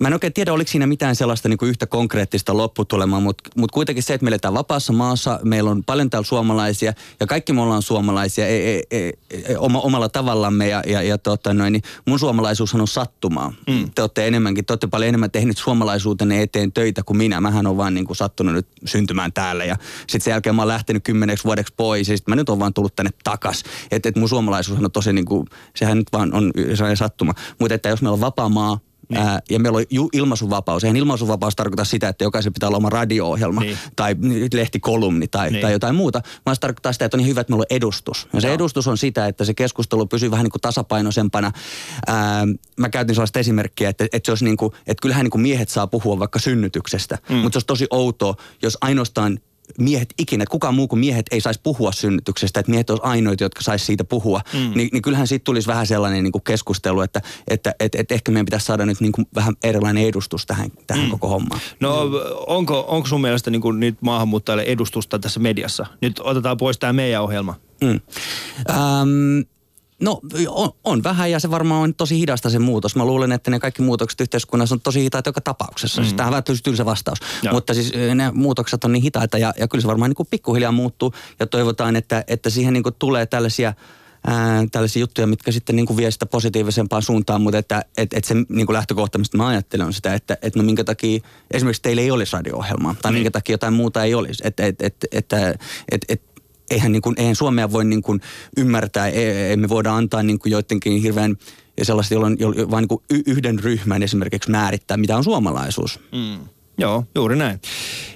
Mä 0.01 0.09
en 0.09 0.15
oikein 0.15 0.33
tiedä, 0.33 0.53
oliko 0.53 0.71
siinä 0.71 0.87
mitään 0.87 1.17
sellaista 1.17 1.49
niin 1.49 1.59
kuin 1.59 1.69
yhtä 1.69 1.87
konkreettista 1.87 2.57
lopputulemaa, 2.57 3.21
mutta 3.21 3.51
mut 3.57 3.71
kuitenkin 3.71 4.03
se, 4.03 4.15
että 4.15 4.25
me 4.25 4.29
eletään 4.29 4.55
vapaassa 4.55 4.93
maassa, 4.93 5.41
meillä 5.45 5.71
on 5.71 5.85
paljon 5.85 6.11
täällä 6.11 6.27
suomalaisia 6.27 6.93
ja 7.21 7.27
kaikki 7.27 7.53
me 7.53 7.61
ollaan 7.61 7.83
suomalaisia 7.83 8.47
e, 8.49 8.75
e, 8.77 8.83
e, 8.91 9.09
e, 9.31 9.57
oma, 9.59 9.81
omalla 9.81 10.09
tavallamme 10.09 10.69
ja, 10.69 10.83
ja, 10.87 11.03
ja 11.03 11.19
tota 11.19 11.55
noin, 11.55 11.73
niin 11.73 11.83
mun 12.07 12.19
suomalaisuushan 12.19 12.81
on 12.81 12.89
sattumaa. 12.89 13.53
Mm. 13.67 13.91
Te 13.95 14.03
olette 14.03 14.27
enemmänkin, 14.27 14.65
te 14.65 14.73
olette 14.73 14.87
paljon 14.87 15.09
enemmän 15.09 15.31
tehnyt 15.31 15.59
suomalaisuutenne 15.59 16.43
eteen 16.43 16.73
töitä 16.73 17.03
kuin 17.03 17.17
minä. 17.17 17.41
Mähän 17.41 17.67
on 17.67 17.77
vaan 17.77 17.95
niin 17.95 18.07
kuin 18.07 18.17
sattunut 18.17 18.55
nyt 18.55 18.67
syntymään 18.85 19.33
täällä 19.33 19.65
ja 19.65 19.77
sitten 19.99 20.21
sen 20.21 20.31
jälkeen 20.31 20.55
mä 20.55 20.63
oon 20.63 20.69
lähtenyt 20.69 21.05
kymmeneksi 21.05 21.45
vuodeksi 21.45 21.75
pois 21.77 22.09
ja 22.09 22.17
sitten 22.17 22.33
mä 22.33 22.37
nyt 22.37 22.49
oon 22.49 22.59
vaan 22.59 22.75
tullut 22.75 22.97
tänne 22.97 23.11
takas. 23.25 23.63
Että 23.91 24.09
et 24.09 24.17
mun 24.17 24.29
suomalaisuushan 24.29 24.85
on 24.85 24.91
tosi 24.91 25.13
niin 25.13 25.25
kuin, 25.25 25.47
sehän 25.77 25.99
nyt 25.99 26.09
vaan 26.13 26.35
on 26.35 26.51
sellainen 26.75 26.97
sattuma. 26.97 27.35
Mutta 27.61 27.75
että 27.75 27.89
jos 27.89 28.03
meillä 28.03 28.15
on 28.15 28.21
vapaa 28.21 28.49
maa, 28.49 28.79
niin. 29.09 29.21
Ää, 29.21 29.41
ja 29.51 29.59
meillä 29.59 29.77
on 29.79 29.85
ju- 29.91 30.09
ilmaisuvapaus. 30.13 30.85
Eihän 30.85 30.97
ilmaisuvapaus 30.97 31.57
tarkoita 31.57 31.85
sitä, 31.85 32.09
että 32.09 32.25
jokaisen 32.25 32.53
pitää 32.53 32.67
olla 32.69 32.77
oma 32.77 32.91
radio-ohjelma 32.91 33.61
Niin. 33.61 33.79
tai 33.97 34.17
lehtikolumni 34.55 35.29
tai, 35.29 35.51
Niin. 35.51 35.63
tai 35.63 35.73
jotain 35.73 35.95
muuta, 35.95 36.23
vaan 36.47 36.57
se 36.57 36.61
tarkoittaa 36.61 36.93
sitä, 36.93 37.05
että 37.05 37.17
on 37.17 37.19
niin 37.19 37.29
hyvä, 37.29 37.41
että 37.41 37.53
meillä 37.53 37.63
on 37.71 37.77
edustus. 37.77 38.29
Ja 38.33 38.41
se 38.41 38.47
Joo. 38.47 38.55
edustus 38.55 38.89
on 38.89 38.99
sitä, 38.99 39.27
että 39.27 39.45
se 39.45 39.55
keskustelu 39.55 40.07
pysyy 40.07 40.31
vähän 40.31 40.45
niin 40.45 40.51
kuin 40.51 40.61
tasapainoisempana. 40.61 41.53
Ää, 42.07 42.47
mä 42.77 42.89
käytin 42.89 43.15
sellaista 43.15 43.39
esimerkkiä, 43.39 43.89
että, 43.89 44.05
että 44.13 44.27
se 44.27 44.33
olisi 44.33 44.45
niin 44.45 44.57
kuin, 44.57 44.73
että 44.87 45.03
kyllähän 45.03 45.25
niin 45.25 45.31
kuin 45.31 45.43
miehet 45.43 45.69
saa 45.69 45.87
puhua 45.87 46.19
vaikka 46.19 46.39
synnytyksestä, 46.39 47.19
mm. 47.29 47.37
mutta 47.37 47.53
se 47.53 47.57
olisi 47.59 47.67
tosi 47.67 47.87
outoa, 47.91 48.35
jos 48.63 48.79
ainoastaan 48.81 49.39
miehet 49.79 50.15
ikinä, 50.19 50.43
että 50.43 50.51
kukaan 50.51 50.75
muu 50.75 50.89
kuin 50.89 51.01
miehet 51.01 51.27
ei 51.31 51.41
saisi 51.41 51.61
puhua 51.63 51.93
synnytyksestä, 51.93 52.61
että 52.61 52.71
miehet 52.71 52.91
olisi 52.91 53.05
ainoita, 53.05 53.45
jotka 53.45 53.63
saisi 53.63 53.85
siitä 53.85 54.05
puhua, 54.05 54.41
mm. 54.53 54.59
niin, 54.75 54.89
niin 54.93 55.03
kyllähän 55.03 55.27
siitä 55.27 55.45
tulisi 55.45 55.69
vähän 55.69 55.87
sellainen 55.87 56.25
niin 56.25 56.33
kuin 56.33 56.45
keskustelu, 56.45 57.01
että, 57.01 57.23
että 57.49 57.75
että 57.81 57.99
että 57.99 58.15
ehkä 58.15 58.33
meidän 58.33 58.47
pitäisi 58.47 58.67
saada 58.67 58.87
nyt 58.87 59.01
niin 59.01 59.13
kuin 59.13 59.27
vähän 59.35 59.55
erilainen 59.63 60.05
edustus 60.05 60.47
tähän, 60.47 60.71
tähän 60.87 61.05
mm. 61.05 61.11
koko 61.11 61.29
hommaan. 61.29 61.61
No 61.81 62.11
onko, 62.47 62.85
onko 62.89 63.09
sun 63.09 63.21
mielestä 63.21 63.51
niin 63.51 63.63
kuin 63.63 63.81
nyt 63.81 63.97
maahanmuuttajille 64.01 64.63
edustusta 64.63 65.19
tässä 65.19 65.41
mediassa? 65.41 65.87
Nyt 66.01 66.21
otetaan 66.25 66.57
pois 66.57 66.79
tämä 66.79 66.93
meidän 66.93 67.23
ohjelma. 67.23 67.55
Mm. 67.81 68.01
Ähm, 68.71 69.41
no 70.01 70.21
on, 70.49 70.71
on 70.85 71.03
vähän 71.03 71.31
ja 71.31 71.41
se 71.41 71.51
varmaan 71.51 71.83
on 71.83 71.95
tosi 71.95 72.19
hidasta 72.19 72.51
se 72.51 72.59
muutos. 72.59 72.97
Mä 72.97 73.05
luulen, 73.05 73.33
että 73.33 73.51
ne 73.51 73.61
kaikki 73.61 73.83
muutokset 73.83 74.21
yhteiskunnassa 74.21 74.75
on 74.75 74.81
tosi 74.81 75.03
hitaita 75.03 75.29
joka 75.29 75.41
tapauksessa. 75.41 76.01
Mm. 76.01 76.05
Siis 76.05 76.15
tähän 76.15 76.29
on 76.29 76.33
vähän 76.33 76.63
tylsä 76.63 76.85
vastaus. 76.85 77.19
Joo. 77.43 77.55
Mutta 77.55 77.75
siis 77.75 77.93
ne 78.15 78.31
muutokset 78.33 78.85
on 78.85 78.93
niin 78.93 79.03
hitaita 79.03 79.39
ja, 79.39 79.55
ja 79.59 79.69
kyllä 79.69 79.83
se 79.83 79.89
varmaan 79.89 80.11
niin 80.11 80.17
kuin 80.17 80.29
pikkuhiljaa 80.31 80.73
muuttuu 80.73 81.15
ja 81.41 81.47
toivotaan, 81.47 81.97
että, 81.97 82.25
että 82.29 82.51
siihen 82.51 82.73
niin 82.73 82.83
kuin 82.83 82.95
tulee 82.99 83.27
tällaisia 83.27 83.75
Ää, 84.27 84.65
tällaisia 84.73 85.01
juttuja, 85.01 85.27
mitkä 85.27 85.53
sitten 85.53 85.77
niin 85.77 85.87
kuin 85.87 85.97
vie 85.97 86.11
sitä 86.11 86.27
positiivisempaan 86.27 87.03
suuntaan, 87.03 87.41
mutta 87.41 87.59
että 87.59 87.85
et, 87.97 88.15
et 88.15 88.25
se 88.25 88.35
niin 88.49 88.67
kuin 88.67 88.75
lähtökohta, 88.75 89.19
mistä 89.19 89.37
mä 89.37 89.47
ajattelen, 89.47 89.87
on 89.87 89.93
sitä, 89.93 90.15
että 90.15 90.37
et 90.43 90.57
no 90.57 90.63
minkä 90.63 90.85
takia 90.85 91.21
esimerkiksi 91.51 91.83
teillä 91.83 92.03
ei 92.03 92.11
olisi 92.11 92.33
radio-ohjelmaa 92.33 92.95
tai 93.03 93.13
Niin. 93.13 93.19
minkä 93.19 93.31
takia 93.31 93.55
jotain 93.55 93.73
muuta 93.73 94.05
ei 94.05 94.15
olisi. 94.15 94.43
Että 94.47 94.67
et, 94.67 94.83
et, 94.83 94.97
että 95.13 95.55
et, 95.91 96.05
et, 96.09 96.23
eihän, 96.71 96.93
niin 96.93 97.03
kuin, 97.03 97.15
eihän 97.19 97.35
Suomea 97.35 97.73
voi 97.73 97.85
niin 97.85 98.03
kuin 98.03 98.21
ymmärtää, 98.57 99.09
e- 99.09 99.53
emme 99.53 99.69
voida 99.69 99.97
antaa 99.97 100.23
niin 100.23 100.39
kuin 100.39 100.51
joidenkin 100.51 101.03
hirveän 101.03 101.37
ja 101.77 101.85
sellaista, 101.85 102.15
jolloin, 102.15 102.37
jolloin 102.41 102.71
vain 102.71 102.87
niin 102.91 103.23
yhden 103.27 103.59
ryhmän 103.59 104.03
esimerkiksi 104.03 104.51
määrittää, 104.51 104.97
mitä 104.97 105.17
on 105.17 105.25
suomalaisuus. 105.25 106.01
Mm. 106.13 106.49
Joo, 106.79 107.05
juuri 107.15 107.37
näin. 107.37 107.61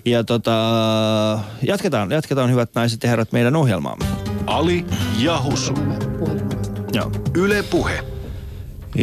Ja 0.04 0.24
tota, 0.24 1.40
jatketaan, 1.62 2.10
jatketaan 2.10 2.50
hyvät 2.50 2.70
naiset 2.74 3.02
ja 3.02 3.08
herrat 3.08 3.32
meidän 3.32 3.56
ohjelmaamme. 3.56 4.04
Ali 4.46 4.84
ja 5.18 5.42
Husu. 5.42 5.74
Joo. 6.92 7.12
Yle 7.34 7.62
Puhe. 7.62 8.17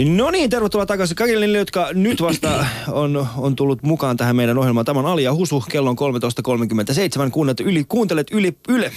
No 0.03 0.31
niin, 0.31 0.49
tervetuloa 0.49 0.85
takaisin 0.85 1.15
kaikille 1.15 1.45
niille, 1.45 1.57
jotka 1.57 1.89
nyt 1.93 2.21
vasta 2.21 2.65
on, 2.87 3.27
on 3.37 3.55
tullut 3.55 3.83
mukaan 3.83 4.17
tähän 4.17 4.35
meidän 4.35 4.57
ohjelmaan. 4.57 4.85
Tämä 4.85 4.99
on 4.99 5.05
Ali 5.05 5.23
ja 5.23 5.33
Husu, 5.33 5.63
kello 5.71 5.89
on 5.89 5.95
13.37. 7.25 7.29
Kuuntelet 7.31 7.59
yli, 7.59 7.83
kuuntelet 7.83 8.27
yli, 8.31 8.57
yle, 8.69 8.91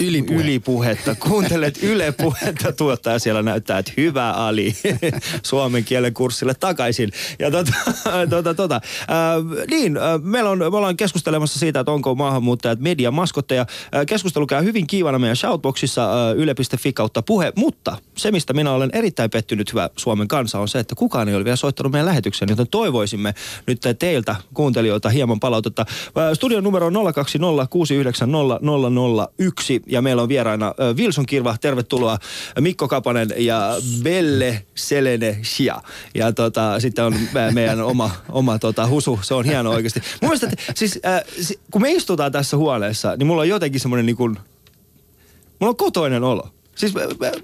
Ylipuhe. 0.00 0.40
ylipuhetta. 0.40 1.14
Kuuntelet 1.14 1.82
Yle 1.82 2.12
puhetta. 2.12 2.72
Tuottaja 2.72 3.18
siellä 3.18 3.42
näyttää, 3.42 3.78
että 3.78 3.92
hyvä 3.96 4.30
Ali. 4.32 4.74
Suomen 5.42 5.84
kielen 5.84 6.14
kurssille 6.14 6.54
takaisin. 6.54 7.10
Ja 7.38 7.50
tota, 7.50 7.72
tota, 8.30 8.54
tota. 8.54 8.74
Äh, 8.74 9.66
niin, 9.70 9.96
äh, 9.96 10.02
meillä 10.22 10.50
on, 10.50 10.58
me 10.58 10.66
ollaan 10.66 10.96
keskustelemassa 10.96 11.58
siitä, 11.58 11.80
että 11.80 11.92
onko 11.92 12.14
maahanmuuttajat 12.14 12.80
median 12.80 13.14
maskotteja. 13.14 13.60
Äh, 13.94 14.06
keskustelu 14.06 14.46
käy 14.46 14.64
hyvin 14.64 14.86
kiivana 14.86 15.18
meidän 15.18 15.36
shoutboxissa 15.36 16.30
äh, 16.30 16.36
yle.fi 16.36 16.92
kautta 16.92 17.22
puhe, 17.22 17.52
mutta 17.56 17.96
se, 18.16 18.30
mistä 18.30 18.52
minä 18.52 18.72
olen 18.72 18.90
erittäin 18.92 19.30
pettynyt, 19.30 19.72
hyvä 19.72 19.90
Suomen 19.96 20.28
kansa, 20.40 20.58
on 20.58 20.68
se, 20.68 20.78
että 20.78 20.94
kukaan 20.94 21.28
ei 21.28 21.34
ole 21.34 21.44
vielä 21.44 21.56
soittanut 21.56 21.92
meidän 21.92 22.06
lähetykseen, 22.06 22.48
joten 22.48 22.68
toivoisimme 22.68 23.34
nyt 23.66 23.80
teiltä 23.98 24.36
kuuntelijoilta 24.54 25.08
hieman 25.08 25.40
palautetta. 25.40 25.86
Studion 26.34 26.64
numero 26.64 26.86
on 26.86 26.94
020690001 26.94 26.98
ja 29.86 30.02
meillä 30.02 30.22
on 30.22 30.28
vieraina 30.28 30.74
Wilson 30.96 31.26
Kirva, 31.26 31.56
tervetuloa, 31.60 32.18
Mikko 32.60 32.88
Kapanen 32.88 33.28
ja 33.36 33.76
Belle 34.02 34.66
Selene 34.74 35.38
Shia. 35.44 35.82
Ja 36.14 36.32
tota, 36.32 36.80
sitten 36.80 37.04
on 37.04 37.14
meidän 37.54 37.80
oma, 37.80 38.10
oma 38.28 38.58
tota, 38.58 38.86
husu, 38.86 39.20
se 39.22 39.34
on 39.34 39.44
hieno 39.44 39.70
oikeasti. 39.70 40.00
Mun 40.22 40.28
mielestä, 40.28 40.46
että, 40.46 40.72
siis, 40.74 41.00
äh, 41.06 41.22
kun 41.70 41.82
me 41.82 41.92
istutaan 41.92 42.32
tässä 42.32 42.56
huoneessa, 42.56 43.16
niin 43.16 43.26
mulla 43.26 43.42
on 43.42 43.48
jotenkin 43.48 43.80
semmoinen 43.80 44.06
niin 44.06 44.16
kuin, 44.16 44.36
mulla 45.60 45.70
on 45.70 45.76
kotoinen 45.76 46.24
olo. 46.24 46.48
Siis 46.80 46.94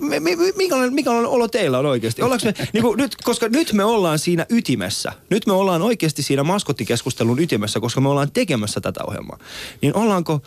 me- 0.01 0.20
me- 0.20 0.37
minkälainen, 0.57 0.95
minkälainen 0.95 1.30
olo 1.30 1.49
teillä 1.49 1.78
on 1.78 1.87
oikeasti? 1.87 2.22
Me, 2.22 2.28
niin 2.72 2.82
kuin 2.82 2.97
nyt, 2.97 3.16
koska 3.24 3.49
nyt 3.49 3.72
me 3.72 3.84
ollaan 3.84 4.18
siinä 4.18 4.47
ytimessä. 4.49 5.12
Nyt 5.30 5.47
me 5.47 5.53
ollaan 5.53 5.82
oikeasti 5.82 6.22
siinä 6.22 6.45
maskottikeskustelun 6.45 7.39
ytimessä, 7.41 7.80
koska 7.80 8.01
me 8.01 8.09
ollaan 8.09 8.32
tekemässä 8.32 8.80
tätä 8.80 9.01
ohjelmaa. 9.07 9.39
Niin 9.82 9.97
ollaanko, 9.97 10.43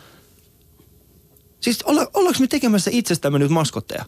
siis 1.60 1.82
olla, 1.82 2.06
ollaanko 2.14 2.40
me 2.40 2.46
tekemässä 2.46 2.90
itsestämme 2.94 3.38
nyt 3.38 3.50
maskotteja? 3.50 4.04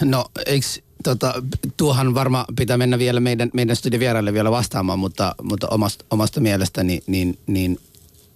No, 0.00 0.24
eikö, 0.46 0.66
tota, 1.04 1.42
tuohan 1.76 2.14
varmaan 2.14 2.44
pitää 2.56 2.76
mennä 2.76 2.98
vielä 2.98 3.20
meidän, 3.20 3.50
meidän 3.54 3.76
studiovieraille 3.76 4.32
vielä 4.32 4.50
vastaamaan, 4.50 4.98
mutta, 4.98 5.34
mutta 5.42 5.68
omasta, 5.68 6.04
omasta 6.10 6.40
mielestäni 6.40 7.02
niin, 7.06 7.38
niin 7.46 7.78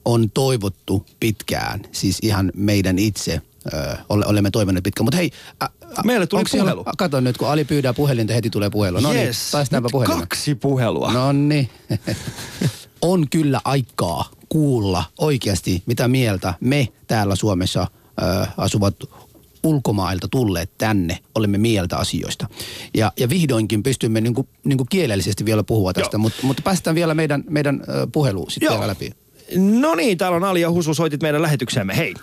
on 0.05 0.30
toivottu 0.30 1.07
pitkään, 1.20 1.80
siis 1.93 2.18
ihan 2.22 2.53
meidän 2.55 2.99
itse 2.99 3.41
ö, 3.75 3.97
ole, 4.09 4.27
olemme 4.27 4.51
toivoneet 4.51 4.85
pitkään. 4.85 5.05
Mutta 5.05 5.17
hei, 5.17 5.31
ä, 5.62 5.64
ä, 5.64 6.03
Meille 6.05 6.27
tuli 6.27 6.41
onko 6.41 6.49
siellä- 6.49 6.71
puhelu. 6.71 6.85
Kato 6.99 7.21
nyt, 7.21 7.37
kun 7.39 7.49
Ali 7.49 7.64
pyydää 7.64 7.93
puhelinta, 7.93 8.33
heti 8.33 8.51
tulee 8.51 8.71
puhelu. 8.71 9.01
No 9.01 9.12
niin, 9.12 9.27
Yes, 9.27 9.49
päästäänpä 9.53 9.87
nyt 9.87 9.93
puhelimeen. 9.93 10.21
Kaksi 10.29 10.55
puhelua. 10.55 11.12
No 11.12 11.33
niin. 11.33 11.71
on 13.03 13.27
kyllä 13.31 13.61
aikaa 13.64 14.31
kuulla 14.49 15.05
oikeasti, 15.19 15.83
mitä 15.87 16.09
mieltä 16.09 16.55
me 16.61 16.89
täällä 17.07 17.37
Suomessa 17.37 17.87
ö, 18.23 18.47
asuvat 18.57 18.95
ulkomailta 19.64 20.29
tulleet 20.29 20.71
tänne 20.79 21.19
olemme 21.35 21.59
mieltä 21.59 21.97
asioista. 21.97 22.49
Ja, 22.97 23.12
ja 23.19 23.29
vihdoinkin 23.29 23.83
pystymme 23.83 24.21
niin 24.21 24.35
kuin, 24.35 24.49
niin 24.64 24.77
kuin 24.79 24.89
kielellisesti 24.91 25.45
vielä 25.45 25.62
puhua 25.62 25.93
tästä, 25.93 26.19
mutta, 26.19 26.39
mutta 26.43 26.62
päästään 26.62 26.95
vielä 26.97 27.14
meidän, 27.14 27.45
meidän 27.51 27.83
puheluun 28.12 28.51
sitten 28.51 28.87
läpi. 28.89 29.11
No 29.57 29.95
niin, 29.95 30.19
täällä 30.19 30.37
on 30.37 30.45
Ali 30.45 30.61
ja 30.61 30.71
Husu, 30.71 30.95
soitit 30.95 31.23
meidän 31.23 31.43
lähetykseemme. 31.43 31.97
Hei. 31.97 32.14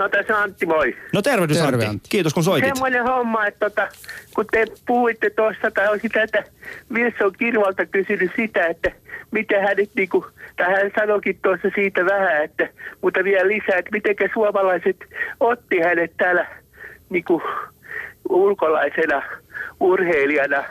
No 0.00 0.08
tässä 0.08 0.36
on 0.36 0.42
Antti, 0.42 0.66
moi. 0.66 0.96
No 1.12 1.22
tervehdys 1.22 1.56
Terve, 1.56 1.72
Antti. 1.72 1.86
Antti. 1.86 2.08
Kiitos 2.08 2.34
kun 2.34 2.44
soitit. 2.44 2.74
Semmoinen 2.74 3.02
homma, 3.02 3.46
että 3.46 3.70
tota, 3.70 3.88
kun 4.34 4.46
te 4.52 4.64
puhuitte 4.86 5.30
tuossa, 5.30 5.70
tai 5.70 5.88
olisi 5.88 6.08
tätä 6.08 6.44
Wilson 6.92 7.32
Kirvalta 7.38 7.86
kysynyt 7.86 8.30
sitä, 8.36 8.66
että 8.66 8.90
miten 9.30 9.62
hänet 9.62 9.90
niinku, 9.96 10.26
tai 10.56 10.66
hän 10.66 10.90
sanoikin 10.98 11.38
tuossa 11.42 11.68
siitä 11.74 12.04
vähän, 12.04 12.44
että, 12.44 12.68
mutta 13.02 13.24
vielä 13.24 13.48
lisää, 13.48 13.78
että 13.78 13.90
miten 13.92 14.16
suomalaiset 14.34 14.96
otti 15.40 15.80
hänet 15.80 16.12
täällä 16.16 16.46
niinku 17.10 17.42
ulkolaisena 18.28 19.22
urheilijana, 19.80 20.64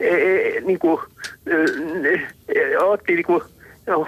e, 0.00 0.08
e, 0.08 0.60
niinku, 0.60 1.02
e, 1.46 1.54
e, 2.48 2.78
otti 2.78 3.14
niinku 3.14 3.42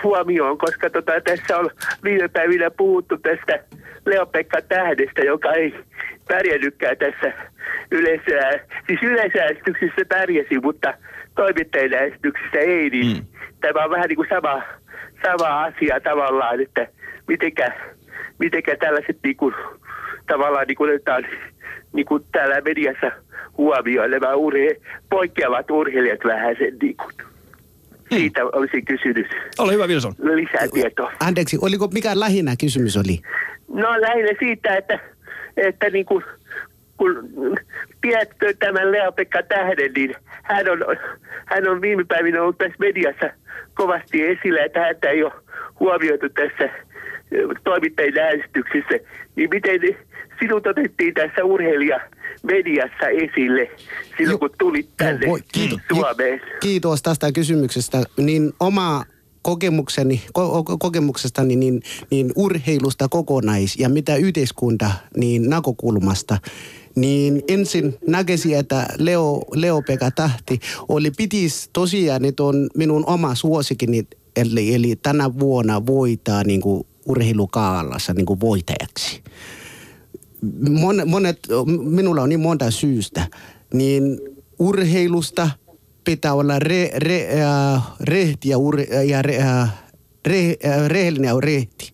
huomioon, 0.02 0.58
koska 0.58 0.90
tota, 0.90 1.12
tässä 1.24 1.58
on 1.58 1.70
viime 2.04 2.28
päivinä 2.28 2.70
puhuttu 2.70 3.18
tästä 3.18 3.67
Leo-Pekka 4.10 4.62
Tähdestä, 4.68 5.20
joka 5.22 5.52
ei 5.52 5.74
pärjännytkään 6.28 6.96
tässä 6.96 7.32
yleisö, 7.90 8.58
siis 8.86 9.02
yleisäänestyksessä 9.02 10.04
pärjäsi, 10.08 10.58
mutta 10.62 10.94
toimittajien 11.36 11.94
äänestyksessä 11.94 12.58
ei, 12.58 12.90
niin 12.90 13.16
mm. 13.16 13.26
tämä 13.60 13.84
on 13.84 13.90
vähän 13.90 14.08
niin 14.08 14.16
kuin 14.16 14.28
sama, 14.28 14.62
sama 15.22 15.62
asia 15.64 16.00
tavallaan, 16.00 16.60
että 16.60 16.86
mitenkä, 17.28 17.72
mitenkä 18.38 18.76
tällaiset 18.76 19.18
niin 19.24 19.36
kuin, 19.36 19.54
tavallaan 20.26 20.66
niin 20.66 20.76
kuin 20.76 20.94
otetaan 20.94 21.26
niin 21.92 22.06
kuin 22.06 22.24
täällä 22.32 22.60
mediassa 22.60 23.10
huomioon 23.58 24.10
nämä 24.10 24.32
urhe- 24.32 24.80
poikkeavat 25.10 25.70
urheilijat 25.70 26.20
vähän 26.24 26.56
sen 26.58 26.76
niin 26.82 26.96
kuin. 26.96 27.12
Siitä 28.08 28.40
olisin 28.44 28.84
kysynyt 28.84 29.26
Ole 29.58 29.72
hyvä 29.72 29.86
Wilson. 29.86 30.14
lisää 30.18 30.68
tietoa. 30.74 31.12
Anteeksi, 31.20 31.58
oliko 31.60 31.88
mikä 31.94 32.20
lähinnä 32.20 32.54
kysymys 32.60 32.96
oli? 32.96 33.20
No 33.68 34.00
lähinnä 34.00 34.30
siitä, 34.38 34.76
että, 34.76 34.98
että 35.56 35.90
niin 35.90 36.06
kuin, 36.06 36.24
kun 36.96 37.28
tiedätkö 38.00 38.54
tämän 38.58 38.92
Lea-Pekka 38.92 39.42
Tähden, 39.42 39.92
niin 39.96 40.14
hän 40.42 40.68
on, 40.70 40.78
hän 41.46 41.68
on 41.68 41.80
viime 41.80 42.04
päivinä 42.04 42.42
ollut 42.42 42.58
tässä 42.58 42.76
mediassa 42.78 43.30
kovasti 43.74 44.26
esillä, 44.26 44.64
että 44.64 44.80
häntä 44.80 45.10
ei 45.10 45.22
ole 45.22 45.32
huomioitu 45.80 46.28
tässä 46.28 46.68
toimittajien 47.64 48.18
äänestyksessä. 48.18 48.98
Niin 49.36 49.50
miten 49.50 49.80
sinut 50.40 50.66
otettiin 50.66 51.14
tässä 51.14 51.44
urheilija 51.44 52.00
mediassa 52.42 53.08
esille 53.08 53.70
silloin, 54.16 54.30
Joo. 54.30 54.38
kun 54.38 54.50
tulit 54.58 54.88
tänne 54.96 55.26
Joo, 55.26 55.30
voi- 55.30 55.40
kiitos. 55.52 55.80
Suomeen? 55.88 56.40
Kiitos 56.60 57.02
tästä 57.02 57.32
kysymyksestä. 57.32 57.98
Niin 58.16 58.52
oma 58.60 59.04
kokemukseni, 59.48 60.22
ko- 60.38 60.62
ko- 60.70 60.76
kokemuksestani 60.78 61.56
niin, 61.56 61.82
niin 62.10 62.32
urheilusta 62.36 63.08
kokonais 63.08 63.76
ja 63.76 63.88
mitä 63.88 64.16
yhteiskunta 64.16 64.90
niin 65.16 65.50
näkökulmasta, 65.50 66.38
niin 66.94 67.42
ensin 67.48 67.94
näkesi, 68.06 68.54
että 68.54 68.86
Leo, 68.98 69.42
Leo 69.54 69.82
Pekka 69.82 70.10
Tähti 70.10 70.60
oli 70.88 71.10
pitis 71.10 71.70
tosiaan, 71.72 72.24
että 72.24 72.42
on 72.42 72.68
minun 72.76 73.04
oma 73.06 73.34
suosikini, 73.34 74.06
eli, 74.36 74.74
eli 74.74 74.96
tänä 74.96 75.38
vuonna 75.38 75.86
voitaa 75.86 76.44
niin 76.44 76.60
kuin 76.60 76.86
urheilukaalassa 77.06 78.14
niin 78.14 78.26
kuin 78.26 78.40
voitajaksi. 78.40 79.22
Mon, 80.70 81.02
monet, 81.06 81.38
minulla 81.84 82.22
on 82.22 82.28
niin 82.28 82.40
monta 82.40 82.70
syystä, 82.70 83.26
niin 83.74 84.20
urheilusta 84.58 85.50
pitää 86.08 86.34
olla 86.34 86.58
re, 86.58 86.90
re, 86.96 87.28
äh, 87.42 87.82
rehti 88.00 88.48
ja, 88.48 88.58
ur, 88.58 88.80
ja 88.80 89.22
re, 89.22 89.36
äh, 89.38 89.74
re, 90.26 90.56
äh, 90.64 90.86
rehellinen 90.86 91.28
ja 91.28 91.40
rehti. 91.40 91.92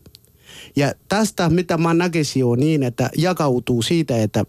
Ja 0.77 0.93
tästä, 1.09 1.51
mitä 1.51 1.79
mä 1.79 1.95
näkisin, 1.95 2.45
on 2.45 2.59
niin, 2.59 2.83
että 2.83 3.11
jakautuu 3.17 3.83
siitä, 3.83 4.23
että 4.23 4.45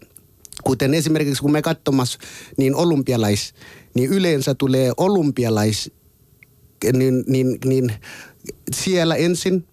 kuten 0.64 0.94
esimerkiksi 0.94 1.42
kun 1.42 1.52
me 1.52 1.62
katsomassa 1.62 2.18
niin 2.56 2.74
olympialais, 2.74 3.54
niin 3.94 4.10
yleensä 4.10 4.54
tulee 4.54 4.92
olympialais, 4.96 5.90
niin, 6.92 7.24
niin, 7.26 7.58
niin 7.64 7.92
siellä 8.72 9.14
ensin 9.14 9.66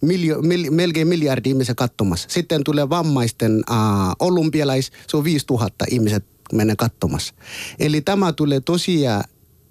miljo, 0.00 0.42
mil, 0.42 0.70
melkein 0.70 1.08
miljardi 1.08 1.48
ihmisen 1.48 1.76
katsomassa. 1.76 2.28
Sitten 2.30 2.64
tulee 2.64 2.88
vammaisten 2.88 3.62
äh, 3.70 3.76
olympialais, 4.18 4.90
se 5.08 5.16
on 5.16 5.24
5000 5.24 5.84
ihmiset 5.90 6.24
menee 6.52 6.76
katsomassa. 6.76 7.34
Eli 7.78 8.00
tämä 8.00 8.32
tulee 8.32 8.60
tosiaan 8.60 9.24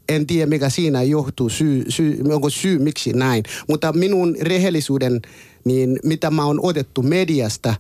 en 0.10 0.28
tiedä 0.28 0.46
mikä 0.46 0.70
siinä 0.70 1.04
johtuu, 1.04 1.50
syy, 1.50 1.86
syy, 1.90 2.20
onko 2.30 2.50
syy 2.50 2.80
miksi 2.80 3.14
näin. 3.14 3.44
Mutta 3.70 3.94
minun 3.94 4.36
rehellisyyden, 4.42 5.22
niin 5.66 6.00
mitä 6.04 6.32
mä 6.32 6.46
oon 6.46 6.60
otettu 6.64 7.02
mediasta, 7.02 7.76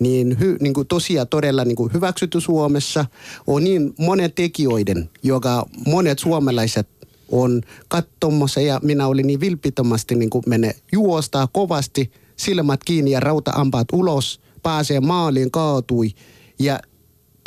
niin, 0.00 0.36
hy, 0.40 0.56
niin 0.60 0.74
kuin 0.74 0.86
tosiaan 0.86 1.28
todella 1.28 1.64
niin 1.64 1.76
kuin 1.76 1.92
hyväksytty 1.92 2.40
Suomessa, 2.40 3.04
on 3.46 3.64
niin 3.64 3.94
monen 3.98 4.32
tekijöiden, 4.32 5.10
joka 5.22 5.66
monet 5.86 6.18
suomalaiset 6.18 6.88
on 7.30 7.62
katsomassa 7.88 8.60
ja 8.60 8.80
minä 8.82 9.06
olin 9.06 9.26
niin 9.26 9.40
vilpittömästi 9.40 10.14
niin 10.14 10.30
kuin 10.30 10.44
mene 10.46 10.74
juostaa 10.92 11.48
kovasti, 11.52 12.10
silmät 12.36 12.84
kiinni 12.84 13.10
ja 13.10 13.20
rauta 13.20 13.50
ampaat 13.54 13.88
ulos 13.92 14.40
pääsee 14.62 15.00
maaliin 15.00 15.50
kaatui. 15.50 16.10
Ja 16.58 16.80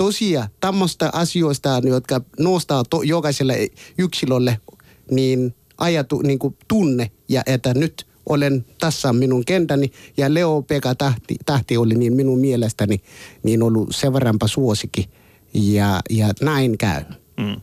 tosiaan 0.06 0.50
tämmöistä 0.60 1.10
asioista, 1.14 1.82
jotka 1.84 2.22
nostaa 2.40 2.84
to, 2.90 3.02
jokaiselle 3.02 3.68
yksilölle, 3.98 4.58
niin 5.12 5.56
ajatu, 5.78 6.22
niin 6.22 6.40
kuin 6.40 6.58
tunne 6.68 7.12
ja 7.30 7.42
että 7.46 7.74
nyt 7.74 8.08
olen 8.30 8.66
tässä 8.80 9.14
minun 9.14 9.46
kentäni 9.46 9.92
ja 10.18 10.34
Leo 10.34 10.62
Pekka 10.62 10.96
Tähti, 10.96 11.36
Tähti 11.46 11.78
oli 11.78 11.96
niin 11.96 12.14
minun 12.14 12.40
mielestäni 12.40 13.02
niin 13.44 13.64
ollut 13.64 13.88
sen 13.92 14.14
verranpa 14.14 14.48
suosikki 14.48 15.10
ja, 15.54 16.00
ja 16.10 16.28
näin 16.42 16.78
käy. 16.78 17.04
Mm. 17.38 17.62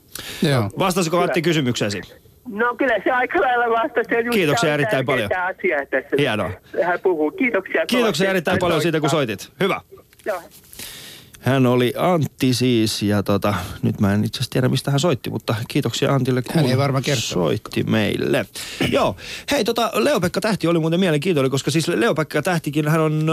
Joo. 0.49 0.71
Vastasiko 0.79 1.19
Antti 1.19 1.43
kysymykseesi? 1.43 2.01
No 2.49 2.75
kyllä 2.79 2.95
se 3.05 3.11
aika 3.11 3.41
lailla 3.41 3.83
vastasi. 3.83 4.25
Just 4.25 4.35
Kiitoksia 4.35 4.75
erittäin 4.75 5.07
paljon. 5.07 5.31
Asia 5.33 5.87
tässä 5.87 6.17
Hienoa. 6.19 6.51
Hän 6.85 7.01
puhuu. 7.03 7.31
Kiitoksia. 7.31 7.87
Kiitoksia 7.87 8.31
erittäin 8.31 8.59
paljon 8.59 8.83
siitä, 8.83 9.01
kun 9.01 9.11
soitit. 9.11 9.53
Hyvä. 9.61 9.81
Joo. 10.27 10.43
Hän 11.41 11.67
oli 11.67 11.95
Antti 11.97 12.55
siis 12.55 13.03
ja 13.03 13.23
tota, 13.23 13.55
nyt 13.83 14.01
mä 14.01 14.15
en 14.15 14.25
itse 14.25 14.39
asiassa 14.39 14.51
tiedä 14.51 14.69
mistä 14.69 14.91
hän 14.91 15.01
soitti, 15.01 15.31
mutta 15.31 15.55
kiitoksia 15.69 16.15
Antille 16.15 16.43
kun 16.43 16.55
Hän 16.55 16.67
ei 16.67 16.79
varmaan 16.79 17.05
soitti 17.15 17.83
meille. 17.83 18.47
Joo, 18.93 19.17
hei 19.51 19.65
tota 19.65 19.91
Leo-Pekka 19.95 20.41
Tähti 20.41 20.67
oli 20.67 20.79
muuten 20.79 21.01
mielenkiintoinen, 21.01 21.51
koska 21.51 21.71
siis 21.71 21.89
Leo-Pekka 21.89 22.43
Tähtikin 22.43 22.89
hän 22.89 23.01
on, 23.01 23.27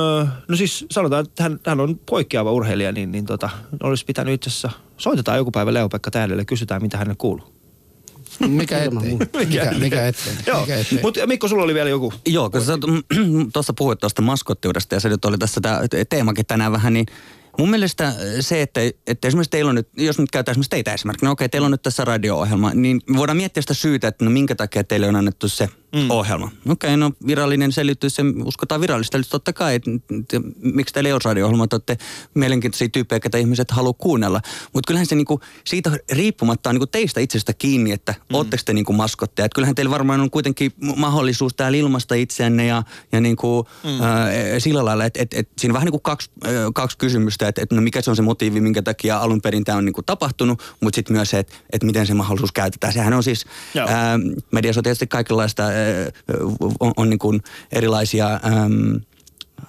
no 0.48 0.56
siis 0.56 0.86
sanotaan, 0.92 1.26
että 1.26 1.44
hän, 1.44 1.60
hän 1.66 1.80
on 1.80 2.00
poikkeava 2.10 2.52
urheilija, 2.52 2.92
niin, 2.92 3.12
niin 3.12 3.26
tota, 3.26 3.50
olisi 3.84 4.06
pitänyt 4.06 4.34
itse 4.34 4.50
asiassa, 4.50 4.70
soitetaan 4.98 5.38
joku 5.38 5.52
päivä 5.52 5.74
Leo-Pekka 5.74 6.12
Tähdelle, 6.12 6.46
kysytään 6.46 6.82
mitä 6.82 6.98
hänelle 6.98 7.16
kuuluu. 7.18 7.58
Mikä 8.48 8.84
ettei? 8.84 9.18
Mikä, 9.38 9.74
mikä 9.80 10.08
ettei? 10.08 10.34
Joo, 10.48 10.62
Mikä 10.62 10.78
ettei? 10.78 11.00
mutta 11.02 11.28
Mikko, 11.28 11.48
sulla 11.48 11.64
oli 11.64 11.74
vielä 11.74 11.90
joku. 11.90 12.14
Joo, 12.26 12.50
kun 12.50 12.62
sä 12.62 12.74
tuossa 13.54 13.74
puhuit 13.74 14.00
tuosta 14.00 14.22
maskottiudesta 14.22 14.96
ja 14.96 15.00
se 15.00 15.10
nyt 15.10 15.26
oli 15.26 15.38
tässä 15.38 15.62
tämä 15.62 15.82
teemakin 16.10 16.46
tänään 16.46 16.72
vähän, 16.72 16.94
niin 16.94 17.06
mun 17.58 17.70
mielestä 17.70 18.14
se, 18.40 18.62
että, 18.62 18.82
että 19.08 19.28
esimerkiksi 19.28 19.50
teillä 19.50 19.70
on 19.70 19.76
nyt, 19.76 19.90
jos 19.98 20.20
nyt 20.20 20.32
käytetään 20.32 20.54
esimerkiksi 20.54 20.70
teitä 20.70 20.94
esimerkkinä, 20.94 21.28
no 21.28 21.32
okei, 21.32 21.50
teillä 21.50 21.66
on 21.66 21.72
nyt 21.72 21.82
tässä 21.82 22.06
radio-ohjelma, 22.06 22.72
niin 22.74 23.02
voidaan 23.16 23.38
miettiä 23.38 23.62
sitä 23.62 23.74
syytä, 23.74 24.08
että 24.08 24.26
no 24.26 24.32
minkä 24.32 24.56
takia 24.56 24.84
teille 24.84 25.08
on 25.08 25.16
annettu 25.16 25.50
se 25.50 25.70
mm. 25.96 26.12
ohjelma. 26.12 26.52
Okei, 26.70 26.98
no 26.98 27.12
virallinen 27.28 27.72
selitys, 27.72 28.16
se 28.16 28.24
uskotaan 28.46 28.82
virallista, 28.82 29.18
eli 29.18 29.24
totta 29.30 29.54
kai, 29.54 29.76
että, 29.76 29.92
miksi 30.62 30.94
teillä 30.94 31.08
ei 31.08 31.14
ole 31.14 31.22
radio-ohjelma, 31.26 31.64
että 31.64 31.76
olette 31.76 31.98
mielenkiintoisia 32.34 32.90
tyyppejä, 32.90 33.20
ketä 33.20 33.38
ihmiset 33.38 33.72
haluaa 33.72 33.94
kuunnella. 33.94 34.42
Mutta 34.74 34.88
kyllähän 34.88 35.06
se 35.06 35.16
niinku, 35.16 35.40
siitä 35.66 35.92
riippumatta 36.12 36.70
on 36.70 36.76
niinku 36.76 36.88
teistä 36.88 37.20
itsestä 37.20 37.54
kiinni, 37.54 37.92
että 37.92 38.12
mm. 38.12 38.36
ootteko 38.36 38.64
te 38.66 38.74
niinku 38.74 38.94
maskotteja. 38.94 39.46
Että 39.46 39.56
kyllähän 39.56 39.76
teillä 39.76 39.92
varmaan 39.92 40.22
on 40.22 40.32
kuitenkin 40.32 40.72
mahdollisuus 40.96 41.54
täällä 41.54 41.78
ilmasta 41.78 42.16
itseänne 42.16 42.66
ja, 42.66 42.84
ja 43.12 43.22
niinku, 43.22 43.68
mm. 43.84 44.02
ää, 44.02 44.30
sillä 44.60 44.86
lailla, 44.86 45.06
että 45.06 45.22
et, 45.22 45.34
et, 45.34 45.50
siinä 45.58 45.72
on 45.72 45.74
vähän 45.74 45.86
niinku 45.86 46.00
kaksi, 46.00 46.30
kaksi 46.74 46.98
kysymystä, 46.98 47.48
että 47.48 47.62
et, 47.62 47.72
no 47.72 47.82
mikä 47.82 48.02
se 48.02 48.10
on 48.10 48.16
se 48.16 48.22
motiivi, 48.22 48.62
minkä 48.62 48.82
takia 48.82 49.18
alun 49.18 49.42
perin 49.42 49.64
tämä 49.64 49.78
on 49.78 49.86
niinku 49.86 50.04
tapahtunut, 50.04 50.64
mutta 50.80 50.96
sitten 50.96 51.16
myös 51.16 51.30
se, 51.30 51.40
että 51.40 51.54
et 51.74 51.84
miten 51.84 52.08
se 52.08 52.14
mahdollisuus 52.14 52.52
käytetään. 52.52 52.94
Sehän 52.94 53.14
on 53.14 53.24
siis, 53.24 53.46
ää, 53.88 54.20
mediassa 54.52 54.80
on 54.80 54.84
tietysti 54.84 55.08
kaikenlaista, 55.08 55.64
on, 56.80 56.94
on 56.98 57.10
niinku 57.10 57.40
erilaisia... 57.72 58.34
Äm, 58.34 59.02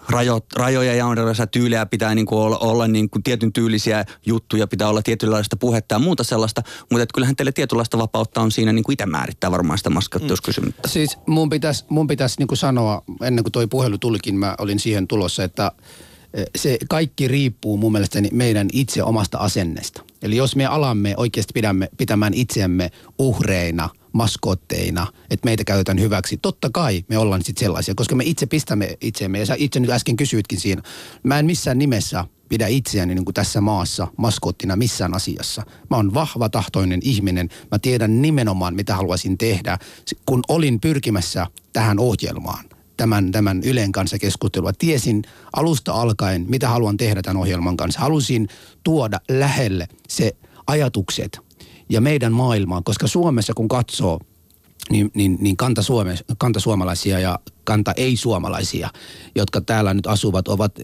rajo, 0.09 0.41
rajoja 0.57 0.95
ja 0.95 1.07
on 1.07 1.19
erilaisia 1.19 1.47
tyylejä, 1.47 1.87
pitää 1.87 2.15
niin 2.15 2.27
kuin 2.27 2.39
olla, 2.39 2.59
olla 2.59 2.89
niin 2.89 3.11
kuin 3.11 3.23
tietyn 3.23 3.53
tyylisiä 3.53 4.05
juttuja, 4.27 4.67
pitää 4.67 4.89
olla 4.89 5.03
tietynlaista 5.03 5.57
puhetta 5.57 5.95
ja 5.95 5.99
muuta 5.99 6.25
sellaista, 6.25 6.63
mutta 6.91 7.03
et 7.03 7.13
kyllähän 7.13 7.37
teille 7.37 7.53
tietynlaista 7.53 7.99
vapautta 7.99 8.41
on 8.41 8.53
siinä 8.53 8.73
niin 8.73 8.85
kuin 8.85 8.93
itse 8.93 9.07
määrittää 9.07 9.51
varmaan 9.51 9.79
sitä 9.79 9.91
maskottiuskysymystä. 9.91 10.89
Siis 10.89 11.19
mun 11.27 11.51
pitäisi 11.51 11.85
mun 11.89 12.07
pitäis 12.07 12.39
niinku 12.39 12.57
sanoa, 12.57 13.03
ennen 13.23 13.45
kuin 13.45 13.53
toi 13.53 13.67
puhelu 13.67 13.99
tulikin, 13.99 14.35
mä 14.35 14.55
olin 14.59 14.79
siihen 14.79 15.09
tulossa, 15.09 15.45
että 15.45 15.73
eh, 16.35 16.47
se 16.57 16.79
kaikki 16.89 17.29
riippuu 17.29 17.77
mun 17.77 17.93
mielestäni 17.93 18.29
meidän 18.33 18.69
itse 18.73 19.03
omasta 19.03 19.39
asennesta. 19.39 20.03
Eli 20.23 20.37
jos 20.37 20.57
me 20.57 20.67
alamme 20.67 21.15
oikeasti 21.17 21.53
pidämme, 21.55 21.89
pitämään 21.97 22.35
itseämme 22.35 22.91
uhreina, 23.19 23.89
maskotteina, 24.19 25.07
että 25.31 25.45
meitä 25.45 25.65
käytetään 25.65 26.01
hyväksi, 26.01 26.37
totta 26.37 26.71
kai 26.73 27.05
me 27.09 27.19
ollaan 27.19 27.45
sitten 27.45 27.65
sellaisia, 27.65 27.95
koska 27.95 28.15
me 28.15 28.25
itse 28.25 28.47
pistämme 28.47 28.97
itseämme, 29.01 29.39
ja 29.39 29.47
sä 29.47 29.55
itse 29.59 29.81
nyt 29.81 29.91
äsken 29.91 30.17
kysyitkin 30.17 30.61
siinä, 30.61 30.83
mä 31.23 31.39
en 31.39 31.47
missään 31.47 31.79
nimessä 31.79 32.25
pidä 32.49 32.67
itseäni 32.67 33.15
niin 33.15 33.25
kuin 33.25 33.35
tässä 33.35 33.61
maassa 33.61 34.09
maskottina 34.17 34.77
missään 34.77 35.15
asiassa. 35.15 35.63
Mä 35.91 35.97
oon 35.97 36.15
vahva 36.15 36.49
tahtoinen 36.49 37.01
ihminen. 37.03 37.49
Mä 37.71 37.79
tiedän 37.79 38.23
nimenomaan, 38.23 38.75
mitä 38.75 38.97
haluaisin 38.97 39.39
tehdä, 39.39 39.79
kun 40.27 40.43
olin 40.49 40.81
pyrkimässä 40.81 41.47
tähän 41.73 41.99
ohjelmaan 41.99 42.65
tämän, 42.97 43.33
tämän 43.33 43.63
Ylen 43.65 43.93
kanssa 43.93 44.19
keskustelua. 44.19 44.73
Tiesin 44.73 45.23
alusta 45.53 45.93
alkaen, 45.93 46.47
mitä 46.49 46.69
haluan 46.69 46.97
tehdä 46.97 47.23
tämän 47.23 47.37
ohjelman 47.37 47.77
kanssa. 47.77 48.01
Halusin 48.01 48.49
tuoda 48.85 49.21
lähelle 49.29 49.89
se 50.09 50.37
ajatukset 50.67 51.48
ja 51.89 52.01
meidän 52.01 52.33
maailmaan, 52.33 52.85
koska 52.85 53.07
Suomessa 53.07 53.55
kun 53.55 53.69
katsoo 53.69 54.21
niin, 54.91 55.11
niin, 55.15 55.37
niin 55.41 55.57
kanta, 55.57 55.83
Suome, 55.83 56.19
kanta 56.39 56.61
suomalaisia 56.61 57.19
ja 57.19 57.39
kanta 57.65 57.93
ei-suomalaisia, 57.97 58.91
jotka 59.35 59.61
täällä 59.61 59.95
nyt 59.95 60.07
asuvat, 60.07 60.49
ovat 60.49 60.79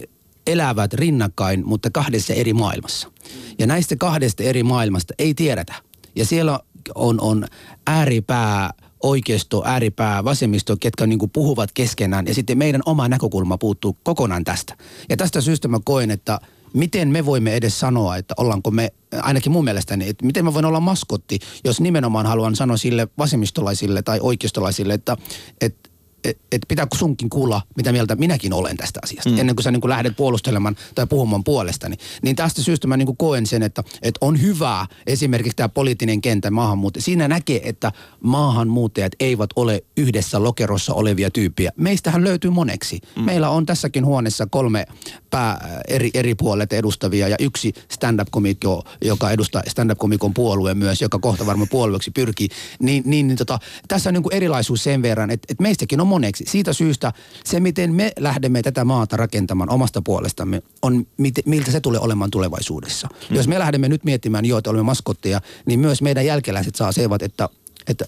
elävät 0.47 0.93
rinnakkain, 0.93 1.67
mutta 1.67 1.89
kahdessa 1.91 2.33
eri 2.33 2.53
maailmassa. 2.53 3.11
Ja 3.59 3.67
näistä 3.67 3.95
kahdesta 3.95 4.43
eri 4.43 4.63
maailmasta 4.63 5.13
ei 5.19 5.33
tiedetä. 5.33 5.73
Ja 6.15 6.25
siellä 6.25 6.59
on, 6.95 7.21
on 7.21 7.47
ääripää 7.87 8.73
oikeisto, 9.03 9.63
ääripää, 9.65 10.23
vasemmisto, 10.23 10.77
ketkä 10.79 11.07
niin 11.07 11.19
puhuvat 11.33 11.71
keskenään. 11.73 12.27
Ja 12.27 12.33
sitten 12.33 12.57
meidän 12.57 12.81
oma 12.85 13.07
näkökulma 13.07 13.57
puuttuu 13.57 13.97
kokonaan 14.03 14.43
tästä. 14.43 14.77
Ja 15.09 15.17
tästä 15.17 15.41
syystä 15.41 15.67
mä 15.67 15.79
koen, 15.85 16.11
että 16.11 16.39
miten 16.75 17.09
me 17.09 17.25
voimme 17.25 17.55
edes 17.55 17.79
sanoa, 17.79 18.17
että 18.17 18.33
ollaanko 18.37 18.71
me, 18.71 18.91
ainakin 19.21 19.51
mun 19.51 19.63
mielestäni, 19.63 20.09
että 20.09 20.25
miten 20.25 20.45
mä 20.45 20.53
voin 20.53 20.65
olla 20.65 20.79
maskotti, 20.79 21.39
jos 21.63 21.81
nimenomaan 21.81 22.25
haluan 22.25 22.55
sanoa 22.55 22.77
sille 22.77 23.07
vasemmistolaisille 23.17 24.01
tai 24.01 24.19
oikeistolaisille, 24.21 24.93
että, 24.93 25.17
että 25.61 25.89
et, 26.25 26.37
et 26.51 26.61
pitää 26.67 26.87
sunkin 26.95 27.29
kuulla, 27.29 27.61
mitä 27.75 27.91
mieltä 27.91 28.15
minäkin 28.15 28.53
olen 28.53 28.77
tästä 28.77 28.99
asiasta, 29.03 29.29
mm. 29.29 29.37
ennen 29.37 29.55
kuin 29.55 29.63
sä 29.63 29.71
niin 29.71 29.81
kuin 29.81 29.89
lähdet 29.89 30.15
puolustelemaan 30.15 30.75
tai 30.95 31.07
puhumaan 31.07 31.43
puolestani. 31.43 31.95
Niin 32.21 32.35
tästä 32.35 32.61
syystä 32.61 32.87
mä 32.87 32.97
niin 32.97 33.05
kuin 33.05 33.17
koen 33.17 33.45
sen, 33.45 33.63
että, 33.63 33.83
että 34.01 34.17
on 34.21 34.41
hyvää 34.41 34.85
esimerkiksi 35.07 35.55
tämä 35.55 35.69
poliittinen 35.69 36.21
kenttä 36.21 36.51
maahanmuutto. 36.51 37.01
Siinä 37.01 37.27
näkee, 37.27 37.69
että 37.69 37.91
maahanmuuttajat 38.21 39.13
eivät 39.19 39.49
ole 39.55 39.83
yhdessä 39.97 40.43
lokerossa 40.43 40.93
olevia 40.93 41.31
tyyppiä. 41.31 41.71
Meistähän 41.77 42.23
löytyy 42.23 42.51
moneksi. 42.51 42.99
Mm. 43.15 43.23
Meillä 43.23 43.49
on 43.49 43.65
tässäkin 43.65 44.05
huoneessa 44.05 44.47
kolme 44.51 44.85
pää 45.29 45.81
eri, 45.87 46.11
eri 46.13 46.35
puolet 46.35 46.73
edustavia 46.73 47.27
ja 47.27 47.35
yksi 47.39 47.73
stand-up-komikko, 47.91 48.83
joka 49.01 49.31
edustaa 49.31 49.61
stand-up-komikon 49.67 50.33
puolueen 50.33 50.77
myös, 50.77 51.01
joka 51.01 51.19
kohta 51.19 51.45
varmaan 51.45 51.69
puolueeksi 51.69 52.11
pyrkii. 52.11 52.49
Niin, 52.79 53.03
niin, 53.05 53.27
niin 53.27 53.37
tota, 53.37 53.59
tässä 53.87 54.09
on 54.09 54.13
niin 54.13 54.23
kuin 54.23 54.33
erilaisuus 54.35 54.83
sen 54.83 55.01
verran, 55.01 55.31
että, 55.31 55.45
että 55.49 55.61
meistäkin 55.61 56.01
on 56.01 56.07
moneksi. 56.15 56.43
Siitä 56.47 56.73
syystä 56.73 57.13
se, 57.43 57.59
miten 57.59 57.93
me 57.93 58.11
lähdemme 58.19 58.61
tätä 58.61 58.85
maata 58.85 59.17
rakentamaan 59.17 59.69
omasta 59.69 60.01
puolestamme, 60.01 60.61
on 60.81 61.07
miltä 61.45 61.71
se 61.71 61.79
tulee 61.79 61.99
olemaan 61.99 62.31
tulevaisuudessa. 62.31 63.07
Mm. 63.29 63.35
Jos 63.35 63.47
me 63.47 63.59
lähdemme 63.59 63.89
nyt 63.89 64.03
miettimään, 64.03 64.45
jo, 64.45 64.57
että 64.57 64.69
olemme 64.69 64.83
maskotteja, 64.83 65.41
niin 65.65 65.79
myös 65.79 66.01
meidän 66.01 66.25
jälkeläiset 66.25 66.75
saa 66.75 66.91
sevat, 66.91 67.21
että, 67.21 67.49
että 67.87 68.05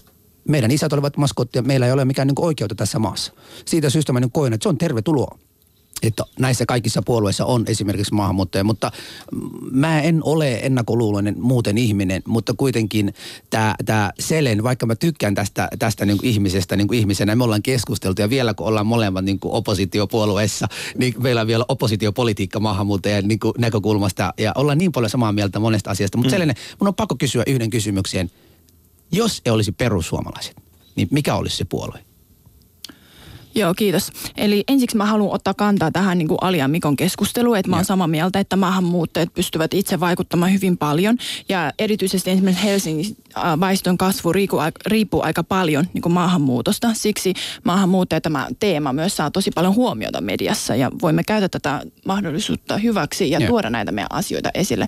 meidän 0.48 0.70
isät 0.70 0.92
olivat 0.92 1.16
maskotteja, 1.16 1.62
meillä 1.62 1.86
ei 1.86 1.92
ole 1.92 2.04
mikään 2.04 2.28
niin 2.28 2.46
oikeutta 2.46 2.74
tässä 2.74 2.98
maassa. 2.98 3.32
Siitä 3.64 3.90
syystä 3.90 4.12
mä 4.12 4.20
niin 4.20 4.32
koen, 4.32 4.52
että 4.52 4.62
se 4.62 4.68
on 4.68 4.78
tervetuloa 4.78 5.38
että 6.02 6.24
näissä 6.38 6.66
kaikissa 6.66 7.02
puolueissa 7.02 7.44
on 7.44 7.64
esimerkiksi 7.66 8.14
maahanmuuttajia, 8.14 8.64
mutta 8.64 8.92
mä 9.70 10.00
en 10.00 10.20
ole 10.24 10.60
ennakkoluuloinen 10.62 11.34
muuten 11.38 11.78
ihminen, 11.78 12.22
mutta 12.26 12.54
kuitenkin 12.54 13.14
tämä 13.50 13.74
tää 13.84 14.12
Selen, 14.18 14.62
vaikka 14.62 14.86
mä 14.86 14.94
tykkään 14.96 15.34
tästä, 15.34 15.68
tästä 15.78 16.06
niin 16.06 16.18
kuin 16.18 16.30
ihmisestä 16.30 16.76
niin 16.76 16.88
kuin 16.88 16.98
ihmisenä, 16.98 17.36
me 17.36 17.44
ollaan 17.44 17.62
keskusteltu 17.62 18.22
ja 18.22 18.30
vielä 18.30 18.54
kun 18.54 18.66
ollaan 18.66 18.86
molemmat 18.86 19.24
niin 19.24 19.40
kuin 19.40 19.52
oppositiopuolueessa, 19.52 20.68
niin 20.98 21.14
meillä 21.22 21.40
on 21.40 21.46
vielä 21.46 21.64
oppositiopolitiikka 21.68 22.60
maahanmuuttajien 22.60 23.28
niin 23.28 23.38
kuin 23.38 23.54
näkökulmasta 23.58 24.34
ja 24.38 24.52
ollaan 24.54 24.78
niin 24.78 24.92
paljon 24.92 25.10
samaa 25.10 25.32
mieltä 25.32 25.58
monesta 25.58 25.90
asiasta, 25.90 26.18
mutta 26.18 26.28
mm. 26.28 26.34
Selene, 26.34 26.54
mun 26.80 26.88
on 26.88 26.94
pakko 26.94 27.16
kysyä 27.18 27.42
yhden 27.46 27.70
kysymyksen. 27.70 28.30
Jos 29.12 29.42
ei 29.44 29.52
olisi 29.52 29.72
perussuomalaiset, 29.72 30.56
niin 30.96 31.08
mikä 31.10 31.34
olisi 31.34 31.56
se 31.56 31.64
puolue? 31.64 32.07
Joo, 33.58 33.74
kiitos. 33.74 34.12
Eli 34.36 34.64
ensiksi 34.68 34.96
mä 34.96 35.06
haluan 35.06 35.34
ottaa 35.34 35.54
kantaa 35.54 35.90
tähän 35.90 36.18
niin 36.18 36.28
kuin 36.28 36.38
Ali 36.40 36.58
ja 36.58 36.68
Mikon 36.68 36.96
keskusteluun, 36.96 37.56
että 37.56 37.70
mä 37.70 37.76
oon 37.76 37.84
samaa 37.84 38.06
mieltä, 38.08 38.40
että 38.40 38.56
maahanmuuttajat 38.56 39.34
pystyvät 39.34 39.74
itse 39.74 40.00
vaikuttamaan 40.00 40.52
hyvin 40.52 40.78
paljon. 40.78 41.16
Ja 41.48 41.72
erityisesti 41.78 42.30
esimerkiksi 42.30 42.64
Helsingin 42.64 43.16
äh, 43.36 43.60
väestön 43.60 43.98
kasvu 43.98 44.32
riippuu, 44.86 45.22
aika 45.22 45.44
paljon 45.44 45.84
niin 45.94 46.02
kuin 46.02 46.12
maahanmuutosta. 46.12 46.90
Siksi 46.94 47.34
maahanmuuttaja 47.64 48.20
tämä 48.20 48.48
teema 48.60 48.92
myös 48.92 49.16
saa 49.16 49.30
tosi 49.30 49.50
paljon 49.50 49.74
huomiota 49.74 50.20
mediassa 50.20 50.76
ja 50.76 50.90
voimme 51.02 51.22
käyttää 51.24 51.48
tätä 51.48 51.82
mahdollisuutta 52.06 52.78
hyväksi 52.78 53.30
ja 53.30 53.38
Joo. 53.38 53.48
tuoda 53.48 53.70
näitä 53.70 53.92
meidän 53.92 54.12
asioita 54.12 54.50
esille. 54.54 54.86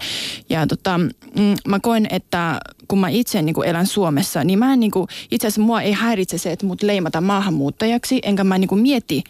Ja 0.48 0.66
tota, 0.66 0.98
mm, 0.98 1.56
mä 1.68 1.80
koen, 1.80 2.06
että 2.10 2.60
kun 2.90 2.98
mä 2.98 3.08
itse 3.08 3.42
niin 3.42 3.54
kuin 3.54 3.68
elän 3.68 3.86
Suomessa, 3.86 4.44
niin 4.44 4.58
mä 4.58 4.72
en 4.72 4.80
niin 4.80 4.90
kuin, 4.90 5.06
itse 5.30 5.46
asiassa 5.46 5.60
mua 5.60 5.80
ei 5.80 5.92
häiritse 5.92 6.38
se, 6.38 6.52
että 6.52 6.66
mut 6.66 6.82
leimata 6.82 7.20
maahanmuuttajaksi, 7.20 8.20
enkä 8.22 8.44
mä 8.44 8.58
niin 8.58 8.68
kuin 8.68 8.80
mieti 8.80 9.24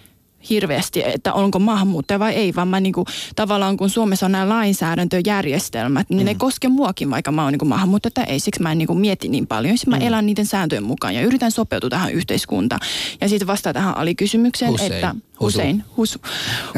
hirveästi, 0.51 1.03
että 1.05 1.33
onko 1.33 1.59
maahanmuuttaja 1.59 2.19
vai 2.19 2.33
ei, 2.33 2.55
vaan 2.55 2.69
mä 2.69 2.81
niin 2.81 2.93
kuin, 2.93 3.07
tavallaan 3.37 3.77
kun 3.77 3.91
Suomessa 3.91 4.27
on 4.27 4.33
nämä 4.33 4.49
lainsäädäntöjärjestelmät, 4.49 6.11
niin 6.11 6.21
mm. 6.21 6.25
ne 6.25 6.35
koske 6.35 6.69
muakin, 6.69 7.11
vaikka 7.11 7.33
mä 7.33 7.45
oon 7.45 7.53
niin 7.53 7.69
maahanmuuttaja 7.69 8.11
tai 8.11 8.25
ei, 8.25 8.41
siksi 8.41 8.63
mä 8.63 8.73
en 8.73 8.79
niin 8.79 8.87
kuin 8.87 8.99
mieti 8.99 9.29
niin 9.29 9.47
paljon. 9.47 9.79
Sitten 9.79 9.95
mä 9.95 9.99
mm. 9.99 10.07
elän 10.07 10.27
niiden 10.27 10.47
sääntöjen 10.47 10.85
mukaan 10.85 11.15
ja 11.15 11.23
yritän 11.23 11.51
sopeutua 11.51 11.91
tähän 11.91 12.13
yhteiskuntaan. 12.13 12.81
Ja 13.21 13.29
sitten 13.29 13.47
vastaa 13.47 13.73
tähän 13.73 13.97
alikysymykseen, 13.97 14.71
Hussein. 14.71 14.93
että 14.93 15.15
Husu. 15.41 15.59
Hussein, 15.59 15.85
Husu, 15.97 16.19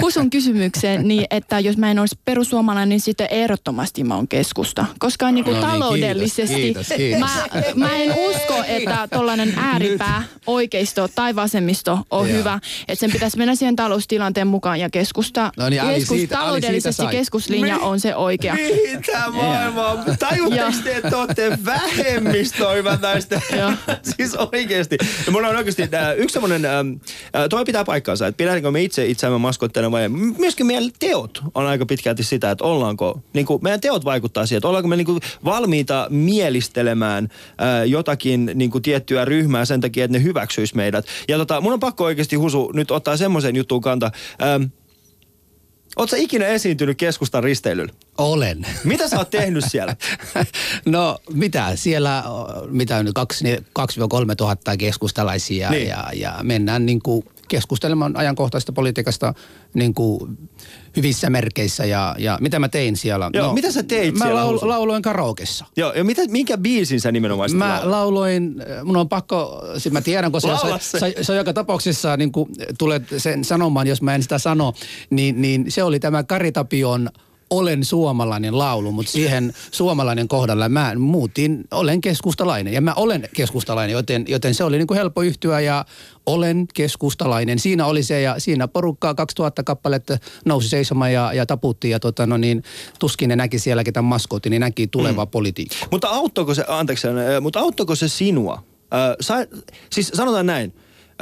Husun 0.01 0.31
kysymykseen, 0.31 1.03
niin 1.09 1.27
että 1.31 1.61
jos 1.61 1.77
mä 1.77 1.91
en 1.91 1.99
olisi 1.99 2.19
perussuomalainen, 2.25 2.89
niin 2.89 3.01
sitten 3.01 3.27
ehdottomasti 3.31 4.05
mä 4.05 4.15
oon 4.15 4.29
keskusta. 4.29 4.87
Koska 4.99 5.31
niin 5.31 5.45
kuin 5.45 5.61
No 5.61 5.61
niin, 5.61 5.71
taloudellisesti 5.71 6.55
kiitos, 6.55 6.87
kiitos, 6.97 7.21
Mä, 7.21 7.29
mä 7.75 7.97
en 7.97 8.11
usko, 8.11 8.65
että 8.67 9.09
tollainen 9.09 9.55
ääripää, 9.57 10.23
oikeisto 10.47 11.09
tai 11.09 11.35
vasemmisto 11.35 11.99
on 12.11 12.29
Joo. 12.29 12.39
hyvä. 12.39 12.59
Että 12.89 13.01
sen 13.01 13.13
pitäisi 13.13 13.39
mennä 13.39 13.52
siihen 13.57 13.77
taloustilanteen 13.77 14.47
mukaan 14.47 14.81
ja 14.81 14.91
keskusta, 14.91 15.53
No 15.57 15.69
niin, 15.69 15.83
keskus, 15.83 16.09
siitä- 16.09 16.17
siitä 16.17 16.37
taloudellisesti 16.37 17.03
sai. 17.03 17.13
keskuslinja 17.17 17.79
on 17.79 18.01
se 18.01 18.17
oikea. 18.17 18.55
Mitä 18.97 19.31
maailmaa? 19.31 19.97
Tajutteko 20.19 20.73
te, 20.85 20.97
että 20.97 21.19
olette 21.19 21.59
vähemmistöivät 21.65 23.01
näistä? 23.01 23.41
Joo. 23.59 23.73
siis 24.17 24.35
oikeasti. 24.35 24.97
Ja 25.27 25.33
mulla 25.33 25.49
on 25.49 25.57
oikeasti 25.57 25.83
äh, 25.83 25.91
yksi 26.17 26.33
semmoinen, 26.33 26.65
äh, 26.65 26.73
äh, 26.79 27.49
toi 27.51 27.65
pitää 27.65 27.85
paikkaansa, 27.85 28.27
että 28.27 28.37
pidänkö 28.37 28.71
me 28.71 28.83
itse 28.83 29.07
itseämme 29.07 29.39
maskotteina 29.39 29.91
vai 29.91 30.09
myöskin 30.39 30.67
meidän 30.67 30.91
teot 30.99 31.43
on 31.55 31.67
aika 31.67 31.87
pitkälti 31.87 32.23
sitä, 32.23 32.51
että 32.51 32.65
ollaanko, 32.65 33.21
niin 33.33 33.47
kuin, 33.47 33.63
meidän 33.63 33.81
teot 33.81 34.05
vaikuttaa 34.05 34.47
siihen, 34.47 34.59
että 34.59 34.69
ollaanko 34.69 34.89
me 34.89 34.97
niin 34.97 35.07
kuin, 35.07 35.21
valmiita 35.45 36.07
mielistelemään 36.11 37.29
äh, 37.63 37.89
jotakin 37.89 38.51
niin 38.55 38.71
kuin, 38.71 38.83
tiettyä 38.83 39.25
ryhmää 39.25 39.65
sen 39.65 39.81
takia, 39.81 40.05
että 40.05 40.19
ne 40.19 40.25
hyväksyisi 40.25 40.77
meidät. 40.77 41.07
Ja 41.29 41.39
tota, 41.39 41.61
mun 41.61 41.73
on 41.73 41.81
pakko 41.81 42.05
oikeasti 42.05 42.37
Husu 42.37 42.71
nyt 42.75 42.91
ottaa 42.91 43.17
semmoisen 43.17 43.42
juttuun 43.51 43.81
kanta. 43.81 44.11
Ähm, 44.43 44.63
Oletko 45.97 46.17
ikinä 46.19 46.47
esiintynyt 46.47 46.99
keskustan 46.99 47.45
risteilyllä? 47.45 47.93
Olen. 48.19 48.67
Mitä 48.85 49.09
sä 49.09 49.19
oot 49.19 49.31
tehnyt 49.31 49.65
siellä? 49.69 49.97
No 50.85 51.19
mitä, 51.33 51.77
siellä 51.77 52.25
mitä 52.69 52.97
on 52.97 53.05
nyt 53.05 53.15
kaksi- 53.15 53.57
2-3 53.57 54.35
tuhatta 54.37 54.77
keskustalaisia 54.77 55.71
niin. 55.71 55.89
ja, 55.89 56.05
ja 56.15 56.39
mennään 56.43 56.87
niin 56.87 57.03
kuin 57.03 57.25
keskustelemaan 57.53 58.17
ajankohtaisesta 58.17 58.73
politiikasta 58.73 59.35
niin 59.75 59.95
kuin 59.95 60.39
hyvissä 60.97 61.31
merkeissä 61.31 61.85
ja, 61.85 62.17
ja 62.19 62.39
mitä 62.41 62.59
mä 62.59 62.69
tein 62.69 62.97
siellä? 62.97 63.31
Joo, 63.33 63.53
mitä 63.53 63.73
sä 63.73 63.83
teit 63.83 64.15
mä 64.15 64.25
siellä, 64.25 64.41
laul, 64.41 64.59
lauloin 64.63 65.03
karaokessa. 65.03 65.65
Joo, 65.77 65.93
ja 65.93 66.05
mitä, 66.05 66.23
minkä 66.29 66.59
biisin 66.59 67.01
sä 67.01 67.13
nimenomaan 67.13 67.57
Mä 67.57 67.81
lauloin, 67.85 68.57
mun 68.85 68.97
on 68.97 69.09
pakko, 69.09 69.63
siis 69.79 69.93
mä 69.93 70.01
tiedän, 70.01 70.33
Laula 70.33 70.79
se, 70.79 70.99
se. 70.99 70.99
se, 70.99 71.25
se, 71.25 71.37
joka 71.37 71.53
tapauksessa 71.53 72.17
niin 72.17 72.33
kuin 72.33 72.49
tulet 72.79 73.03
sen 73.17 73.45
sanomaan, 73.45 73.87
jos 73.87 74.03
mä 74.03 74.15
en 74.15 74.23
sitä 74.23 74.39
sano, 74.39 74.75
niin, 75.11 75.43
niin 75.43 75.65
se 75.69 75.83
oli 75.83 76.01
tämä 76.01 76.23
Kari 76.23 76.53
Tapion 76.53 77.11
olen 77.53 77.85
suomalainen 77.85 78.59
laulu, 78.59 78.93
mutta 78.93 79.13
siihen 79.13 79.53
suomalainen 79.71 80.29
kohdalla 80.29 80.69
mä 80.69 80.95
muutin, 80.95 81.65
olen 81.71 82.01
keskustalainen 82.01 82.73
ja 82.73 82.81
mä 82.81 82.95
olen 82.97 83.29
keskustalainen, 83.37 83.93
joten, 83.93 84.25
joten 84.29 84.55
se 84.55 84.65
oli 84.65 84.79
niin 84.79 84.87
kuin 84.87 84.99
helppo 84.99 85.23
yhtyä 85.23 85.61
ja 85.61 85.85
olen 86.27 86.67
keskustalainen. 86.75 87.59
Siinä 87.59 87.87
oli 87.87 88.03
se 88.03 88.21
ja 88.21 88.35
siinä 88.39 88.69
porukkaa 88.69 89.15
2000 89.15 89.63
kappaletta 89.63 90.19
nousi 90.45 90.69
seisomaan 90.69 91.13
ja, 91.13 91.33
ja 91.33 91.47
taputti 91.47 91.91
ja 91.91 92.01
tota, 92.01 92.27
no 92.27 92.37
niin, 92.37 92.63
tuskin 92.99 93.29
ne 93.29 93.37
näki 93.37 93.59
sielläkin 93.59 93.95
tämän 93.95 94.09
maskotin, 94.09 94.51
niin 94.51 94.61
näki 94.61 94.87
tulevaa 94.87 95.25
mm. 95.25 95.31
politiikkaa. 95.31 95.89
Mutta 95.91 96.09
auttoiko 96.09 96.55
se, 96.55 96.65
anteeksi, 96.69 97.09
äh, 97.09 97.15
mutta 97.41 97.61
auttoiko 97.61 97.95
se 97.95 98.09
sinua? 98.09 98.63
Äh, 98.95 99.17
sa, 99.21 99.35
siis 99.91 100.09
sanotaan 100.15 100.47
näin. 100.47 100.73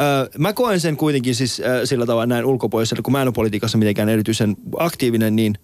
Äh, 0.01 0.29
mä 0.39 0.53
koen 0.53 0.81
sen 0.81 0.97
kuitenkin 0.97 1.35
siis 1.35 1.61
äh, 1.61 1.67
sillä 1.85 2.07
tavalla 2.07 2.27
näin 2.27 2.45
ulkopuolisella, 2.45 3.03
kun 3.03 3.13
mä 3.13 3.23
en 3.23 3.29
ole 3.29 3.35
politiikassa 3.35 3.79
mitenkään 3.79 4.09
erityisen 4.09 4.57
aktiivinen, 4.79 5.37
niin 5.37 5.55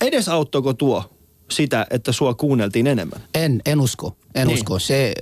edes 0.00 0.28
auttoiko 0.28 0.72
tuo 0.72 1.04
sitä, 1.50 1.86
että 1.90 2.12
sua 2.12 2.34
kuunneltiin 2.34 2.86
enemmän? 2.86 3.20
En, 3.34 3.62
en 3.66 3.80
usko. 3.80 4.16
En 4.34 4.46
niin. 4.46 4.54
usko. 4.54 4.78
Se 4.78 5.14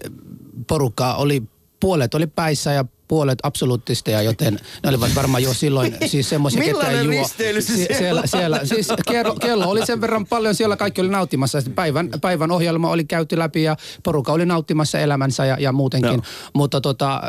porukka 0.67 1.15
oli, 1.15 1.43
puolet 1.81 2.15
oli 2.15 2.27
päissä 2.27 2.73
ja 2.73 2.85
puolet 3.15 3.39
absoluuttisteja, 3.43 4.23
joten 4.23 4.55
ne 4.83 4.89
olivat 4.89 5.15
varmaan 5.15 5.43
jo 5.43 5.55
silloin 5.55 5.97
siis 6.07 6.29
semmoisia, 6.29 6.63
ketä 6.63 6.71
ei 6.71 6.73
Millainen 6.73 7.17
juo. 7.17 7.29
Sie- 7.61 7.97
siellä 7.99 8.23
siellä, 8.27 8.61
siis 8.65 8.89
kello, 9.07 9.35
kello, 9.35 9.65
oli 9.65 9.87
sen 9.87 10.01
verran 10.01 10.27
paljon, 10.27 10.55
siellä 10.55 10.77
kaikki 10.77 11.01
oli 11.01 11.09
nauttimassa. 11.09 11.61
Sitten 11.61 11.75
Päivän, 11.75 12.11
päivän 12.21 12.51
ohjelma 12.51 12.91
oli 12.91 13.05
käyty 13.05 13.39
läpi 13.39 13.63
ja 13.63 13.77
porukka 14.03 14.33
oli 14.33 14.47
nauttimassa 14.47 14.99
elämänsä 14.99 15.45
ja, 15.45 15.57
ja 15.61 15.73
muutenkin. 15.73 16.13
Joo. 16.13 16.23
Mutta 16.55 16.81
tota, 16.81 17.15
äh, 17.15 17.21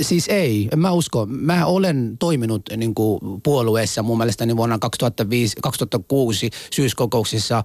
siis 0.00 0.28
ei, 0.28 0.68
en 0.72 0.78
mä 0.78 0.92
usko. 0.92 1.26
Mä 1.26 1.66
olen 1.66 2.16
toiminut 2.18 2.62
niin 2.76 2.94
kuin 2.94 3.20
puolueessa 3.42 4.02
mun 4.02 4.18
mielestäni 4.18 4.56
vuonna 4.56 4.78
2005, 4.78 5.56
2006 5.62 6.50
syyskokouksissa 6.72 7.58
äh, 7.58 7.64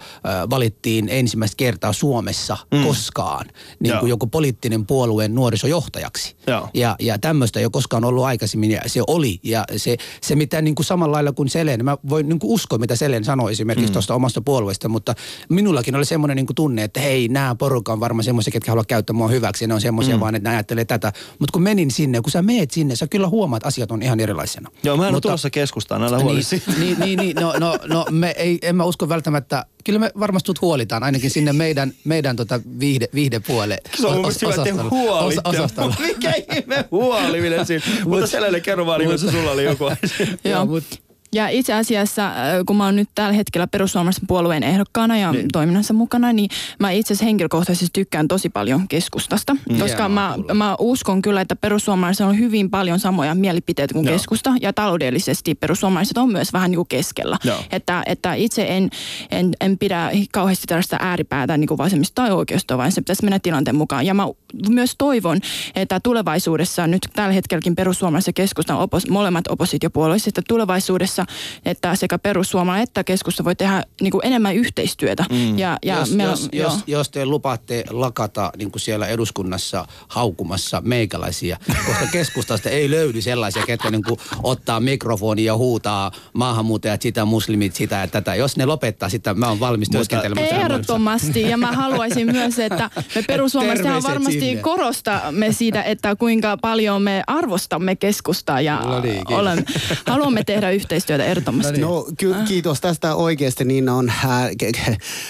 valittiin 0.50 1.10
ensimmäistä 1.10 1.56
kertaa 1.58 1.94
Suomessa 1.94 2.58
mm. 2.74 2.84
koskaan 2.84 3.46
niin 3.80 4.00
kuin 4.00 4.10
joku 4.10 4.28
poliittinen 4.28 4.86
puolueen 4.86 5.36
nuorisojohtajaksi. 5.36 6.36
Joo. 6.48 6.70
Ja, 6.74 6.96
ja 7.00 7.20
tämmöistä 7.44 7.60
ei 7.60 7.66
ole 7.66 7.72
koskaan 7.72 8.06
ollut 8.06 8.24
aikaisemmin 8.24 8.72
ja 8.72 8.82
se 8.88 9.02
oli. 9.08 9.40
Ja 9.44 9.64
se, 9.78 9.98
se 10.22 10.36
mitä 10.36 10.62
niin 10.62 10.76
kuin 10.76 10.86
samalla 10.86 11.16
lailla 11.16 11.32
kuin 11.32 11.50
Selen, 11.50 11.86
mä 11.86 11.98
voin 12.10 12.30
niin 12.30 12.40
kuin 12.40 12.52
uskoa 12.52 12.80
mitä 12.80 12.96
Selen 12.96 13.24
sanoi 13.24 13.52
esimerkiksi 13.52 13.90
mm. 13.90 13.94
tuosta 13.94 14.16
omasta 14.16 14.42
puolueesta, 14.42 14.90
mutta 14.90 15.16
minullakin 15.50 15.96
oli 15.96 16.06
semmoinen 16.06 16.36
niin 16.36 16.46
kuin 16.46 16.56
tunne, 16.56 16.84
että 16.84 17.00
hei, 17.00 17.28
nämä 17.28 17.56
porukka 17.56 17.94
on 17.94 18.00
varmaan 18.00 18.24
semmoisia, 18.24 18.52
ketkä 18.52 18.72
haluaa 18.72 18.86
käyttää 18.86 19.14
mua 19.14 19.28
hyväksi 19.28 19.64
ja 19.64 19.68
ne 19.68 19.74
on 19.74 19.82
semmoisia 19.82 20.16
mm. 20.16 20.20
vaan, 20.20 20.36
että 20.36 20.50
ne 20.50 20.56
ajattelee 20.56 20.86
tätä. 20.86 21.14
Mutta 21.40 21.54
kun 21.54 21.64
menin 21.64 21.92
sinne, 21.92 22.22
kun 22.22 22.32
sä 22.32 22.42
meet 22.42 22.72
sinne, 22.72 22.96
sä 22.96 23.08
kyllä 23.08 23.28
huomaat, 23.28 23.60
että 23.60 23.68
asiat 23.68 23.92
on 23.92 24.02
ihan 24.02 24.20
erilaisena. 24.20 24.70
Joo, 24.84 24.98
mä 24.98 25.04
en 25.04 25.08
ole 25.08 25.12
Mutta- 25.12 25.30
tulossa 25.30 25.50
keskustaan, 25.50 26.04
älä 26.04 26.20
huoli 26.20 26.40
niin, 26.40 26.80
niin, 26.80 27.00
niin, 27.00 27.20
niin, 27.20 27.36
no, 27.36 27.54
no, 27.60 27.78
no 27.88 28.06
me 28.12 28.34
ei, 28.38 28.60
en 28.62 28.76
mä 28.76 28.84
usko 28.84 29.10
välttämättä, 29.10 29.66
kyllä 29.84 30.00
me 30.00 30.12
varmasti 30.20 30.48
sut 30.48 30.62
huolitaan 30.62 31.04
ainakin 31.04 31.30
sinne 31.30 31.54
meidän, 31.54 31.94
meidän 32.04 32.36
tota 32.36 32.60
viihde, 32.80 33.08
viihdepuolelle. 33.14 33.78
Se 33.98 34.08
on 34.08 34.26
os- 34.26 34.42
hyvä, 34.42 34.70
että 34.70 34.84
huolitte. 34.92 35.42
Os- 35.50 35.54
osastolle. 35.54 35.96
Mikä 36.00 36.34
ihme 36.56 36.86
huoliminen 36.92 37.66
siinä. 37.66 37.84
Mutta 38.06 38.28
Selelle 38.28 38.60
kerro 38.60 38.86
vaan, 38.86 39.00
niin 39.02 39.20
sulla 39.20 39.52
oli 39.52 39.64
joku 39.64 39.86
asia. 39.86 40.28
Joo. 40.52 40.68
Ja 41.34 41.48
itse 41.50 41.74
asiassa, 41.74 42.28
äh, 42.28 42.34
kun 42.66 42.78
mä 42.78 42.86
oon 42.86 42.96
nyt 42.96 43.10
tällä 43.16 43.34
hetkellä 43.34 43.68
perussuomalaisen 43.68 44.28
puolueen 44.28 44.64
ehdokkaana 44.64 45.18
ja 45.18 45.32
Niin. 45.32 45.48
toiminnassa 45.54 45.94
mukana, 45.94 46.34
niin 46.34 46.50
mä 46.80 46.92
itse 46.92 47.14
asiassa 47.14 47.26
henkilökohtaisesti 47.26 47.90
tykkään 47.94 48.28
tosi 48.28 48.50
paljon 48.50 48.88
keskustasta. 48.88 49.54
Mm. 49.54 49.80
Koska 49.80 50.10
mä, 50.10 50.36
mä 50.54 50.76
uskon 50.80 51.22
kyllä, 51.22 51.42
että 51.42 51.56
perussuomalaisilla 51.56 52.30
on 52.30 52.40
hyvin 52.40 52.70
paljon 52.70 53.00
samoja 53.00 53.36
mielipiteitä 53.36 53.94
kuin 53.94 54.06
Joo. 54.06 54.14
keskusta. 54.14 54.54
Ja 54.62 54.74
taloudellisesti 54.74 55.56
perussuomalaiset 55.56 56.18
on 56.18 56.32
myös 56.32 56.54
vähän 56.54 56.72
niin 56.72 56.78
kuin 56.78 56.88
keskellä. 56.88 57.38
Joo. 57.44 57.58
Että, 57.72 58.04
että 58.06 58.34
itse 58.34 58.66
en, 58.70 58.90
en, 59.32 59.52
en 59.62 59.78
pidä 59.78 60.12
kauheasti 60.32 60.68
tällaista 60.68 60.98
ääripäätä 61.00 61.58
niin 61.58 61.68
kuin 61.68 61.78
vasemmista 61.78 62.16
tai 62.16 62.32
oikeasta, 62.32 62.78
vaan 62.78 62.92
se 62.92 63.02
pitäisi 63.02 63.24
mennä 63.24 63.40
tilanteen 63.40 63.76
mukaan. 63.76 64.06
Ja 64.06 64.14
mä 64.14 64.28
myös 64.70 64.96
toivon, 64.98 65.40
että 65.76 66.00
tulevaisuudessa, 66.00 66.88
nyt 66.88 67.02
tällä 67.16 67.34
hetkelläkin 67.34 67.76
perussuomalaiset 67.76 68.28
ja 68.28 68.34
keskusta 68.34 68.76
on 68.76 68.82
opos, 68.82 69.10
molemmat 69.10 69.48
oppositiopuolueet, 69.50 70.28
että 70.28 70.42
tulevaisuudessa, 70.48 71.23
että 71.66 71.96
sekä 71.96 72.18
perussuomalainen 72.18 72.84
että 72.84 73.04
keskusta 73.04 73.44
voi 73.44 73.56
tehdä 73.56 73.84
niin 74.02 74.12
kuin 74.12 74.26
enemmän 74.26 74.56
yhteistyötä. 74.56 75.26
Mm. 75.30 75.60
Ja, 75.60 75.78
ja 75.86 76.00
jos, 76.00 76.12
meillä, 76.12 76.32
jos, 76.32 76.50
jos, 76.54 76.74
jos 76.88 77.10
te 77.10 77.26
lupaatte 77.26 77.84
lakata 77.90 78.52
niin 78.58 78.72
kuin 78.72 78.82
siellä 78.82 79.08
eduskunnassa 79.08 79.86
haukumassa 80.08 80.82
meikäläisiä, 80.86 81.58
koska 81.86 82.08
keskustasta 82.12 82.70
ei 82.70 82.92
löydy 82.92 83.22
sellaisia, 83.22 83.66
ketkä 83.66 83.92
niin 83.92 84.04
kuin 84.04 84.20
ottaa 84.44 84.80
mikrofonia 84.80 85.46
ja 85.46 85.58
huutaa 85.58 86.12
maahanmuuttajat 86.34 87.02
sitä, 87.02 87.26
muslimit 87.26 87.76
sitä 87.76 87.96
ja 87.96 88.08
tätä. 88.08 88.36
Jos 88.36 88.58
ne 88.58 88.66
lopettaa 88.66 89.10
sitä, 89.10 89.34
mä 89.34 89.50
oon 89.50 89.60
valmis 89.60 89.90
työskentelemään. 89.90 90.48
Ehdottomasti. 90.48 91.42
Ja 91.42 91.58
mä 91.58 91.72
haluaisin 91.72 92.32
myös, 92.32 92.60
että 92.60 92.90
me 93.16 93.24
perussuomalaiset 93.28 94.04
varmasti 94.04 94.40
sinne. 94.40 94.62
korostamme 94.62 95.52
siitä, 95.52 95.84
että 95.84 96.16
kuinka 96.16 96.58
paljon 96.58 97.02
me 97.02 97.24
arvostamme 97.28 97.96
keskustaa 97.96 98.62
ja 98.62 98.78
No 98.78 99.00
niin, 99.00 99.22
olemme, 99.28 99.64
haluamme 100.08 100.44
tehdä 100.44 100.72
yhteistyötä 100.72 101.13
ehdottomasti. 101.22 101.82
No 101.82 102.08
ky- 102.18 102.36
kiitos 102.48 102.82
tästä 102.82 103.16
oikeasti, 103.16 103.66
niin 103.66 103.90
on, 103.90 104.10
äh, 104.10 104.50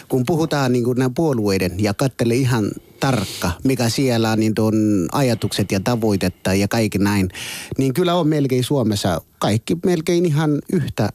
kun 0.09 0.23
puhutaan 0.25 0.71
niin 0.71 0.83
kuin 0.83 0.97
puolueiden 1.15 1.71
ja 1.77 1.93
kattele 1.93 2.35
ihan 2.35 2.71
tarkka, 2.99 3.51
mikä 3.63 3.89
siellä 3.89 4.31
on 4.31 4.39
niin 4.39 4.53
on 4.59 5.07
ajatukset 5.11 5.71
ja 5.71 5.79
tavoitetta 5.79 6.53
ja 6.53 6.67
kaikki 6.67 6.97
näin, 6.97 7.29
niin 7.77 7.93
kyllä 7.93 8.15
on 8.15 8.27
melkein 8.27 8.63
Suomessa 8.63 9.21
kaikki 9.39 9.77
melkein 9.85 10.25
ihan 10.25 10.61
yhtä 10.73 11.09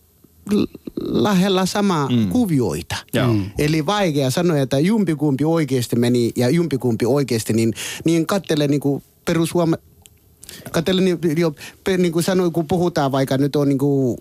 lähellä 0.98 1.66
samaa 1.66 2.08
mm. 2.08 2.28
kuvioita. 2.28 2.96
Mm. 3.26 3.50
Eli 3.58 3.86
vaikea 3.86 4.30
sanoa, 4.30 4.58
että 4.58 4.78
jumpikumpi 4.78 5.44
oikeasti 5.44 5.96
meni 5.96 6.30
ja 6.36 6.50
jumpikumpi 6.50 7.06
oikeasti, 7.06 7.52
niin, 7.52 7.74
niin 8.04 8.26
kattele 8.26 8.66
niin 8.66 8.80
kuin 8.80 9.02
perussuoma, 9.24 9.76
katsella 10.72 11.02
niin, 11.02 11.18
jo, 11.36 11.54
niin 11.98 12.12
kuin 12.12 12.22
sanoin, 12.22 12.52
kun 12.52 12.68
puhutaan 12.68 13.12
vaikka 13.12 13.38
nyt 13.38 13.56
on 13.56 13.68
niin 13.68 13.78
kuin 13.78 14.18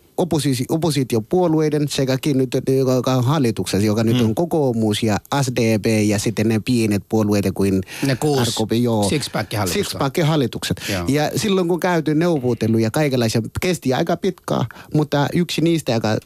oppositiopuolueiden 0.70 1.88
sekäkin 1.88 2.38
nyt, 2.38 2.50
joka 2.78 3.14
on 3.14 3.24
hallituksessa, 3.24 3.86
joka 3.86 4.04
nyt 4.04 4.22
on 4.22 4.36
kokoomus 4.36 5.04
ja 5.04 5.18
SDP 5.42 5.86
ja 6.08 6.20
sitten 6.20 6.48
ne 6.48 6.60
pienet 6.60 7.04
puolueet 7.10 7.46
kuin 7.54 7.82
Ne 8.06 8.16
kuusi 8.16 8.52
RKP, 8.52 8.72
joo. 8.72 9.10
six-pack-hallitukset. 9.10 9.74
Six-pack-hallitukset. 9.74 10.78
Joo. 10.90 11.06
Ja 11.08 11.32
silloin 11.36 11.68
kun 11.68 11.80
käyty 11.80 12.16
neuvotteluja 12.16 12.92
kaikenlaisia, 12.92 13.42
kesti 13.62 13.94
aika 13.94 14.18
pitkään, 14.18 14.66
mutta 14.94 15.28
yksi 15.34 15.62
niistä, 15.62 15.92
joka 15.92 16.18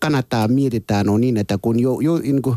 kannattaa 0.00 0.48
mietitään 0.48 1.08
on 1.08 1.20
niin, 1.20 1.36
että 1.36 1.58
kun, 1.62 1.80
jo, 1.80 2.00
jo, 2.00 2.18
niin 2.18 2.42
kuin, 2.42 2.56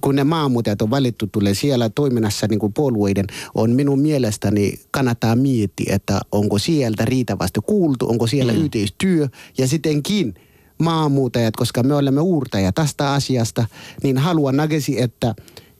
kun 0.00 0.16
ne 0.16 0.24
maahanmuuttajat 0.24 0.82
on 0.82 0.90
valittu 0.90 1.26
tulee 1.26 1.54
siellä 1.54 1.88
toiminnassa 1.88 2.46
niin 2.46 2.58
kuin 2.58 2.72
puolueiden, 2.72 3.26
on 3.54 3.70
minun 3.70 4.00
mielestäni 4.00 4.80
kannattaa 4.90 5.36
miettiä, 5.36 5.94
että 5.94 6.20
onko 6.32 6.58
sieltä 6.58 7.04
riittävästi 7.04 7.60
kuultu, 7.66 8.08
onko 8.08 8.26
siellä 8.26 8.52
mm. 8.52 8.58
yhteistyö 8.58 9.28
ja 9.58 9.68
sittenkin 9.98 10.34
maahanmuuttajat, 10.78 11.56
koska 11.56 11.82
me 11.82 11.94
olemme 11.94 12.20
uurtajia 12.20 12.72
tästä 12.72 13.12
asiasta, 13.12 13.66
niin 14.02 14.18
haluan 14.18 14.56
näkisi, 14.56 15.02
että 15.02 15.34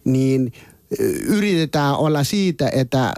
niin 0.04 0.52
yritetään 1.26 1.96
olla 1.96 2.24
siitä, 2.24 2.68
että 2.68 3.12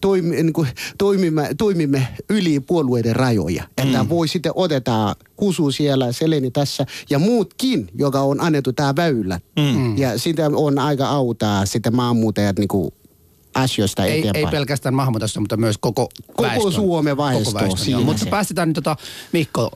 toimi, 0.00 0.42
niin 0.42 0.52
kuin, 0.52 0.68
toimimme, 0.98 1.50
toimimme 1.58 2.08
yli 2.30 2.60
puolueiden 2.60 3.16
rajoja. 3.16 3.64
Että 3.78 4.08
voi 4.08 4.28
sitten 4.28 4.52
otetaan 4.54 5.14
Kusu 5.36 5.70
siellä, 5.70 6.12
Seleni 6.12 6.50
tässä 6.50 6.86
ja 7.10 7.18
muutkin, 7.18 7.88
joka 7.94 8.20
on 8.20 8.40
annettu 8.40 8.72
tämä 8.72 8.96
väylä. 8.96 9.40
Mm. 9.56 9.98
Ja 9.98 10.18
sitä 10.18 10.50
on 10.54 10.78
aika 10.78 11.08
auttaa 11.08 11.66
sitten 11.66 11.96
maahanmuuttajat 11.96 12.58
niin 12.58 12.68
kuin 12.68 12.92
asioista 13.54 14.04
Ei, 14.04 14.18
eteenpäin. 14.18 14.44
ei 14.46 14.50
pelkästään 14.50 14.94
maahanmuutosta, 14.94 15.40
mutta 15.40 15.56
myös 15.56 15.78
koko 15.78 16.08
Koko 16.26 16.42
väestön. 16.42 16.72
Suomen 16.72 17.16
väestö 17.16 17.44
Koko 17.44 17.58
väestön, 17.58 17.78
siinä 17.78 17.98
joo. 17.98 18.04
Mutta 18.04 18.26
päästetään 18.26 18.68
nyt 18.68 18.74
tota, 18.74 18.96
Mikko, 19.32 19.70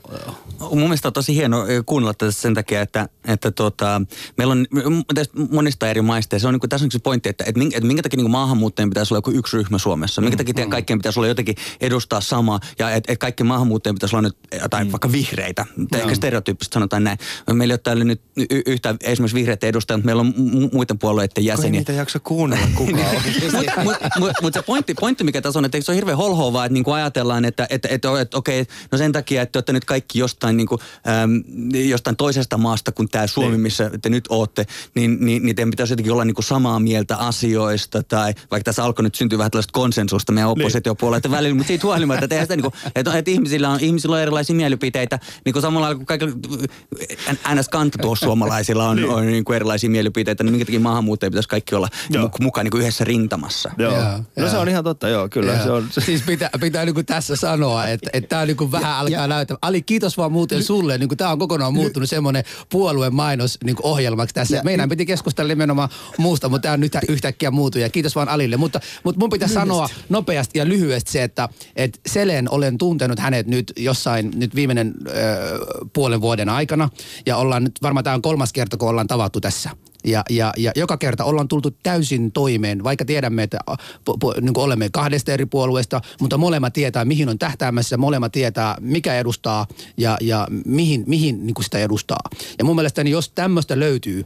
Mun 0.59 0.79
mielestä 0.79 1.07
on 1.07 1.13
tosi 1.13 1.35
hieno 1.35 1.57
kuunnella 1.85 2.13
tätä 2.13 2.31
sen 2.31 2.53
takia, 2.53 2.81
että, 2.81 3.09
että 3.27 3.51
tota, 3.51 4.01
meillä 4.37 4.51
on 4.51 4.65
tästä 5.15 5.33
monista 5.51 5.89
eri 5.89 6.01
maista 6.01 6.35
ja 6.35 6.39
se 6.39 6.47
on 6.47 6.53
niin 6.53 6.59
kuin, 6.59 6.69
tässä 6.69 6.85
on 6.85 6.91
se 6.91 6.99
pointti, 6.99 7.29
että, 7.29 7.43
että, 7.47 7.59
minkä, 7.59 7.77
että 7.77 7.87
minkä 7.87 8.03
takia 8.03 8.17
niin 8.17 8.31
maahanmuuttajien 8.31 8.89
pitäisi 8.89 9.13
olla 9.13 9.17
joku 9.17 9.31
yksi 9.31 9.57
ryhmä 9.57 9.77
Suomessa. 9.77 10.21
Minkä 10.21 10.37
takia 10.37 10.53
teidän 10.53 10.69
kaikkien 10.69 10.99
pitäisi 10.99 11.19
olla 11.19 11.27
jotenkin 11.27 11.55
edustaa 11.81 12.21
samaa 12.21 12.59
ja 12.79 12.89
että, 12.91 13.13
että 13.13 13.21
kaikki 13.21 13.43
maahanmuuttajien 13.43 13.95
pitäisi 13.95 14.15
olla 14.15 14.27
nyt 14.27 14.37
jotain 14.61 14.91
vaikka 14.91 15.11
vihreitä. 15.11 15.65
Tai 15.91 16.01
ehkä 16.01 16.15
stereotyyppisesti 16.15 16.73
sanotaan 16.73 17.03
näin. 17.03 17.17
Meillä 17.53 17.71
ei 17.71 17.73
ole 17.73 17.77
täällä 17.83 18.03
nyt 18.03 18.21
y- 18.37 18.61
yhtä 18.65 18.95
esimerkiksi 19.01 19.35
vihreitä 19.35 19.67
edustajia, 19.67 19.97
mutta 19.97 20.05
meillä 20.05 20.21
on 20.21 20.33
mu- 20.37 20.69
muiden 20.73 20.99
puolueiden 20.99 21.33
Kun 21.33 21.41
ei 21.41 21.45
jäseniä. 21.47 21.79
niitä 21.79 21.91
jaksa 21.91 22.19
kuunnella 22.19 22.67
kukaan. 22.75 23.15
Mutta 23.83 23.83
mut, 23.83 24.11
mut, 24.19 24.31
mut 24.41 24.53
se 24.53 24.61
pointti, 24.61 24.93
pointti, 24.93 25.23
mikä 25.23 25.41
tässä 25.41 25.59
on, 25.59 25.65
että 25.65 25.81
se 25.81 25.91
on 25.91 25.95
hirveän 25.95 26.17
holhoavaa, 26.17 26.65
että 26.65 26.73
niinku 26.73 26.91
ajatellaan, 26.91 27.45
että 27.45 27.67
et, 27.69 27.85
et, 27.85 28.05
et, 28.05 28.33
okei, 28.33 28.65
no 28.91 28.97
sen 28.97 29.11
takia, 29.11 29.41
että 29.41 29.51
te 29.51 29.57
olette 29.57 29.73
nyt 29.73 29.85
kaikki 29.85 30.19
jostain, 30.19 30.57
niinku, 30.57 30.79
äm, 31.23 31.43
jostain 31.89 32.15
toisesta 32.15 32.57
maasta 32.57 32.91
kuin 32.91 33.09
tämä 33.09 33.27
Suomi, 33.27 33.57
missä 33.57 33.91
te 34.01 34.09
nyt 34.09 34.25
ootte, 34.29 34.65
niin, 34.95 35.17
niin, 35.19 35.43
niin 35.43 35.55
teidän 35.55 35.69
pitäisi 35.71 35.93
jotenkin 35.93 36.13
olla 36.13 36.25
niinku 36.25 36.41
samaa 36.41 36.79
mieltä 36.79 37.17
asioista, 37.17 38.03
tai 38.03 38.33
vaikka 38.51 38.63
tässä 38.63 38.83
alkoi 38.83 39.03
nyt 39.03 39.15
syntyä 39.15 39.37
vähän 39.37 39.51
tällaista 39.51 39.71
konsensusta 39.71 40.31
meidän 40.31 40.49
oppositiopuolueiden 40.49 41.31
välillä, 41.31 41.55
mutta 41.55 41.67
siitä 41.67 41.87
huolimatta, 41.87 42.25
että, 42.25 42.41
sitä 42.41 42.55
niinku, 42.55 42.73
että, 42.95 43.17
että 43.17 43.31
ihmisillä, 43.31 43.69
on, 43.69 43.79
ihmisillä 43.79 44.15
on 44.15 44.21
erilaisia 44.21 44.55
mielipiteitä, 44.55 45.19
niin 45.45 45.53
kuin 45.53 45.61
samalla 45.61 45.95
kuin 45.95 46.05
kaikilla 46.05 46.33
ns. 47.55 47.69
kantatuos-suomalaisilla 47.69 48.89
on, 48.89 49.05
on 49.09 49.25
niinku 49.25 49.53
erilaisia 49.53 49.89
mielipiteitä, 49.89 50.43
niin 50.43 50.51
minkä 50.51 50.65
takia 50.65 50.79
maahanmuuttajia 50.79 51.31
pitäisi 51.31 51.49
kaikki 51.49 51.75
olla 51.75 51.87
Joo. 52.09 52.25
mu- 52.25 52.43
mukaan 52.43 52.65
niinku 52.65 52.77
yhdessä 52.77 53.03
rintamassa. 53.03 53.56
Joo. 53.77 53.91
Joo, 53.93 54.11
No 54.37 54.47
se 54.47 54.53
joo. 54.53 54.61
on 54.61 54.69
ihan 54.69 54.83
totta, 54.83 55.09
joo, 55.09 55.29
kyllä. 55.29 55.53
Joo. 55.53 55.63
Se 55.63 55.71
on, 55.71 55.87
se, 55.91 56.01
Siis 56.01 56.21
pitää, 56.21 56.49
pitää 56.61 56.85
niin 56.85 57.05
tässä 57.05 57.35
sanoa, 57.35 57.87
että, 57.87 58.09
että 58.13 58.27
tämä 58.29 58.45
niin 58.45 58.71
vähän 58.71 58.95
alkaa 58.95 59.27
näyttää. 59.27 59.57
Ali, 59.61 59.81
kiitos 59.81 60.17
vaan 60.17 60.31
muuten 60.31 60.63
sulle. 60.63 60.97
Niin 60.97 61.09
tämä 61.17 61.31
on 61.31 61.39
kokonaan 61.39 61.73
muuttunut 61.73 62.09
semmoinen 62.09 62.43
puolueen 62.69 63.15
mainos 63.15 63.57
niin 63.63 63.75
ohjelmaksi 63.83 64.35
tässä. 64.35 64.55
Ja- 64.55 64.63
Meidän 64.63 64.89
piti 64.89 65.05
keskustella 65.05 65.47
nimenomaan 65.49 65.89
muusta, 66.17 66.49
mutta 66.49 66.61
tämä 66.61 66.73
on 66.73 66.79
nyt 66.79 66.93
yhtäkkiä 67.09 67.51
muutu 67.51 67.79
ja 67.79 67.89
kiitos 67.89 68.15
vaan 68.15 68.29
Alille. 68.29 68.57
Mutta, 68.57 68.79
mutta 69.03 69.19
mun 69.19 69.29
pitää 69.29 69.47
sanoa 69.47 69.89
nopeasti 70.09 70.59
ja 70.59 70.67
lyhyesti 70.67 71.11
se, 71.11 71.23
että, 71.23 71.49
että 71.75 71.99
Selen 72.07 72.51
olen 72.51 72.77
tuntenut 72.77 73.19
hänet 73.19 73.47
nyt 73.47 73.73
jossain 73.77 74.31
nyt 74.35 74.55
viimeinen 74.55 74.93
ö, 75.07 75.11
puolen 75.93 76.21
vuoden 76.21 76.49
aikana 76.49 76.89
ja 77.25 77.37
ollaan 77.37 77.63
nyt, 77.63 77.73
varmaan 77.81 78.03
tämä 78.03 78.13
on 78.13 78.21
kolmas 78.21 78.53
kerta, 78.53 78.77
kun 78.77 78.89
ollaan 78.89 79.07
tavattu 79.07 79.41
tässä. 79.41 79.69
Ja, 80.07 80.23
ja, 80.29 80.53
ja 80.57 80.71
joka 80.75 80.97
kerta 80.97 81.23
ollaan 81.23 81.47
tultu 81.47 81.71
täysin 81.83 82.31
toimeen, 82.31 82.83
vaikka 82.83 83.05
tiedämme, 83.05 83.43
että 83.43 83.59
pu, 84.05 84.17
pu, 84.17 84.33
niin 84.41 84.57
olemme 84.57 84.89
kahdesta 84.93 85.31
eri 85.31 85.45
puolueesta, 85.45 86.01
mutta 86.21 86.37
molemmat 86.37 86.73
tietää, 86.73 87.05
mihin 87.05 87.29
on 87.29 87.39
tähtäämässä, 87.39 87.97
molemmat 87.97 88.31
tietää, 88.31 88.75
mikä 88.79 89.15
edustaa 89.19 89.67
ja, 89.97 90.17
ja 90.21 90.47
mihin, 90.65 91.03
mihin 91.07 91.45
niin 91.45 91.55
sitä 91.61 91.79
edustaa. 91.79 92.19
Ja 92.59 92.65
mun 92.65 92.75
mielestäni, 92.75 93.11
jos 93.11 93.29
tämmöistä 93.29 93.79
löytyy, 93.79 94.25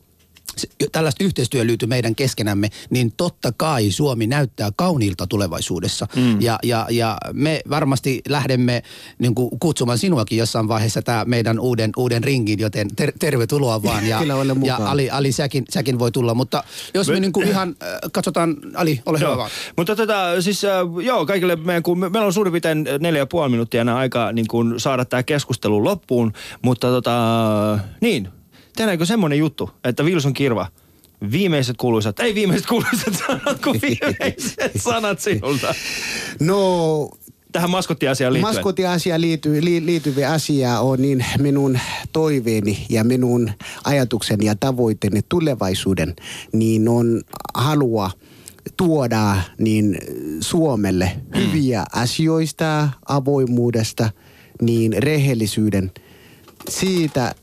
tällaista 0.92 1.24
yhteistyö 1.24 1.68
löytyy 1.68 1.88
meidän 1.88 2.16
keskenämme, 2.16 2.70
niin 2.90 3.14
totta 3.18 3.52
kai 3.58 3.92
Suomi 3.92 4.28
näyttää 4.28 4.70
kauniilta 4.76 5.28
tulevaisuudessa. 5.28 6.08
Mm. 6.16 6.42
Ja, 6.42 6.60
ja, 6.64 6.88
ja 6.90 7.18
me 7.34 7.62
varmasti 7.70 8.22
lähdemme 8.30 8.84
niin 9.20 9.36
kuin 9.36 9.60
kutsumaan 9.60 9.98
sinuakin 9.98 10.38
jossain 10.38 10.68
vaiheessa 10.68 11.02
tämä 11.02 11.26
meidän 11.26 11.60
uuden, 11.60 11.92
uuden 11.98 12.24
ringin, 12.24 12.60
joten 12.60 12.96
ter- 12.96 13.14
tervetuloa 13.20 13.84
vaan. 13.84 14.08
Ja, 14.08 14.20
Kyllä 14.22 14.36
ja. 14.64 14.76
Ali, 14.76 15.10
Ali 15.10 15.32
säkin, 15.32 15.66
säkin 15.70 16.00
voi 16.00 16.12
tulla, 16.12 16.34
mutta 16.34 16.64
jos 16.94 17.08
me 17.08 17.14
Me- 17.14 17.20
niin 17.20 17.32
kuin 17.32 17.48
ihan 17.48 17.76
äh, 17.84 18.00
katsotaan, 18.12 18.58
Ali, 18.76 19.02
ole 19.06 19.20
hyvä 19.20 19.30
Joo. 19.30 19.38
vaan. 19.38 19.52
Mutta 19.78 19.96
tota, 19.96 20.42
siis 20.42 20.66
äh, 20.66 20.72
joo, 21.04 21.26
kaikille 21.26 21.56
meidän, 21.56 21.84
kun 21.84 22.00
me, 22.00 22.10
meillä 22.10 22.26
on 22.26 22.34
suurin 22.34 22.52
piirtein 22.52 22.88
neljä 23.00 23.22
ja 23.22 23.26
puoli 23.26 23.50
minuuttia 23.50 23.96
aikaa 23.96 24.32
niin 24.32 24.48
kuin 24.48 24.80
saada 24.80 25.06
tämä 25.06 25.24
keskustelu 25.24 25.84
loppuun, 25.84 26.34
mutta 26.62 26.88
tota, 26.88 27.12
niin, 28.02 28.30
tehdäänkö 28.76 29.06
semmoinen 29.06 29.40
juttu, 29.40 29.70
että 29.84 30.04
Wilson 30.04 30.34
Kirva, 30.34 30.68
viimeiset 31.32 31.78
kuuluisat, 31.78 32.20
ei 32.20 32.36
viimeiset 32.36 32.68
kuuluisat 32.68 33.14
sanat, 33.28 33.62
kun 33.64 33.80
viimeiset 33.82 34.72
sanat 34.76 35.20
sinulta. 35.20 35.76
No, 36.40 37.10
Tähän 37.52 37.70
maskottiasiaan 37.70 38.34
liittyen. 38.34 38.56
Maskotiasia 38.56 39.22
liittyy, 39.22 39.66
li, 39.66 39.86
liittyviä 39.86 40.32
asia 40.32 40.80
on 40.80 41.02
niin 41.02 41.26
minun 41.40 41.80
toiveeni 42.14 42.86
ja 42.90 43.04
minun 43.04 43.52
ajatukseni 43.84 44.46
ja 44.46 44.56
tavoitteeni 44.60 45.22
tulevaisuuden, 45.30 46.16
niin 46.54 46.90
on 46.90 47.22
halua 47.54 48.12
tuoda 48.78 49.36
niin 49.58 49.98
Suomelle 50.40 51.12
hyviä 51.36 51.86
asioista, 51.94 52.90
avoimuudesta, 53.08 54.10
niin 54.62 55.04
rehellisyyden 55.04 55.92
siitä 56.70 57.36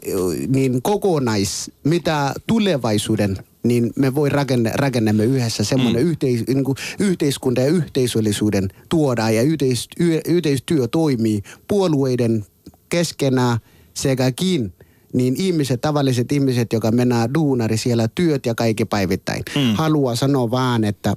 niin 0.48 0.82
kokonais, 0.82 1.70
mitä 1.84 2.34
tulevaisuuden 2.46 3.36
niin 3.62 3.92
me 3.96 4.14
voi 4.14 4.28
rakenne, 4.28 4.72
rakennamme 4.74 5.24
yhdessä 5.24 5.64
semmoinen 5.64 6.02
mm. 6.02 6.10
yhteis, 6.10 6.46
niin 6.46 6.64
kuin 6.64 6.76
yhteiskunta 6.98 7.60
ja 7.60 7.66
yhteisöllisyyden 7.66 8.68
tuodaan 8.88 9.34
ja 9.34 9.42
yhteis, 9.42 9.88
y, 10.00 10.20
yhteistyö 10.28 10.88
toimii 10.88 11.42
puolueiden 11.68 12.44
keskenään 12.88 13.58
sekäkin 13.94 14.72
niin 15.12 15.34
ihmiset, 15.36 15.80
tavalliset 15.80 16.32
ihmiset, 16.32 16.72
joka 16.72 16.90
mennään 16.90 17.34
duunari 17.34 17.76
siellä 17.76 18.08
työt 18.14 18.46
ja 18.46 18.54
kaikki 18.54 18.84
päivittäin, 18.84 19.42
mm. 19.56 19.74
haluaa 19.74 20.16
sanoa 20.16 20.50
vaan, 20.50 20.84
että 20.84 21.14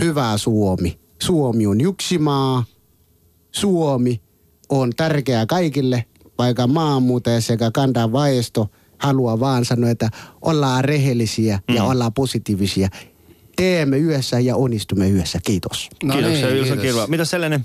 hyvä 0.00 0.38
Suomi. 0.38 0.98
Suomi 1.22 1.66
on 1.66 1.80
yksi 1.80 2.18
maa, 2.18 2.64
Suomi 3.52 4.20
on 4.68 4.92
tärkeä 4.96 5.46
kaikille, 5.46 6.04
vaikka 6.38 6.66
maahanmuuttaja 6.66 7.40
sekä 7.40 7.70
kantaa 7.70 8.12
väestö 8.12 8.64
haluaa 8.98 9.40
vaan 9.40 9.64
sanoa, 9.64 9.90
että 9.90 10.08
ollaan 10.42 10.84
rehellisiä 10.84 11.58
ja 11.74 11.84
ollaan 11.84 12.12
positiivisia. 12.12 12.88
Teemme 13.56 13.98
yhdessä 13.98 14.40
ja 14.40 14.56
onnistumme 14.56 15.08
yhdessä. 15.08 15.38
Kiitos. 15.44 15.88
No 16.02 16.14
Kiitoksia 16.14 16.46
niin, 16.46 16.64
kiitos. 16.64 16.80
Kirva. 16.80 17.06
Mitä 17.06 17.24
sellainen 17.24 17.64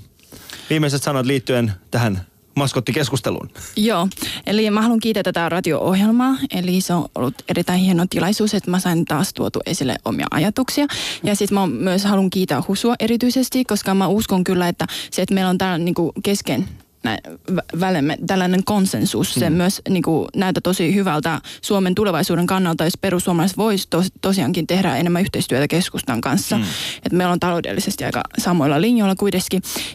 viimeiset 0.70 1.02
sanat 1.02 1.26
liittyen 1.26 1.72
tähän 1.90 2.26
maskottikeskusteluun? 2.54 3.50
Joo, 3.76 4.08
eli 4.46 4.70
mä 4.70 4.82
haluan 4.82 5.00
kiittää 5.00 5.22
tätä 5.22 5.48
radio-ohjelmaa. 5.48 6.36
Eli 6.54 6.80
se 6.80 6.94
on 6.94 7.08
ollut 7.14 7.34
erittäin 7.48 7.80
hieno 7.80 8.06
tilaisuus, 8.10 8.54
että 8.54 8.70
mä 8.70 8.80
sain 8.80 9.04
taas 9.04 9.34
tuotu 9.34 9.60
esille 9.66 9.96
omia 10.04 10.26
ajatuksia. 10.30 10.86
Ja 11.24 11.36
sitten 11.36 11.58
mä 11.58 11.66
myös 11.66 12.04
haluan 12.04 12.30
kiittää 12.30 12.62
Husua 12.68 12.94
erityisesti, 13.00 13.64
koska 13.64 13.94
mä 13.94 14.06
uskon 14.06 14.44
kyllä, 14.44 14.68
että 14.68 14.86
se, 15.10 15.22
että 15.22 15.34
meillä 15.34 15.50
on 15.50 15.58
täällä 15.58 15.78
niinku 15.78 16.12
kesken 16.22 16.68
vä- 17.06 17.80
välemme 17.80 18.18
tällainen 18.26 18.64
konsensus, 18.64 19.34
se 19.34 19.50
myös 19.50 19.82
niin 19.88 20.02
kuin, 20.02 20.28
näyttää 20.36 20.60
tosi 20.60 20.94
hyvältä 20.94 21.40
Suomen 21.62 21.94
tulevaisuuden 21.94 22.46
kannalta, 22.46 22.84
jos 22.84 22.98
perussuomalaiset 23.00 23.58
voisi 23.58 23.86
tos, 23.90 24.06
tosiaankin 24.20 24.66
tehdä 24.66 24.96
enemmän 24.96 25.22
yhteistyötä 25.22 25.68
keskustan 25.68 26.20
kanssa. 26.20 26.56
Mm. 26.56 26.64
Että 26.96 27.16
meillä 27.16 27.32
on 27.32 27.40
taloudellisesti 27.40 28.04
aika 28.04 28.22
samoilla 28.38 28.80
linjoilla 28.80 29.14
kuitenkin. 29.16 29.32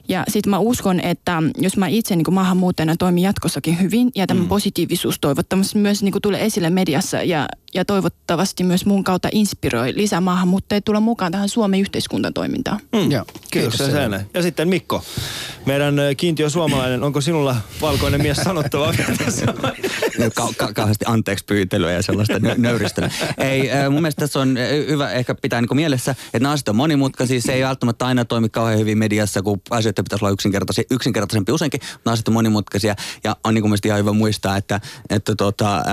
Ja 0.08 0.24
sitten 0.28 0.50
mä 0.50 0.60
uskon, 0.60 1.00
että 1.00 1.44
jos 1.58 1.78
mä 1.78 1.88
itse 1.88 2.16
niin 2.16 2.26
kuin 2.26 2.36
maahanmuuttajana 2.36 2.96
toimin 3.00 3.24
jatkossakin 3.24 3.82
hyvin 3.82 4.12
ja 4.16 4.28
tämä 4.28 4.42
mm. 4.42 4.48
positiivisuus 4.48 5.20
toivottavasti 5.20 5.78
myös 5.78 6.04
niin 6.04 6.12
kuin 6.12 6.22
tulee 6.22 6.46
esille 6.46 6.70
mediassa 6.70 7.24
ja, 7.24 7.48
ja 7.78 7.86
toivottavasti 7.86 8.64
myös 8.64 8.86
mun 8.86 9.04
kautta 9.04 9.30
inspiroi 9.32 9.94
lisää 9.96 10.22
maahanmuuttajia 10.22 10.82
tulla 10.82 11.00
mukaan 11.00 11.32
tähän 11.32 11.50
Suomen 11.50 11.80
yhteiskuntatoimintaan. 11.80 12.80
Mm. 12.94 13.12
Joo. 13.12 13.26
Kiitoksia 13.52 13.86
Kiitos, 13.86 13.92
Sääne. 13.92 14.26
Ja 14.34 14.42
sitten 14.42 14.68
Mikko, 14.68 15.04
meidän 15.66 15.96
kiintiö 16.18 16.50
suomalainen, 16.50 17.04
onko 17.04 17.22
sinulla 17.22 17.56
valkoinen 17.82 18.22
mies 18.22 18.38
sanottavaa 18.38 18.94
tässä? 19.18 19.46
Ka- 20.36 20.50
ka- 20.58 20.74
kauheasti 20.74 21.06
anteeksi 21.08 21.46
pyytelyä 21.46 21.92
ja 21.92 22.02
sellaista 22.02 22.40
nö- 22.40 22.58
nöyristelyä. 22.58 23.12
Ei, 23.38 23.70
mun 23.90 24.02
mielestä 24.02 24.20
tässä 24.20 24.40
on 24.40 24.58
hyvä 24.88 25.12
ehkä 25.12 25.36
pitää 25.36 25.62
niin 25.62 25.76
mielessä, 25.76 26.12
että 26.12 26.40
nämä 26.40 26.52
asiat 26.52 26.68
on 26.68 26.76
monimutkaisia. 26.76 27.42
Se 27.42 27.54
ei 27.54 27.64
välttämättä 27.64 28.06
aina 28.06 28.26
toimi 28.26 28.50
kauhean 28.50 28.80
hyvin 28.80 28.98
mediassa, 28.98 29.42
kun 29.42 29.62
asioiden 29.70 30.04
pitäisi 30.04 30.26
olla 30.26 30.34
yksinkertaisia, 30.34 30.84
yksinkertaisempi 30.92 31.52
useinkin. 31.52 31.82
Nämä 32.06 32.14
asiat 32.14 32.28
on 32.28 32.34
monimutkaisia 32.34 32.96
ja 33.24 33.36
on 33.44 33.54
niin 33.54 33.64
mielestäni 33.64 33.90
ihan 33.90 34.00
hyvä 34.00 34.14
muistaa, 34.14 34.58
että, 34.58 34.82
että 35.10 35.36
tota, 35.36 35.84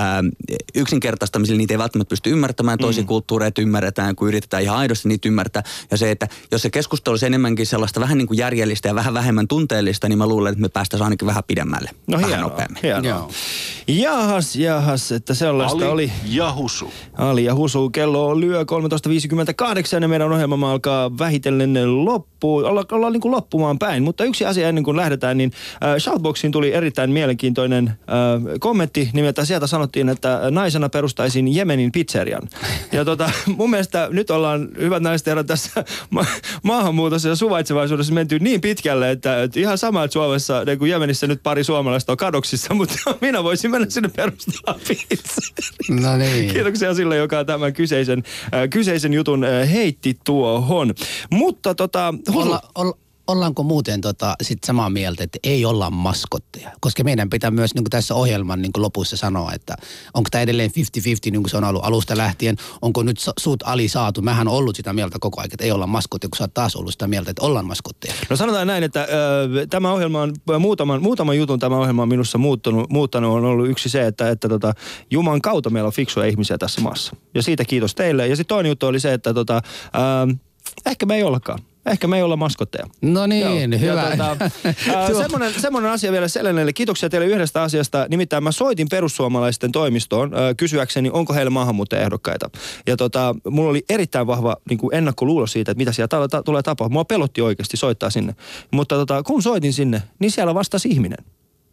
yksinkertaistamisella 0.75 1.59
niitä 1.59 1.74
ei 1.75 1.79
välttämättä 1.79 2.11
pysty 2.11 2.31
ymmärtämään. 2.31 2.79
Toisia 2.79 3.03
mm. 3.03 3.07
kulttuureita 3.07 3.63
ymmärretään, 3.63 4.17
kun 4.17 4.29
yritetään 4.29 4.63
ihan 4.63 4.77
aidosti 4.77 5.09
niitä 5.09 5.29
ymmärtää. 5.29 5.63
Ja 5.91 5.97
se, 5.97 6.11
että 6.11 6.29
jos 6.53 6.63
se 6.63 6.71
keskustelu 6.71 7.13
olisi 7.13 7.27
enemmänkin 7.27 7.67
sellaista 7.67 8.01
vähän 8.01 8.19
niin 8.19 8.29
kuin 8.29 8.39
järjellistä 8.39 8.89
ja 8.89 8.95
vähän 8.95 9.15
vähemmän 9.15 9.49
tunteellista, 9.49 10.09
niin 10.09 10.19
mä 10.19 10.27
luulen, 10.27 10.53
että 10.53 10.63
me 10.63 10.69
päästäisiin 10.69 11.05
ainakin 11.05 11.27
vähän 11.27 11.43
pidemmälle. 11.47 11.91
No 12.07 12.17
vähän 12.17 12.29
hienoa, 12.29 12.49
nopeammin. 12.49 12.83
hienoa. 12.83 13.11
Joo. 13.11 13.31
Jahas, 13.89 14.57
jahas, 14.57 15.13
että 15.13 15.35
sellaista 15.35 15.77
Ali 15.77 15.93
oli. 15.93 16.13
ja 16.25 16.53
Husu. 16.53 16.93
Ali 17.17 17.45
ja 17.45 17.55
Husu, 17.55 17.91
kello 17.91 18.41
lyö 18.41 18.63
13.58 18.63 20.03
ja 20.03 20.09
meidän 20.09 20.33
ohjelma 20.33 20.73
alkaa 20.73 21.19
vähitellen 21.19 22.05
loppuun, 22.05 22.65
olla, 22.65 22.85
ollaan 22.93 23.13
niin 23.13 23.21
kuin 23.21 23.33
loppumaan 23.33 23.79
päin. 23.79 24.03
Mutta 24.03 24.25
yksi 24.25 24.45
asia 24.45 24.69
ennen 24.69 24.85
kuin 24.85 24.97
lähdetään, 24.97 25.39
niin 25.39 25.53
äh, 25.85 25.97
Shoutboxiin 25.99 26.53
tuli 26.53 26.73
erittäin 26.73 27.11
mielenkiintoinen 27.11 27.89
äh, 27.89 27.95
kommentti. 28.61 29.11
Nimittäin 29.13 29.47
sieltä 29.47 29.67
sanottiin, 29.67 30.09
että 30.09 30.41
naisena 30.51 30.89
perustaisin 30.89 31.54
Jemenin 31.55 31.93
pizzerian. 31.93 32.49
Ja 32.93 33.05
tota, 33.05 33.31
mun 33.57 33.71
mielestä 33.71 34.09
nyt 34.11 34.31
ollaan, 34.31 34.69
hyvät 34.79 35.03
naiset 35.03 35.27
herrat, 35.27 35.47
tässä 35.47 35.85
ma- 36.11 36.27
maahanmuutossa 36.63 37.29
ja 37.29 37.37
suvaitsevaisuudessa 37.37 38.13
menty 38.13 38.39
niin 38.39 38.61
pitkälle, 38.61 39.11
että, 39.11 39.43
että 39.43 39.61
ihan 39.61 39.79
sama, 39.79 40.05
että 40.05 40.13
Suomessa, 40.13 40.65
niin 40.65 40.79
kuin 40.79 40.91
Jemenissä 40.91 41.27
nyt 41.27 41.43
pari 41.43 41.65
suomalaista 41.65 42.13
on 42.13 42.17
kadoksissa, 42.17 42.75
mutta 42.79 42.95
minä 43.21 43.45
voisin 43.45 43.71
mennä 43.71 43.87
sinne 43.91 44.09
perustaa 44.17 44.75
pizzerian. 44.89 46.03
No 46.03 46.17
niin. 46.17 46.53
Kiitoksia 46.53 46.95
sille, 46.95 47.17
joka 47.17 47.45
tämän 47.45 47.73
kyseisen, 47.73 48.23
äh, 48.55 48.69
kyseisen 48.71 49.15
jutun 49.15 49.45
äh, 49.45 49.73
heitti 49.73 50.19
tuohon. 50.25 50.95
Mutta 51.31 51.75
tota, 51.75 52.15
Olla, 52.35 52.61
olla, 52.75 52.97
ollaanko 53.27 53.63
muuten 53.63 54.01
tota, 54.01 54.35
sit 54.43 54.65
samaa 54.65 54.91
mieltä, 54.91 55.25
että 55.25 55.39
ei 55.43 55.65
olla 55.65 55.91
maskotteja? 55.91 56.71
Koska 56.81 57.05
meidän 57.05 57.31
pitää 57.31 57.51
myös 57.51 57.75
niin 57.75 57.85
tässä 57.91 58.15
ohjelman 58.15 58.63
niin 58.63 58.73
lopussa 58.77 59.17
sanoa, 59.17 59.53
että 59.53 59.77
onko 60.15 60.29
tämä 60.31 60.43
edelleen 60.43 60.71
50-50 60.71 60.73
niin 61.31 61.43
kuin 61.43 61.51
se 61.51 61.57
on 61.57 61.65
ollut 61.65 61.85
alusta 61.85 62.17
lähtien. 62.17 62.57
Onko 62.83 63.03
nyt 63.03 63.17
suut 63.39 63.63
ali 63.63 63.89
saatu? 63.89 64.23
Mähän 64.23 64.49
on 64.49 64.55
ollut 64.55 64.77
sitä 64.77 64.93
mieltä 64.93 65.19
koko 65.21 65.41
ajan, 65.41 65.51
että 65.53 65.65
ei 65.65 65.73
olla 65.73 65.87
maskotteja, 65.87 66.29
kun 66.29 66.39
sä 66.39 66.45
oot 66.45 66.55
taas 66.55 66.77
ollut 66.77 66.93
sitä 66.93 67.07
mieltä, 67.07 67.31
että 67.31 67.43
ollaan 67.43 67.67
maskotteja. 67.67 68.15
No 68.31 68.37
sanotaan 68.37 68.67
näin, 68.67 68.85
että 68.85 69.03
ö, 69.03 69.67
tämä 69.67 69.93
ohjelma 69.93 70.23
on, 70.23 70.35
muutaman, 70.59 71.03
muutaman 71.03 71.37
jutun 71.37 71.59
tämä 71.59 71.79
ohjelma 71.79 72.03
on 72.03 72.09
minussa 72.09 72.39
muuttunut, 72.39 72.91
muuttanut, 72.91 73.33
on 73.33 73.45
ollut 73.45 73.69
yksi 73.69 73.89
se, 73.89 74.07
että, 74.07 74.31
että 74.31 74.49
tota, 74.49 74.75
Juman 75.11 75.41
kautta 75.43 75.71
meillä 75.71 75.87
on 75.87 75.93
fiksuja 75.93 76.27
ihmisiä 76.27 76.59
tässä 76.59 76.81
maassa. 76.81 77.17
Ja 77.35 77.43
siitä 77.43 77.65
kiitos 77.65 77.95
teille. 77.95 78.29
Ja 78.29 78.37
sitten 78.37 78.55
toinen 78.55 78.71
juttu 78.71 78.87
oli 78.87 79.01
se, 79.01 79.13
että 79.13 79.35
tota, 79.35 79.63
ö, 79.95 80.35
ehkä 80.87 81.07
me 81.07 81.17
ei 81.17 81.23
ollakaan. 81.23 81.59
Ehkä 81.87 82.07
me 82.07 82.17
ei 82.17 82.23
olla 82.23 82.37
maskotteja. 82.37 82.87
No 83.03 83.27
niin, 83.27 83.73
Joo. 83.73 83.81
hyvä. 83.81 84.03
Ja 84.03 84.11
tota, 84.11 84.37
ää, 84.97 85.09
Tuo- 85.11 85.23
semmoinen, 85.23 85.53
semmoinen 85.61 85.91
asia 85.91 86.13
vielä 86.13 86.29
Selenelle. 86.29 86.73
Kiitoksia 86.73 87.11
teille 87.11 87.27
yhdestä 87.27 87.63
asiasta. 87.63 88.07
Nimittäin 88.11 88.45
mä 88.45 88.53
soitin 88.53 88.89
perussuomalaisten 88.91 89.73
toimistoon 89.73 90.35
ää, 90.35 90.55
kysyäkseni, 90.55 91.11
onko 91.13 91.35
heillä 91.35 91.51
maahanmuuttajaehdokkaita. 91.51 92.51
Ja 92.87 92.97
tota, 92.97 93.35
mulla 93.51 93.71
oli 93.71 93.85
erittäin 93.89 94.27
vahva 94.27 94.57
niin 94.71 94.79
kuin 94.79 94.95
ennakkoluulo 94.95 95.47
siitä, 95.47 95.71
että 95.71 95.79
mitä 95.79 95.93
siellä 95.93 96.09
ta- 96.09 96.29
ta- 96.29 96.43
tulee 96.43 96.63
tapahtumaan. 96.63 96.93
Mua 96.93 97.05
pelotti 97.05 97.41
oikeasti 97.41 97.77
soittaa 97.77 98.11
sinne. 98.11 98.35
Mutta 98.71 98.95
tota, 98.95 99.23
kun 99.23 99.43
soitin 99.43 99.73
sinne, 99.73 100.03
niin 100.19 100.31
siellä 100.31 100.55
vastasi 100.55 100.89
ihminen. 100.89 101.19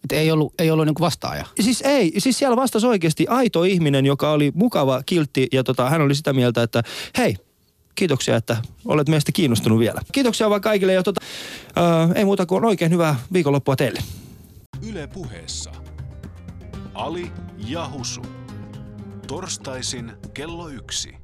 Et 0.04 0.12
ei 0.12 0.32
ollut, 0.32 0.54
ei 0.60 0.72
ollut 0.72 0.86
niin 0.86 0.96
kuin 0.96 1.06
vastaaja. 1.06 1.46
Siis 1.60 1.82
ei, 1.82 2.14
siis 2.18 2.40
siellä 2.40 2.56
vastasi 2.56 2.88
oikeasti 2.88 3.28
aito 3.28 3.64
ihminen, 3.64 4.06
joka 4.06 4.32
oli 4.32 4.52
mukava, 4.56 5.04
kiltti 5.06 5.48
ja 5.52 5.64
tota, 5.64 5.90
hän 5.90 6.02
oli 6.02 6.16
sitä 6.16 6.34
mieltä, 6.34 6.64
että 6.64 6.84
hei, 7.18 7.36
kiitoksia, 7.96 8.36
että 8.36 8.58
olet 8.86 9.10
meistä 9.10 9.32
kiinnostunut 9.32 9.80
vielä. 9.80 10.02
Kiitoksia 10.12 10.50
vaan 10.50 10.62
kaikille 10.62 10.94
ja 10.94 11.04
tota, 11.04 11.22
ää, 11.76 12.10
ei 12.16 12.26
muuta 12.26 12.46
kuin 12.46 12.66
oikein 12.66 12.92
hyvää 12.92 13.16
viikonloppua 13.34 13.76
teille. 13.76 14.00
Yle 14.90 15.08
puheessa. 15.08 15.72
Ali 16.94 17.32
ja 17.68 17.90
Husu. 17.90 18.22
Torstaisin 19.28 20.12
kello 20.34 20.70
yksi. 20.70 21.21